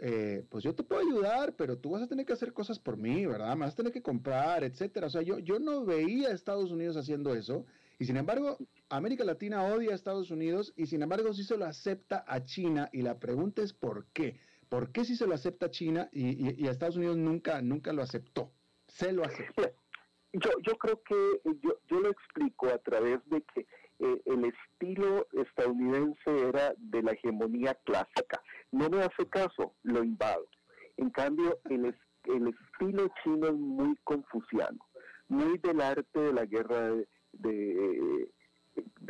eh, 0.00 0.46
pues 0.48 0.64
yo 0.64 0.74
te 0.74 0.84
puedo 0.84 1.02
ayudar, 1.02 1.54
pero 1.54 1.76
tú 1.76 1.90
vas 1.90 2.02
a 2.02 2.08
tener 2.08 2.24
que 2.24 2.32
hacer 2.32 2.54
cosas 2.54 2.78
por 2.78 2.96
mí, 2.96 3.26
¿verdad? 3.26 3.54
Me 3.56 3.66
vas 3.66 3.74
a 3.74 3.76
tener 3.76 3.92
que 3.92 4.00
comprar, 4.00 4.64
etcétera. 4.64 5.08
O 5.08 5.10
sea, 5.10 5.20
yo, 5.20 5.38
yo 5.38 5.58
no 5.58 5.84
veía 5.84 6.28
a 6.28 6.32
Estados 6.32 6.70
Unidos 6.70 6.96
haciendo 6.96 7.34
eso. 7.34 7.66
Y 7.98 8.04
sin 8.04 8.16
embargo, 8.16 8.58
América 8.88 9.24
Latina 9.24 9.64
odia 9.64 9.90
a 9.90 9.94
Estados 9.94 10.30
Unidos 10.30 10.72
y 10.76 10.86
sin 10.86 11.02
embargo 11.02 11.32
sí 11.32 11.42
se 11.42 11.56
lo 11.56 11.64
acepta 11.64 12.24
a 12.26 12.44
China. 12.44 12.88
Y 12.92 13.02
la 13.02 13.18
pregunta 13.18 13.62
es 13.62 13.72
¿por 13.72 14.06
qué? 14.12 14.38
¿Por 14.68 14.92
qué 14.92 15.04
sí 15.04 15.16
se 15.16 15.26
lo 15.26 15.34
acepta 15.34 15.66
a 15.66 15.70
China 15.70 16.08
y, 16.12 16.66
a 16.66 16.70
Estados 16.70 16.96
Unidos 16.96 17.16
nunca, 17.16 17.60
nunca 17.60 17.92
lo 17.92 18.02
aceptó? 18.02 18.52
Se 18.86 19.12
lo 19.12 19.24
aceptó. 19.24 19.62
Yo, 20.32 20.50
yo 20.62 20.76
creo 20.76 21.02
que 21.02 21.40
yo, 21.62 21.80
yo 21.88 22.00
lo 22.00 22.10
explico 22.10 22.68
a 22.68 22.78
través 22.78 23.18
de 23.26 23.42
que 23.54 23.66
eh, 24.00 24.22
el 24.26 24.44
estilo 24.44 25.26
estadounidense 25.32 26.48
era 26.48 26.74
de 26.76 27.02
la 27.02 27.12
hegemonía 27.12 27.74
clásica. 27.84 28.40
No 28.70 28.88
me 28.90 29.02
hace 29.02 29.26
caso, 29.28 29.74
lo 29.82 30.04
invado. 30.04 30.46
En 30.98 31.10
cambio, 31.10 31.58
el, 31.70 31.86
el 32.24 32.48
estilo 32.48 33.10
chino 33.22 33.46
es 33.46 33.54
muy 33.54 33.96
confuciano, 34.04 34.78
muy 35.28 35.58
del 35.58 35.80
arte 35.80 36.20
de 36.20 36.32
la 36.32 36.44
guerra 36.44 36.90
de, 36.90 37.08
de, 37.38 38.28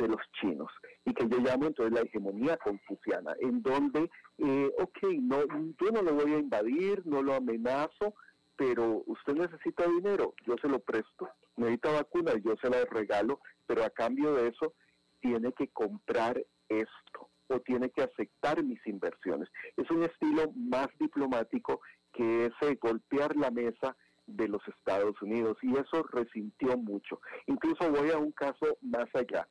los 0.07 0.21
chinos, 0.41 0.71
y 1.05 1.13
que 1.13 1.27
yo 1.27 1.37
llamo 1.37 1.67
entonces 1.67 1.93
la 1.93 2.01
hegemonía 2.01 2.57
confuciana, 2.57 3.35
en 3.41 3.61
donde, 3.61 4.09
eh, 4.39 4.71
ok, 4.79 5.03
no, 5.21 5.43
yo 5.45 5.91
no 5.91 6.01
lo 6.01 6.13
voy 6.15 6.33
a 6.33 6.39
invadir, 6.39 7.05
no 7.05 7.21
lo 7.21 7.35
amenazo, 7.35 8.15
pero 8.55 9.03
usted 9.05 9.35
necesita 9.35 9.87
dinero, 9.87 10.33
yo 10.47 10.55
se 10.61 10.67
lo 10.67 10.79
presto, 10.79 11.29
necesita 11.57 11.91
vacunas, 11.91 12.37
yo 12.43 12.55
se 12.61 12.69
la 12.69 12.83
regalo, 12.85 13.39
pero 13.67 13.83
a 13.83 13.89
cambio 13.89 14.33
de 14.33 14.47
eso 14.47 14.73
tiene 15.21 15.51
que 15.53 15.67
comprar 15.67 16.43
esto 16.67 17.29
o 17.47 17.59
tiene 17.59 17.89
que 17.89 18.03
aceptar 18.03 18.63
mis 18.63 18.85
inversiones. 18.85 19.49
Es 19.75 19.89
un 19.91 20.03
estilo 20.03 20.51
más 20.55 20.87
diplomático 20.99 21.81
que 22.13 22.45
ese 22.47 22.75
golpear 22.75 23.35
la 23.35 23.51
mesa 23.51 23.95
de 24.29 24.47
los 24.47 24.61
Estados 24.67 25.21
Unidos 25.21 25.57
y 25.61 25.73
eso 25.73 26.03
resintió 26.11 26.77
mucho. 26.77 27.19
Incluso 27.47 27.91
voy 27.91 28.11
a 28.11 28.17
un 28.17 28.31
caso 28.31 28.77
más 28.81 29.07
allá. 29.13 29.47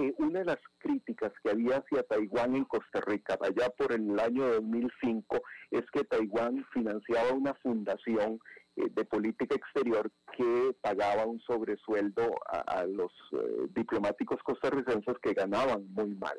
Eh, 0.00 0.14
una 0.18 0.40
de 0.40 0.44
las 0.44 0.58
críticas 0.78 1.32
que 1.42 1.50
había 1.50 1.78
hacia 1.78 2.04
Taiwán 2.04 2.54
en 2.54 2.64
Costa 2.64 3.00
Rica 3.00 3.36
allá 3.40 3.68
por 3.70 3.92
el 3.92 4.18
año 4.20 4.46
2005 4.46 5.42
es 5.72 5.84
que 5.90 6.04
Taiwán 6.04 6.64
financiaba 6.72 7.32
una 7.32 7.54
fundación 7.54 8.38
eh, 8.76 8.84
de 8.90 9.04
política 9.04 9.56
exterior 9.56 10.08
que 10.36 10.76
pagaba 10.80 11.26
un 11.26 11.40
sobresueldo 11.40 12.22
a, 12.46 12.84
los 12.84 13.10
eh, 13.32 13.66
diplomáticos 13.74 14.40
costarricenses 14.44 15.16
que 15.20 15.32
ganaban 15.32 15.92
muy 15.92 16.14
mal. 16.14 16.38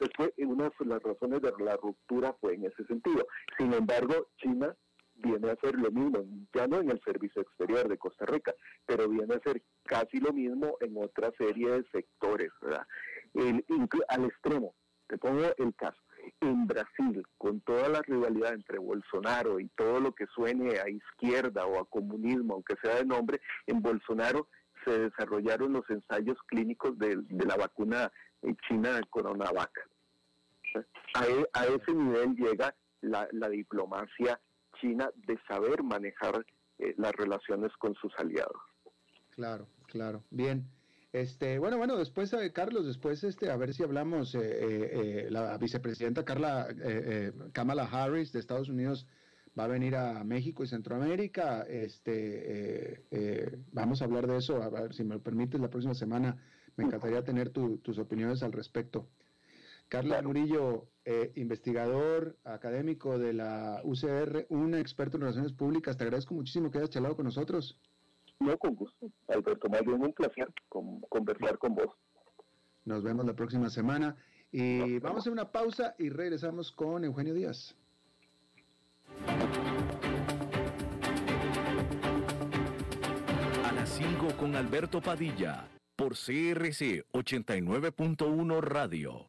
Entonces, 0.00 0.32
una 0.38 0.70
de 0.78 0.86
las 0.86 1.02
razones 1.02 1.42
de 1.42 1.52
la 1.58 1.76
ruptura 1.76 2.32
fue 2.40 2.54
en 2.54 2.66
ese 2.66 2.86
sentido. 2.86 3.26
Sin 3.58 3.74
embargo, 3.74 4.28
China 4.38 4.74
viene 5.18 5.50
a 5.50 5.52
hacer 5.52 5.74
lo 5.74 5.90
mismo, 5.90 6.24
ya 6.54 6.66
no 6.66 6.78
en 6.78 6.90
el 6.90 7.00
servicio 7.04 7.42
exterior 7.42 7.88
de 7.88 7.98
Costa 7.98 8.24
Rica, 8.26 8.54
pero 8.86 9.08
viene 9.08 9.34
a 9.34 9.38
hacer 9.38 9.62
casi 9.84 10.20
lo 10.20 10.32
mismo 10.32 10.76
en 10.80 10.96
otra 10.96 11.30
serie 11.36 11.70
de 11.70 11.84
sectores, 11.90 12.50
¿verdad? 12.60 12.86
Al 14.08 14.24
extremo, 14.24 14.74
te 15.08 15.18
pongo 15.18 15.44
el 15.56 15.74
caso, 15.74 15.98
en 16.40 16.66
Brasil, 16.66 17.26
con 17.36 17.60
toda 17.60 17.88
la 17.88 18.02
rivalidad 18.02 18.54
entre 18.54 18.78
Bolsonaro 18.78 19.60
y 19.60 19.68
todo 19.68 20.00
lo 20.00 20.12
que 20.12 20.26
suene 20.26 20.78
a 20.78 20.88
izquierda 20.88 21.66
o 21.66 21.80
a 21.80 21.86
comunismo, 21.86 22.54
aunque 22.54 22.76
sea 22.82 22.96
de 22.96 23.04
nombre, 23.04 23.40
en 23.66 23.82
Bolsonaro 23.82 24.48
se 24.84 24.98
desarrollaron 24.98 25.72
los 25.72 25.88
ensayos 25.90 26.36
clínicos 26.46 26.98
de, 26.98 27.22
la 27.28 27.56
vacuna 27.56 28.12
china 28.68 28.94
de 28.94 29.02
Coronavac. 29.10 29.88
A, 31.14 31.26
e, 31.26 31.48
a 31.54 31.66
ese 31.66 31.92
nivel 31.92 32.36
llega 32.36 32.74
la 33.00 33.48
diplomacia 33.48 34.38
China 34.80 35.10
de 35.26 35.38
saber 35.48 35.82
manejar 35.82 36.44
eh, 36.78 36.94
las 36.96 37.12
relaciones 37.12 37.72
con 37.78 37.94
sus 37.94 38.12
aliados. 38.18 38.60
Claro, 39.30 39.68
claro. 39.86 40.24
Bien. 40.30 40.68
Este, 41.12 41.58
bueno, 41.58 41.78
bueno, 41.78 41.96
después, 41.96 42.32
eh, 42.34 42.52
Carlos, 42.52 42.86
después, 42.86 43.24
este, 43.24 43.50
a 43.50 43.56
ver 43.56 43.72
si 43.72 43.82
hablamos, 43.82 44.34
eh, 44.34 45.28
la 45.30 45.56
vicepresidenta 45.56 46.24
Carla 46.24 46.68
Kamala 47.52 47.84
Harris 47.84 48.32
de 48.32 48.40
Estados 48.40 48.68
Unidos 48.68 49.06
va 49.58 49.64
a 49.64 49.68
venir 49.68 49.96
a 49.96 50.22
México 50.22 50.62
y 50.62 50.68
Centroamérica. 50.68 51.62
Este, 51.62 53.04
vamos 53.72 54.02
a 54.02 54.04
hablar 54.04 54.26
de 54.26 54.36
eso, 54.36 54.62
a 54.62 54.68
ver 54.68 54.92
si 54.92 55.02
me 55.02 55.14
lo 55.14 55.22
permites 55.22 55.60
la 55.60 55.70
próxima 55.70 55.94
semana. 55.94 56.36
Me 56.76 56.84
encantaría 56.84 57.24
tener 57.24 57.50
tus 57.50 57.98
opiniones 57.98 58.42
al 58.42 58.52
respecto. 58.52 59.08
Carla 59.88 60.20
Murillo, 60.20 60.88
eh, 61.04 61.32
investigador 61.36 62.36
académico 62.44 63.18
de 63.18 63.32
la 63.32 63.80
UCR, 63.84 64.46
un 64.50 64.74
experto 64.74 65.16
en 65.16 65.22
relaciones 65.22 65.52
públicas. 65.52 65.96
Te 65.96 66.04
agradezco 66.04 66.34
muchísimo 66.34 66.70
que 66.70 66.78
hayas 66.78 66.90
charlado 66.90 67.16
con 67.16 67.24
nosotros. 67.24 67.80
No, 68.40 68.56
con 68.58 68.74
gusto. 68.74 69.10
Alberto, 69.28 69.68
más 69.68 69.82
bien 69.82 70.02
un 70.02 70.12
placer 70.12 70.52
conversar 70.68 71.58
con 71.58 71.74
vos. 71.74 71.96
Nos 72.84 73.02
vemos 73.02 73.24
la 73.24 73.34
próxima 73.34 73.70
semana. 73.70 74.16
Y 74.52 74.98
vamos 74.98 75.18
a 75.18 75.20
hacer 75.20 75.32
una 75.32 75.50
pausa 75.50 75.94
y 75.98 76.08
regresamos 76.10 76.72
con 76.72 77.04
Eugenio 77.04 77.34
Díaz. 77.34 77.74
A 83.64 83.72
las 83.72 83.88
5 83.90 84.28
con 84.38 84.54
Alberto 84.54 85.00
Padilla, 85.02 85.68
por 85.96 86.12
CRC 86.12 87.04
89.1 87.12 88.60
Radio. 88.62 89.28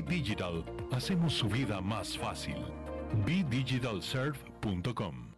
BitDigital 0.01 0.65
hacemos 0.91 1.33
su 1.33 1.47
vida 1.47 1.79
más 1.79 2.17
fácil. 2.17 2.55
BDigitalServe.com 3.25 5.31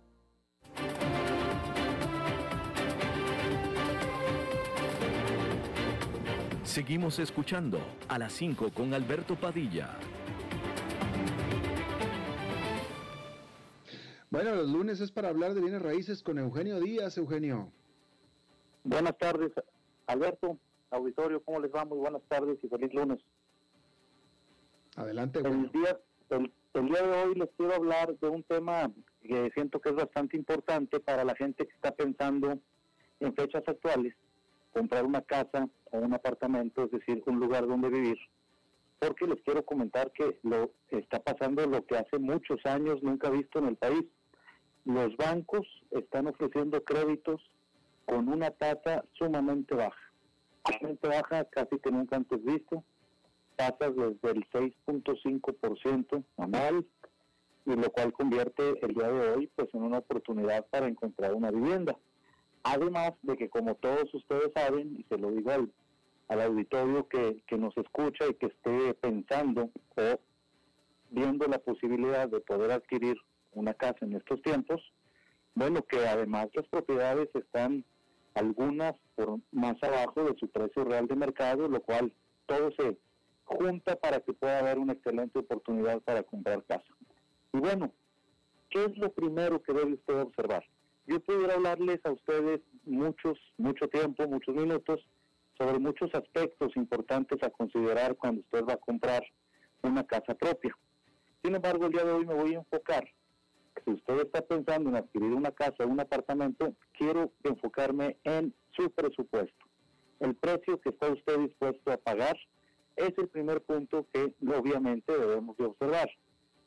Seguimos 6.64 7.20
escuchando 7.20 7.80
a 8.08 8.18
las 8.18 8.32
5 8.34 8.72
con 8.74 8.94
Alberto 8.94 9.36
Padilla. 9.36 9.98
Bueno, 14.30 14.56
los 14.56 14.70
lunes 14.70 15.02
es 15.02 15.12
para 15.12 15.30
hablar 15.30 15.54
de 15.54 15.62
bienes 15.62 15.82
raíces 15.82 16.24
con 16.24 16.40
Eugenio 16.40 16.80
Díaz. 16.80 17.18
Eugenio. 17.18 17.70
Buenas 18.84 19.18
tardes, 19.18 19.52
Alberto, 20.08 20.58
auditorio, 20.90 21.44
¿cómo 21.44 21.60
les 21.60 21.74
va? 21.74 21.86
Muy 21.86 22.00
buenas 22.00 22.22
tardes 22.28 22.58
y 22.64 22.68
feliz 22.68 22.94
lunes. 22.94 23.20
Adelante. 24.96 25.40
El 25.40 25.72
día, 25.72 26.00
el, 26.30 26.52
día 26.86 27.02
de 27.02 27.24
hoy 27.24 27.36
les 27.36 27.50
quiero 27.58 27.74
hablar 27.76 28.18
de 28.20 28.30
un 28.30 28.44
tema 28.44 28.92
que 29.22 29.50
siento 29.54 29.80
que 29.80 29.90
es 29.90 29.96
bastante 29.96 30.38
importante 30.38 31.00
para 31.00 31.24
la 31.24 31.36
gente 31.36 31.66
que 31.66 31.74
está 31.74 31.92
pensando 31.92 32.60
en 33.20 33.36
fechas 33.36 33.64
actuales 33.68 34.14
comprar 34.72 35.06
una 35.06 35.22
casa 35.22 35.70
o 35.92 36.00
un 36.00 36.14
apartamento, 36.14 36.84
es 36.86 36.92
decir, 36.92 37.24
un 37.28 37.40
lugar 37.40 37.68
donde 37.68 37.90
vivir, 37.90 38.18
porque 39.00 39.28
les 39.28 39.42
quiero 39.44 39.64
comentar 39.64 40.12
que 40.12 40.40
lo 40.44 40.72
está 40.90 41.20
pasando 41.20 41.66
lo 41.68 41.86
que 41.86 41.98
hace 41.98 42.18
muchos 42.18 42.60
años 42.66 43.02
nunca 43.04 43.30
visto 43.30 43.60
en 43.60 43.68
el 43.68 43.76
país. 43.76 44.04
Los 44.86 45.16
bancos 45.16 45.66
están 45.92 46.28
ofreciendo 46.28 46.84
créditos 46.84 47.42
con 48.06 48.28
una 48.28 48.52
tasa 48.52 49.06
sumamente 49.14 49.76
baja, 49.76 50.12
sumamente 50.66 51.08
baja, 51.08 51.46
casi 51.46 51.80
que 51.80 51.92
nunca 51.92 52.18
antes 52.18 52.44
visto, 52.44 52.84
tasas 53.72 53.96
desde 53.96 54.32
el 54.32 54.50
6.5% 54.50 56.24
anual, 56.38 56.86
y 57.66 57.76
lo 57.76 57.90
cual 57.92 58.12
convierte 58.12 58.80
el 58.82 58.94
día 58.94 59.10
de 59.10 59.30
hoy 59.32 59.52
pues 59.56 59.70
en 59.74 59.84
una 59.84 60.00
oportunidad 60.00 60.66
para 60.68 60.88
encontrar 60.88 61.34
una 61.34 61.52
vivienda. 61.52 61.98
Además 62.64 63.14
de 63.22 63.38
que 63.38 63.50
como 63.50 63.76
todos 63.76 64.14
ustedes 64.14 64.52
saben, 64.54 64.96
y 65.00 65.04
se 65.04 65.18
lo 65.18 65.32
digo 65.32 65.52
al, 65.52 65.72
auditorio 66.42 67.08
que, 67.08 67.44
que 67.48 67.58
nos 67.58 67.78
escucha 67.78 68.26
y 68.28 68.34
que 68.34 68.48
esté 68.48 68.94
pensando 68.96 69.70
o 69.96 70.20
viendo 71.12 71.46
la 71.48 71.60
posibilidad 71.60 72.28
de 72.28 72.40
poder 72.40 72.72
adquirir 72.72 73.16
una 73.52 73.74
casa 73.76 74.00
en 74.02 74.16
estos 74.16 74.42
tiempos, 74.42 74.82
bueno, 75.54 75.84
que 75.84 76.00
además 76.08 76.48
las 76.56 76.68
propiedades 76.68 77.30
están 77.36 77.86
algunas 78.34 78.96
por 79.16 79.40
más 79.52 79.76
abajo 79.84 80.24
de 80.24 80.36
su 80.40 80.48
precio 80.48 80.84
real 80.84 81.08
de 81.08 81.16
mercado, 81.16 81.68
lo 81.68 81.82
cual 81.82 82.12
todo 82.48 82.72
se 82.78 82.98
junta 83.46 83.96
para 83.96 84.20
que 84.20 84.34
pueda 84.34 84.60
haber 84.60 84.80
una 84.80 84.94
excelente 84.94 85.40
oportunidad 85.40 86.02
para 86.02 86.24
comprar 86.24 86.64
casa. 86.64 86.84
Y 87.54 87.60
bueno, 87.60 87.92
¿qué 88.70 88.86
es 88.86 88.98
lo 88.98 89.12
primero 89.12 89.62
que 89.62 89.74
debe 89.74 89.94
usted 89.94 90.22
observar? 90.22 90.66
Yo 91.06 91.20
pudiera 91.20 91.56
hablarles 91.56 92.00
a 92.06 92.12
ustedes 92.12 92.62
muchos, 92.86 93.38
mucho 93.58 93.88
tiempo, 93.90 94.28
muchos 94.28 94.56
minutos, 94.56 95.06
sobre 95.58 95.80
muchos 95.80 96.10
aspectos 96.14 96.76
importantes 96.76 97.42
a 97.44 97.50
considerar 97.50 98.16
cuando 98.16 98.42
usted 98.42 98.64
va 98.66 98.74
a 98.74 98.78
comprar 98.78 99.24
una 99.84 100.04
casa 100.06 100.34
propia. 100.34 100.76
Sin 101.44 101.56
embargo, 101.56 101.86
el 101.86 101.92
día 101.92 102.06
de 102.06 102.12
hoy 102.12 102.26
me 102.26 102.34
voy 102.34 102.56
a 102.56 102.60
enfocar. 102.60 103.08
Si 103.84 103.92
usted 103.92 104.22
está 104.22 104.42
pensando 104.42 104.90
en 104.90 104.96
adquirir 104.96 105.34
una 105.34 105.52
casa 105.52 105.84
o 105.84 105.88
un 105.88 106.00
apartamento, 106.00 106.74
quiero 106.94 107.34
enfocarme 107.44 108.18
en 108.24 108.54
su 108.72 108.90
presupuesto. 108.92 109.66
El 110.20 110.36
precio 110.36 110.80
que 110.80 110.90
está 110.90 111.12
usted 111.12 111.40
dispuesto 111.40 111.92
a 111.92 111.98
pagar 111.98 112.38
es 112.96 113.18
el 113.18 113.28
primer 113.28 113.62
punto 113.62 114.06
que 114.14 114.34
obviamente 114.48 115.18
debemos 115.18 115.58
de 115.58 115.66
observar. 115.66 116.10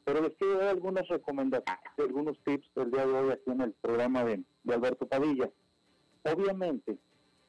Pero 0.05 0.23
les 0.23 0.37
quiero 0.37 0.59
dar 0.59 0.69
algunas 0.69 1.07
recomendaciones, 1.09 1.83
algunos 1.99 2.39
tips 2.45 2.69
el 2.77 2.91
día 2.91 3.07
de 3.07 3.13
hoy 3.13 3.31
aquí 3.33 3.51
en 3.51 3.61
el 3.61 3.73
programa 3.73 4.25
de, 4.25 4.43
Alberto 4.69 5.07
Padilla. 5.07 5.51
Obviamente, 6.25 6.97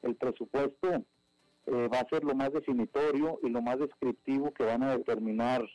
el 0.02 0.16
presupuesto 0.16 1.04
eh, 1.66 1.88
va 1.92 2.00
a 2.00 2.08
ser 2.08 2.24
lo 2.24 2.34
más 2.34 2.52
definitorio 2.52 3.38
y 3.42 3.48
lo 3.48 3.62
más 3.62 3.78
descriptivo 3.78 4.52
que 4.52 4.64
van 4.64 4.82
a 4.82 4.96
determinar 4.96 5.68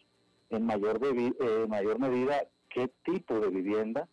en 0.50 0.66
mayor, 0.66 1.00
eh, 1.04 1.68
medida 2.00 2.48
qué 2.70 2.92
tipo 3.04 3.40
de 3.40 3.50
vivienda 3.50 4.08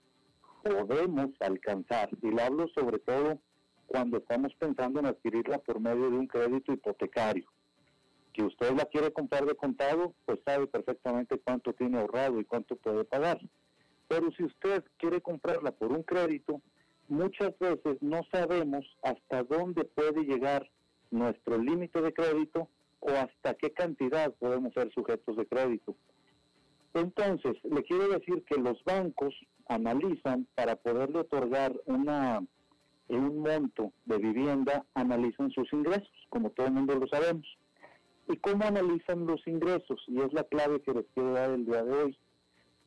podemos 0.63 1.31
alcanzar. 1.41 2.11
Y 2.23 2.31
lo 2.31 2.43
hablo 2.43 2.69
sobre 2.69 2.99
todo 2.99 3.39
cuando 3.87 4.19
estamos 4.19 4.55
pensando 4.55 5.01
en 5.01 5.07
adquirirla 5.07 5.59
por 5.59 5.81
medio 5.81 6.11
de 6.11 6.19
un 6.19 6.27
crédito 6.27 6.73
hipotecario 6.73 7.51
que 8.33 8.43
usted 8.43 8.73
la 8.73 8.85
quiere 8.87 9.13
comprar 9.13 9.45
de 9.47 9.55
contado, 9.55 10.15
pues 10.25 10.39
sabe 10.45 10.67
perfectamente 10.67 11.39
cuánto 11.39 11.73
tiene 11.73 11.99
ahorrado 11.99 12.41
y 12.41 12.45
cuánto 12.45 12.77
puede 12.77 13.05
pagar. 13.05 13.41
Pero 14.09 14.31
si 14.33 14.45
usted 14.45 14.85
quiere 14.97 15.21
comprarla 15.21 15.71
por 15.73 15.93
un 15.93 16.03
crédito, 16.03 16.61
muchas 17.09 17.59
veces 17.59 17.99
no 18.01 18.23
sabemos 18.33 18.85
hasta 19.03 19.43
dónde 19.45 19.85
puede 19.85 20.25
llegar 20.25 20.69
nuestro 21.11 21.59
límite 21.59 22.01
de 22.01 22.13
crédito 22.13 22.69
o 23.01 23.11
hasta 23.11 23.55
qué 23.55 23.73
cantidad 23.73 24.33
podemos 24.35 24.73
ser 24.75 24.93
sujetos 24.93 25.37
de 25.37 25.47
crédito. 25.47 25.97
Entonces, 26.95 27.57
le 27.65 27.83
quiero 27.83 28.09
decir 28.09 28.45
que 28.45 28.57
los 28.57 28.83
bancos 28.85 29.35
analizan 29.67 30.47
para 30.55 30.77
poderle 30.77 31.21
otorgar 31.21 31.73
una, 31.87 32.43
un 33.09 33.39
monto 33.39 33.93
de 34.07 34.19
vivienda, 34.19 34.85
analizan 34.95 35.51
sus 35.51 35.73
ingresos, 35.73 36.11
como 36.29 36.51
todo 36.51 36.67
el 36.67 36.73
mundo 36.73 36.97
lo 36.97 37.07
sabemos. 37.07 37.47
¿Y 38.31 38.37
cómo 38.37 38.65
analizan 38.65 39.27
los 39.27 39.45
ingresos? 39.47 40.01
Y 40.07 40.21
es 40.21 40.33
la 40.33 40.45
clave 40.45 40.81
que 40.83 40.93
les 40.93 41.05
quiero 41.15 41.33
dar 41.33 41.51
el 41.51 41.67
día 41.67 41.83
de 41.83 41.93
hoy. 41.93 42.19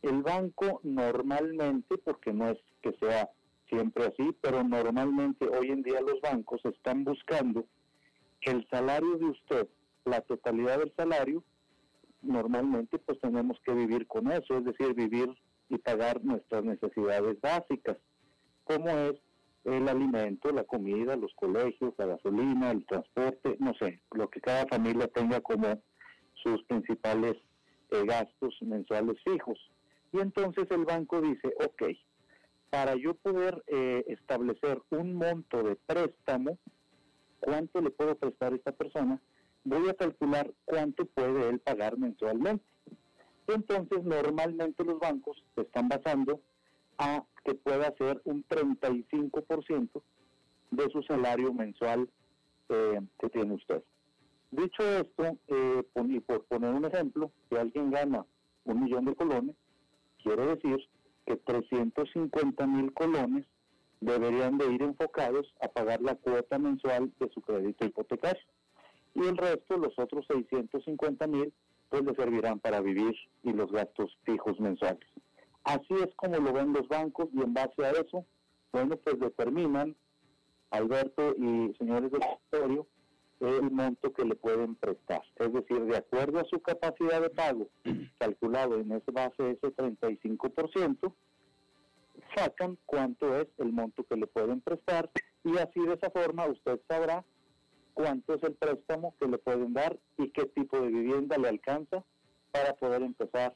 El 0.01 0.23
banco 0.23 0.79
normalmente, 0.83 1.97
porque 1.97 2.31
no 2.31 2.49
es 2.49 2.57
que 2.81 2.93
sea 2.93 3.29
siempre 3.67 4.05
así, 4.05 4.35
pero 4.39 4.63
normalmente 4.63 5.45
hoy 5.47 5.71
en 5.71 5.83
día 5.83 5.99
los 5.99 6.21
bancos 6.21 6.61
están 6.63 7.03
buscando 7.03 7.65
el 8.41 8.65
salario 8.69 9.17
de 9.17 9.25
usted, 9.25 9.67
la 10.05 10.21
totalidad 10.21 10.79
del 10.79 10.93
salario, 10.95 11.43
normalmente 12.21 12.97
pues 12.99 13.19
tenemos 13.19 13.57
que 13.65 13.73
vivir 13.73 14.07
con 14.07 14.31
eso, 14.31 14.57
es 14.57 14.65
decir, 14.65 14.93
vivir 14.93 15.29
y 15.69 15.77
pagar 15.77 16.23
nuestras 16.23 16.63
necesidades 16.63 17.39
básicas, 17.41 17.97
como 18.63 18.89
es 18.89 19.15
el 19.65 19.87
alimento, 19.87 20.51
la 20.51 20.63
comida, 20.63 21.15
los 21.15 21.33
colegios, 21.35 21.93
la 21.97 22.05
gasolina, 22.05 22.71
el 22.71 22.85
transporte, 22.85 23.55
no 23.59 23.73
sé, 23.75 24.01
lo 24.11 24.29
que 24.29 24.41
cada 24.41 24.65
familia 24.67 25.07
tenga 25.07 25.39
como 25.41 25.81
sus 26.43 26.63
principales 26.65 27.35
eh, 27.91 28.03
gastos 28.05 28.55
mensuales 28.61 29.17
fijos. 29.23 29.57
Y 30.11 30.19
entonces 30.19 30.67
el 30.69 30.85
banco 30.85 31.21
dice, 31.21 31.53
ok, 31.65 31.83
para 32.69 32.95
yo 32.95 33.13
poder 33.15 33.63
eh, 33.67 34.03
establecer 34.07 34.81
un 34.89 35.13
monto 35.13 35.63
de 35.63 35.75
préstamo, 35.75 36.57
¿cuánto 37.39 37.81
le 37.81 37.91
puedo 37.91 38.15
prestar 38.15 38.53
a 38.53 38.55
esta 38.55 38.71
persona? 38.71 39.21
Voy 39.63 39.87
a 39.89 39.93
calcular 39.93 40.51
cuánto 40.65 41.05
puede 41.05 41.49
él 41.49 41.59
pagar 41.59 41.97
mensualmente. 41.97 42.65
Entonces, 43.47 44.03
normalmente 44.03 44.83
los 44.83 44.99
bancos 44.99 45.41
se 45.55 45.61
están 45.61 45.87
basando 45.87 46.41
que 47.43 47.53
pueda 47.55 47.93
ser 47.97 48.21
un 48.25 48.43
35% 48.47 50.01
de 50.71 50.89
su 50.89 51.03
salario 51.03 51.53
mensual 51.53 52.09
eh, 52.69 52.99
que 53.19 53.29
tiene 53.29 53.53
usted. 53.53 53.83
Dicho 54.51 54.83
esto, 54.83 55.37
eh, 55.47 55.83
y 56.09 56.19
por 56.19 56.43
poner 56.45 56.71
un 56.71 56.85
ejemplo, 56.85 57.31
si 57.49 57.57
alguien 57.57 57.91
gana 57.91 58.25
un 58.65 58.83
millón 58.83 59.05
de 59.05 59.15
colones, 59.15 59.55
quiere 60.23 60.45
decir 60.45 60.77
que 61.25 61.35
350 61.37 62.67
mil 62.67 62.93
colones 62.93 63.45
deberían 63.99 64.57
de 64.57 64.71
ir 64.71 64.83
enfocados 64.83 65.53
a 65.61 65.67
pagar 65.69 66.01
la 66.01 66.15
cuota 66.15 66.59
mensual 66.59 67.11
de 67.19 67.29
su 67.29 67.41
crédito 67.41 67.85
hipotecario. 67.85 68.43
Y 69.15 69.25
el 69.25 69.37
resto, 69.37 69.77
los 69.77 69.97
otros 69.97 70.25
650 70.27 71.27
mil, 71.27 71.53
pues 71.89 72.03
le 72.03 72.15
servirán 72.15 72.59
para 72.59 72.81
vivir 72.81 73.15
y 73.43 73.53
los 73.53 73.71
gastos 73.71 74.17
fijos 74.23 74.59
mensuales. 74.59 75.07
Así 75.63 75.93
es 75.93 76.13
como 76.15 76.37
lo 76.37 76.51
ven 76.53 76.73
los 76.73 76.87
bancos 76.87 77.29
y 77.33 77.41
en 77.41 77.53
base 77.53 77.85
a 77.85 77.91
eso, 77.91 78.25
bueno, 78.71 78.97
pues 78.97 79.19
determinan, 79.19 79.95
Alberto 80.71 81.35
y 81.37 81.73
señores 81.77 82.11
del 82.11 82.23
auditorio, 82.23 82.87
el 83.39 83.71
monto 83.71 84.13
que 84.13 84.25
le 84.25 84.35
pueden 84.35 84.75
prestar. 84.75 85.21
Es 85.35 85.51
decir, 85.53 85.83
de 85.85 85.97
acuerdo 85.97 86.39
a 86.39 86.45
su 86.45 86.61
capacidad 86.61 87.21
de 87.21 87.29
pago, 87.29 87.67
calculado 88.19 88.79
en 88.79 88.91
esa 88.91 89.11
base 89.11 89.51
ese 89.51 89.75
35%, 89.75 91.13
sacan 92.35 92.77
cuánto 92.85 93.37
es 93.37 93.47
el 93.57 93.71
monto 93.71 94.03
que 94.03 94.15
le 94.15 94.27
pueden 94.27 94.61
prestar 94.61 95.09
y 95.43 95.57
así 95.57 95.79
de 95.79 95.93
esa 95.93 96.09
forma 96.09 96.47
usted 96.47 96.79
sabrá 96.87 97.23
cuánto 97.93 98.33
es 98.33 98.43
el 98.43 98.53
préstamo 98.55 99.15
que 99.19 99.27
le 99.27 99.37
pueden 99.37 99.73
dar 99.73 99.99
y 100.17 100.29
qué 100.29 100.45
tipo 100.45 100.79
de 100.79 100.87
vivienda 100.87 101.37
le 101.37 101.49
alcanza 101.49 102.03
para 102.51 102.73
poder 102.75 103.03
empezar 103.03 103.55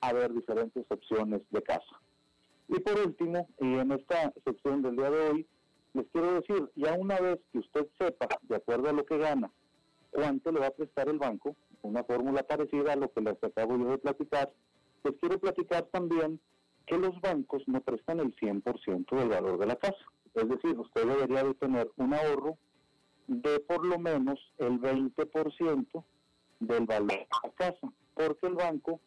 haber 0.00 0.32
diferentes 0.32 0.84
opciones 0.88 1.42
de 1.50 1.62
casa. 1.62 2.00
Y 2.68 2.78
por 2.80 2.98
último, 2.98 3.48
y 3.58 3.74
en 3.74 3.92
esta 3.92 4.32
sección 4.44 4.82
del 4.82 4.96
día 4.96 5.10
de 5.10 5.30
hoy, 5.30 5.46
les 5.92 6.06
quiero 6.12 6.34
decir, 6.34 6.70
ya 6.76 6.94
una 6.94 7.18
vez 7.18 7.38
que 7.52 7.58
usted 7.58 7.86
sepa, 7.98 8.28
de 8.42 8.56
acuerdo 8.56 8.88
a 8.88 8.92
lo 8.92 9.04
que 9.04 9.18
gana, 9.18 9.50
cuánto 10.10 10.52
le 10.52 10.60
va 10.60 10.68
a 10.68 10.72
prestar 10.72 11.08
el 11.08 11.18
banco, 11.18 11.56
una 11.82 12.04
fórmula 12.04 12.42
parecida 12.42 12.92
a 12.92 12.96
lo 12.96 13.12
que 13.12 13.20
les 13.20 13.42
acabo 13.42 13.76
yo 13.76 13.90
de 13.90 13.98
platicar, 13.98 14.52
les 15.04 15.14
quiero 15.18 15.38
platicar 15.38 15.84
también 15.90 16.40
que 16.86 16.98
los 16.98 17.20
bancos 17.20 17.62
no 17.66 17.80
prestan 17.80 18.20
el 18.20 18.34
100% 18.36 19.16
del 19.16 19.28
valor 19.28 19.58
de 19.58 19.66
la 19.66 19.76
casa. 19.76 20.04
Es 20.34 20.48
decir, 20.48 20.78
usted 20.78 21.06
debería 21.06 21.44
de 21.44 21.54
tener 21.54 21.90
un 21.96 22.14
ahorro 22.14 22.56
de 23.26 23.60
por 23.60 23.84
lo 23.84 23.98
menos 23.98 24.38
el 24.58 24.80
20% 24.80 26.04
del 26.60 26.86
valor 26.86 27.08
de 27.08 27.26
la 27.42 27.50
casa, 27.56 27.92
porque 28.14 28.46
el 28.46 28.54
banco 28.54 29.00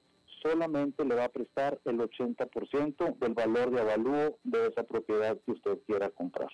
solamente 0.44 1.04
le 1.06 1.16
va 1.16 1.26
a 1.26 1.30
prestar 1.30 1.80
el 1.86 1.98
80% 1.98 3.18
del 3.18 3.34
valor 3.34 3.72
de 3.72 3.82
avalúo 3.82 4.38
de 4.44 4.68
esa 4.68 4.84
propiedad 4.84 5.40
que 5.46 5.54
usted 5.54 5.80
quiera 5.88 6.10
comprar. 6.12 6.50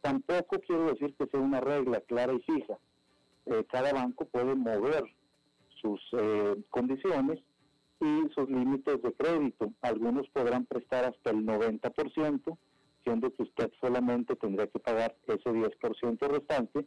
Tampoco 0.00 0.60
quiero 0.60 0.92
decir 0.92 1.14
que 1.16 1.26
sea 1.26 1.40
una 1.40 1.60
regla 1.60 2.00
clara 2.02 2.32
y 2.32 2.40
fija. 2.40 2.78
Eh, 3.46 3.64
cada 3.70 3.92
banco 3.92 4.26
puede 4.26 4.54
mover 4.54 5.04
sus 5.80 6.00
eh, 6.12 6.62
condiciones 6.70 7.40
y 8.00 8.28
sus 8.34 8.48
límites 8.48 9.02
de 9.02 9.12
crédito. 9.12 9.72
Algunos 9.80 10.28
podrán 10.28 10.66
prestar 10.66 11.06
hasta 11.06 11.30
el 11.30 11.44
90%, 11.44 12.58
siendo 13.02 13.34
que 13.34 13.42
usted 13.42 13.72
solamente 13.80 14.36
tendría 14.36 14.68
que 14.68 14.78
pagar 14.78 15.16
ese 15.26 15.50
10% 15.50 16.28
restante 16.28 16.86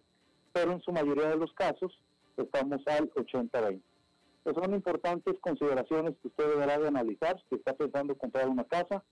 pero 0.53 0.73
en 0.73 0.81
su 0.81 0.91
mayoría 0.91 1.29
de 1.29 1.37
los 1.37 1.51
casos 1.53 1.97
estamos 2.37 2.81
al 2.87 3.09
80-20. 3.11 3.81
Son 4.43 4.73
importantes 4.73 5.35
consideraciones 5.39 6.15
que 6.21 6.27
usted 6.27 6.47
deberá 6.47 6.79
de 6.79 6.87
analizar 6.87 7.41
si 7.49 7.55
está 7.55 7.73
pensando 7.73 8.17
comprar 8.17 8.49
una 8.49 8.63
casa. 8.63 9.03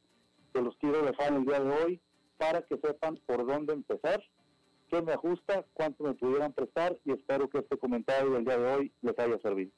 que 0.53 0.61
los 0.61 0.75
quiero 0.77 1.03
dejar 1.03 1.33
el 1.33 1.45
día 1.45 1.59
de 1.59 1.69
hoy 1.69 2.01
para 2.37 2.63
que 2.63 2.77
sepan 2.77 3.19
por 3.27 3.45
dónde 3.45 3.73
empezar, 3.73 4.23
qué 4.89 4.99
me 5.01 5.13
ajusta, 5.13 5.63
cuánto 5.73 6.03
me 6.05 6.15
pudieran 6.15 6.53
prestar 6.53 6.97
y 7.05 7.11
espero 7.11 7.47
que 7.49 7.59
este 7.59 7.77
comentario 7.77 8.31
del 8.31 8.45
día 8.45 8.57
de 8.57 8.73
hoy 8.73 8.91
les 9.01 9.19
haya 9.19 9.37
servido. 9.39 9.71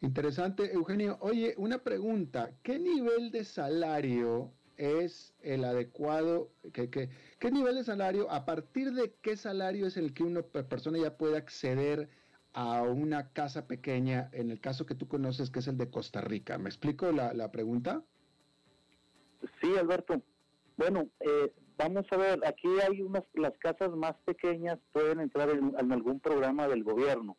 Interesante, 0.00 0.72
Eugenio. 0.72 1.18
Oye, 1.20 1.54
una 1.56 1.78
pregunta. 1.78 2.52
¿Qué 2.62 2.78
nivel 2.78 3.32
de 3.32 3.44
salario 3.44 4.52
es 4.76 5.34
el 5.42 5.64
adecuado? 5.64 6.50
¿Qué, 6.72 6.88
qué, 6.90 7.50
nivel 7.50 7.74
de 7.74 7.84
salario, 7.84 8.30
a 8.30 8.44
partir 8.44 8.92
de 8.92 9.12
qué 9.20 9.36
salario 9.36 9.86
es 9.86 9.96
el 9.96 10.14
que 10.14 10.22
una 10.22 10.42
persona 10.42 10.98
ya 10.98 11.16
puede 11.16 11.36
acceder 11.36 12.08
a 12.52 12.82
una 12.82 13.28
casa 13.32 13.66
pequeña, 13.66 14.28
en 14.32 14.50
el 14.50 14.60
caso 14.60 14.86
que 14.86 14.94
tú 14.94 15.08
conoces, 15.08 15.50
que 15.50 15.60
es 15.60 15.68
el 15.68 15.78
de 15.78 15.90
Costa 15.90 16.20
Rica? 16.20 16.58
¿Me 16.58 16.68
explico 16.68 17.12
la, 17.12 17.32
la 17.32 17.50
pregunta? 17.50 18.02
Sí, 19.60 19.76
Alberto. 19.78 20.22
Bueno, 20.76 21.08
eh, 21.20 21.52
vamos 21.76 22.06
a 22.10 22.16
ver, 22.16 22.40
aquí 22.46 22.68
hay 22.86 23.02
unas, 23.02 23.24
las 23.34 23.56
casas 23.58 23.90
más 23.90 24.14
pequeñas 24.24 24.78
pueden 24.92 25.20
entrar 25.20 25.50
en, 25.50 25.92
algún 25.92 26.20
programa 26.20 26.68
del 26.68 26.84
gobierno, 26.84 27.36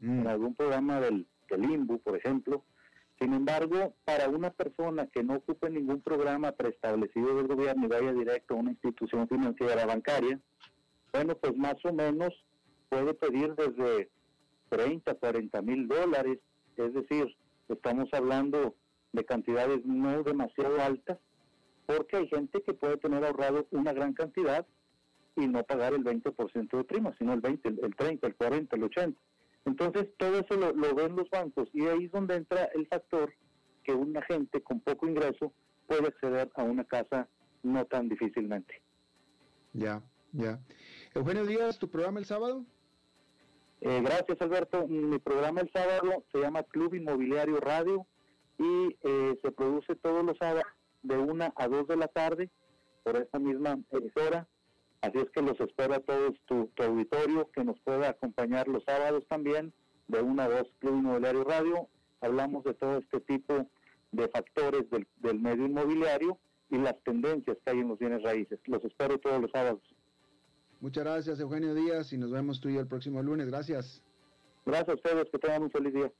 en 0.00 0.24
mm. 0.24 0.26
algún 0.26 0.54
programa 0.54 1.00
del, 1.00 1.26
del 1.48 1.86
por 2.00 2.16
ejemplo. 2.16 2.64
Sin 3.20 3.34
embargo, 3.34 3.94
para 4.04 4.28
una 4.28 4.50
persona 4.50 5.06
que 5.06 5.22
no 5.22 5.36
ocupe 5.36 5.70
ningún 5.70 6.00
programa 6.00 6.52
preestablecido 6.52 7.36
del 7.36 7.46
gobierno 7.46 7.86
y 7.86 7.88
vaya 7.88 8.12
directo 8.12 8.54
a 8.54 8.58
una 8.58 8.72
institución 8.72 9.28
financiera 9.28 9.86
bancaria, 9.86 10.40
bueno, 11.12 11.36
pues 11.36 11.56
más 11.56 11.76
o 11.84 11.92
menos 11.92 12.32
puede 12.88 13.14
pedir 13.14 13.54
desde 13.54 14.10
30, 14.72 15.14
40 15.16 15.62
mil 15.62 15.86
dólares, 15.86 16.38
es 16.78 16.94
decir, 16.94 17.36
estamos 17.68 18.08
hablando 18.12 18.74
de 19.12 19.24
cantidades 19.24 19.84
no 19.84 20.22
demasiado 20.22 20.80
altas, 20.80 21.18
porque 21.84 22.16
hay 22.16 22.28
gente 22.28 22.62
que 22.62 22.72
puede 22.72 22.96
tener 22.96 23.22
ahorrado 23.22 23.66
una 23.70 23.92
gran 23.92 24.14
cantidad 24.14 24.66
y 25.36 25.46
no 25.46 25.62
pagar 25.64 25.92
el 25.92 26.02
20% 26.02 26.76
de 26.76 26.84
prima, 26.84 27.14
sino 27.18 27.34
el 27.34 27.42
20, 27.42 27.68
el 27.68 27.94
30, 27.94 28.26
el 28.26 28.34
40, 28.34 28.76
el 28.76 28.84
80. 28.84 29.20
Entonces, 29.66 30.08
todo 30.16 30.38
eso 30.38 30.54
lo, 30.56 30.94
ven 30.94 31.16
los 31.16 31.28
bancos 31.28 31.68
y 31.74 31.86
ahí 31.86 32.06
es 32.06 32.12
donde 32.12 32.36
entra 32.36 32.64
el 32.74 32.86
factor 32.86 33.32
que 33.84 33.92
una 33.92 34.22
gente 34.22 34.62
con 34.62 34.80
poco 34.80 35.06
ingreso 35.06 35.52
puede 35.86 36.08
acceder 36.08 36.50
a 36.54 36.62
una 36.62 36.84
casa 36.84 37.28
no 37.62 37.84
tan 37.84 38.08
difícilmente. 38.08 38.80
Ya, 39.74 40.02
ya. 40.32 40.58
Eugenio 41.14 41.44
Díaz, 41.44 41.78
¿tu 41.78 41.90
programa 41.90 42.20
el 42.20 42.24
sábado? 42.24 42.64
Eh, 43.84 44.00
gracias, 44.00 44.40
Alberto. 44.40 44.86
Mi 44.86 45.18
programa 45.18 45.60
el 45.60 45.70
sábado 45.72 46.22
se 46.30 46.38
llama 46.38 46.62
Club 46.62 46.94
Inmobiliario 46.94 47.58
Radio 47.58 48.06
y 48.56 48.96
eh, 49.02 49.36
se 49.42 49.50
produce 49.50 49.96
todos 49.96 50.24
los 50.24 50.38
sábados 50.38 50.72
de 51.02 51.16
una 51.16 51.52
a 51.56 51.66
dos 51.66 51.88
de 51.88 51.96
la 51.96 52.06
tarde 52.06 52.48
por 53.02 53.16
esta 53.16 53.40
misma 53.40 53.80
emisora. 53.90 54.46
Así 55.00 55.18
es 55.18 55.28
que 55.30 55.42
los 55.42 55.58
espero 55.58 55.94
a 55.94 55.98
todos 55.98 56.38
tu, 56.44 56.70
auditorio 56.76 57.50
que 57.50 57.64
nos 57.64 57.80
pueda 57.80 58.10
acompañar 58.10 58.68
los 58.68 58.84
sábados 58.84 59.26
también 59.26 59.72
de 60.06 60.22
una 60.22 60.44
a 60.44 60.48
dos 60.48 60.68
Club 60.78 60.98
Inmobiliario 60.98 61.42
Radio. 61.42 61.88
Hablamos 62.20 62.62
de 62.62 62.74
todo 62.74 62.98
este 62.98 63.18
tipo 63.22 63.66
de 64.12 64.28
factores 64.28 64.88
del, 64.90 65.08
del 65.16 65.40
medio 65.40 65.66
inmobiliario 65.66 66.38
y 66.70 66.78
las 66.78 66.94
tendencias 67.02 67.58
que 67.64 67.70
hay 67.72 67.80
en 67.80 67.88
los 67.88 67.98
bienes 67.98 68.22
raíces. 68.22 68.60
Los 68.66 68.84
espero 68.84 69.18
todos 69.18 69.40
los 69.40 69.50
sábados. 69.50 69.82
Muchas 70.82 71.04
gracias, 71.04 71.38
Eugenio 71.38 71.76
Díaz, 71.76 72.12
y 72.12 72.18
nos 72.18 72.32
vemos 72.32 72.60
tú 72.60 72.68
y 72.68 72.76
el 72.76 72.88
próximo 72.88 73.22
lunes. 73.22 73.46
Gracias. 73.46 74.02
Gracias 74.66 74.88
a 74.88 74.94
ustedes, 74.94 75.30
que 75.30 75.38
tengan 75.38 75.62
un 75.62 75.70
feliz 75.70 75.94
día. 75.94 76.12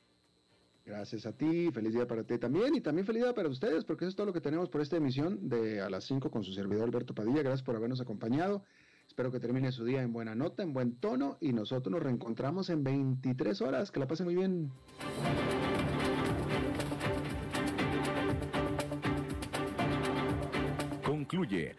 Gracias 0.86 1.26
a 1.26 1.32
ti, 1.32 1.72
feliz 1.72 1.92
día 1.92 2.06
para 2.06 2.22
ti 2.22 2.38
también 2.38 2.72
y 2.76 2.80
también 2.80 3.04
feliz 3.04 3.24
día 3.24 3.34
para 3.34 3.48
ustedes 3.48 3.84
porque 3.84 4.04
eso 4.04 4.10
es 4.10 4.16
todo 4.16 4.26
lo 4.26 4.32
que 4.32 4.40
tenemos 4.40 4.68
por 4.68 4.80
esta 4.80 4.96
emisión 4.96 5.48
de 5.48 5.80
a 5.80 5.90
las 5.90 6.04
5 6.04 6.30
con 6.30 6.44
su 6.44 6.52
servidor 6.52 6.84
Alberto 6.84 7.12
Padilla. 7.12 7.42
Gracias 7.42 7.64
por 7.64 7.74
habernos 7.74 8.00
acompañado. 8.00 8.62
Espero 9.08 9.32
que 9.32 9.40
termine 9.40 9.72
su 9.72 9.84
día 9.84 10.00
en 10.00 10.12
buena 10.12 10.36
nota, 10.36 10.62
en 10.62 10.72
buen 10.72 10.94
tono 10.94 11.38
y 11.40 11.52
nosotros 11.52 11.90
nos 11.90 12.02
reencontramos 12.02 12.70
en 12.70 12.84
23 12.84 13.62
horas. 13.62 13.90
Que 13.90 13.98
la 13.98 14.06
pasen 14.06 14.26
muy 14.26 14.36
bien. 14.36 14.70
Concluye 21.04 21.74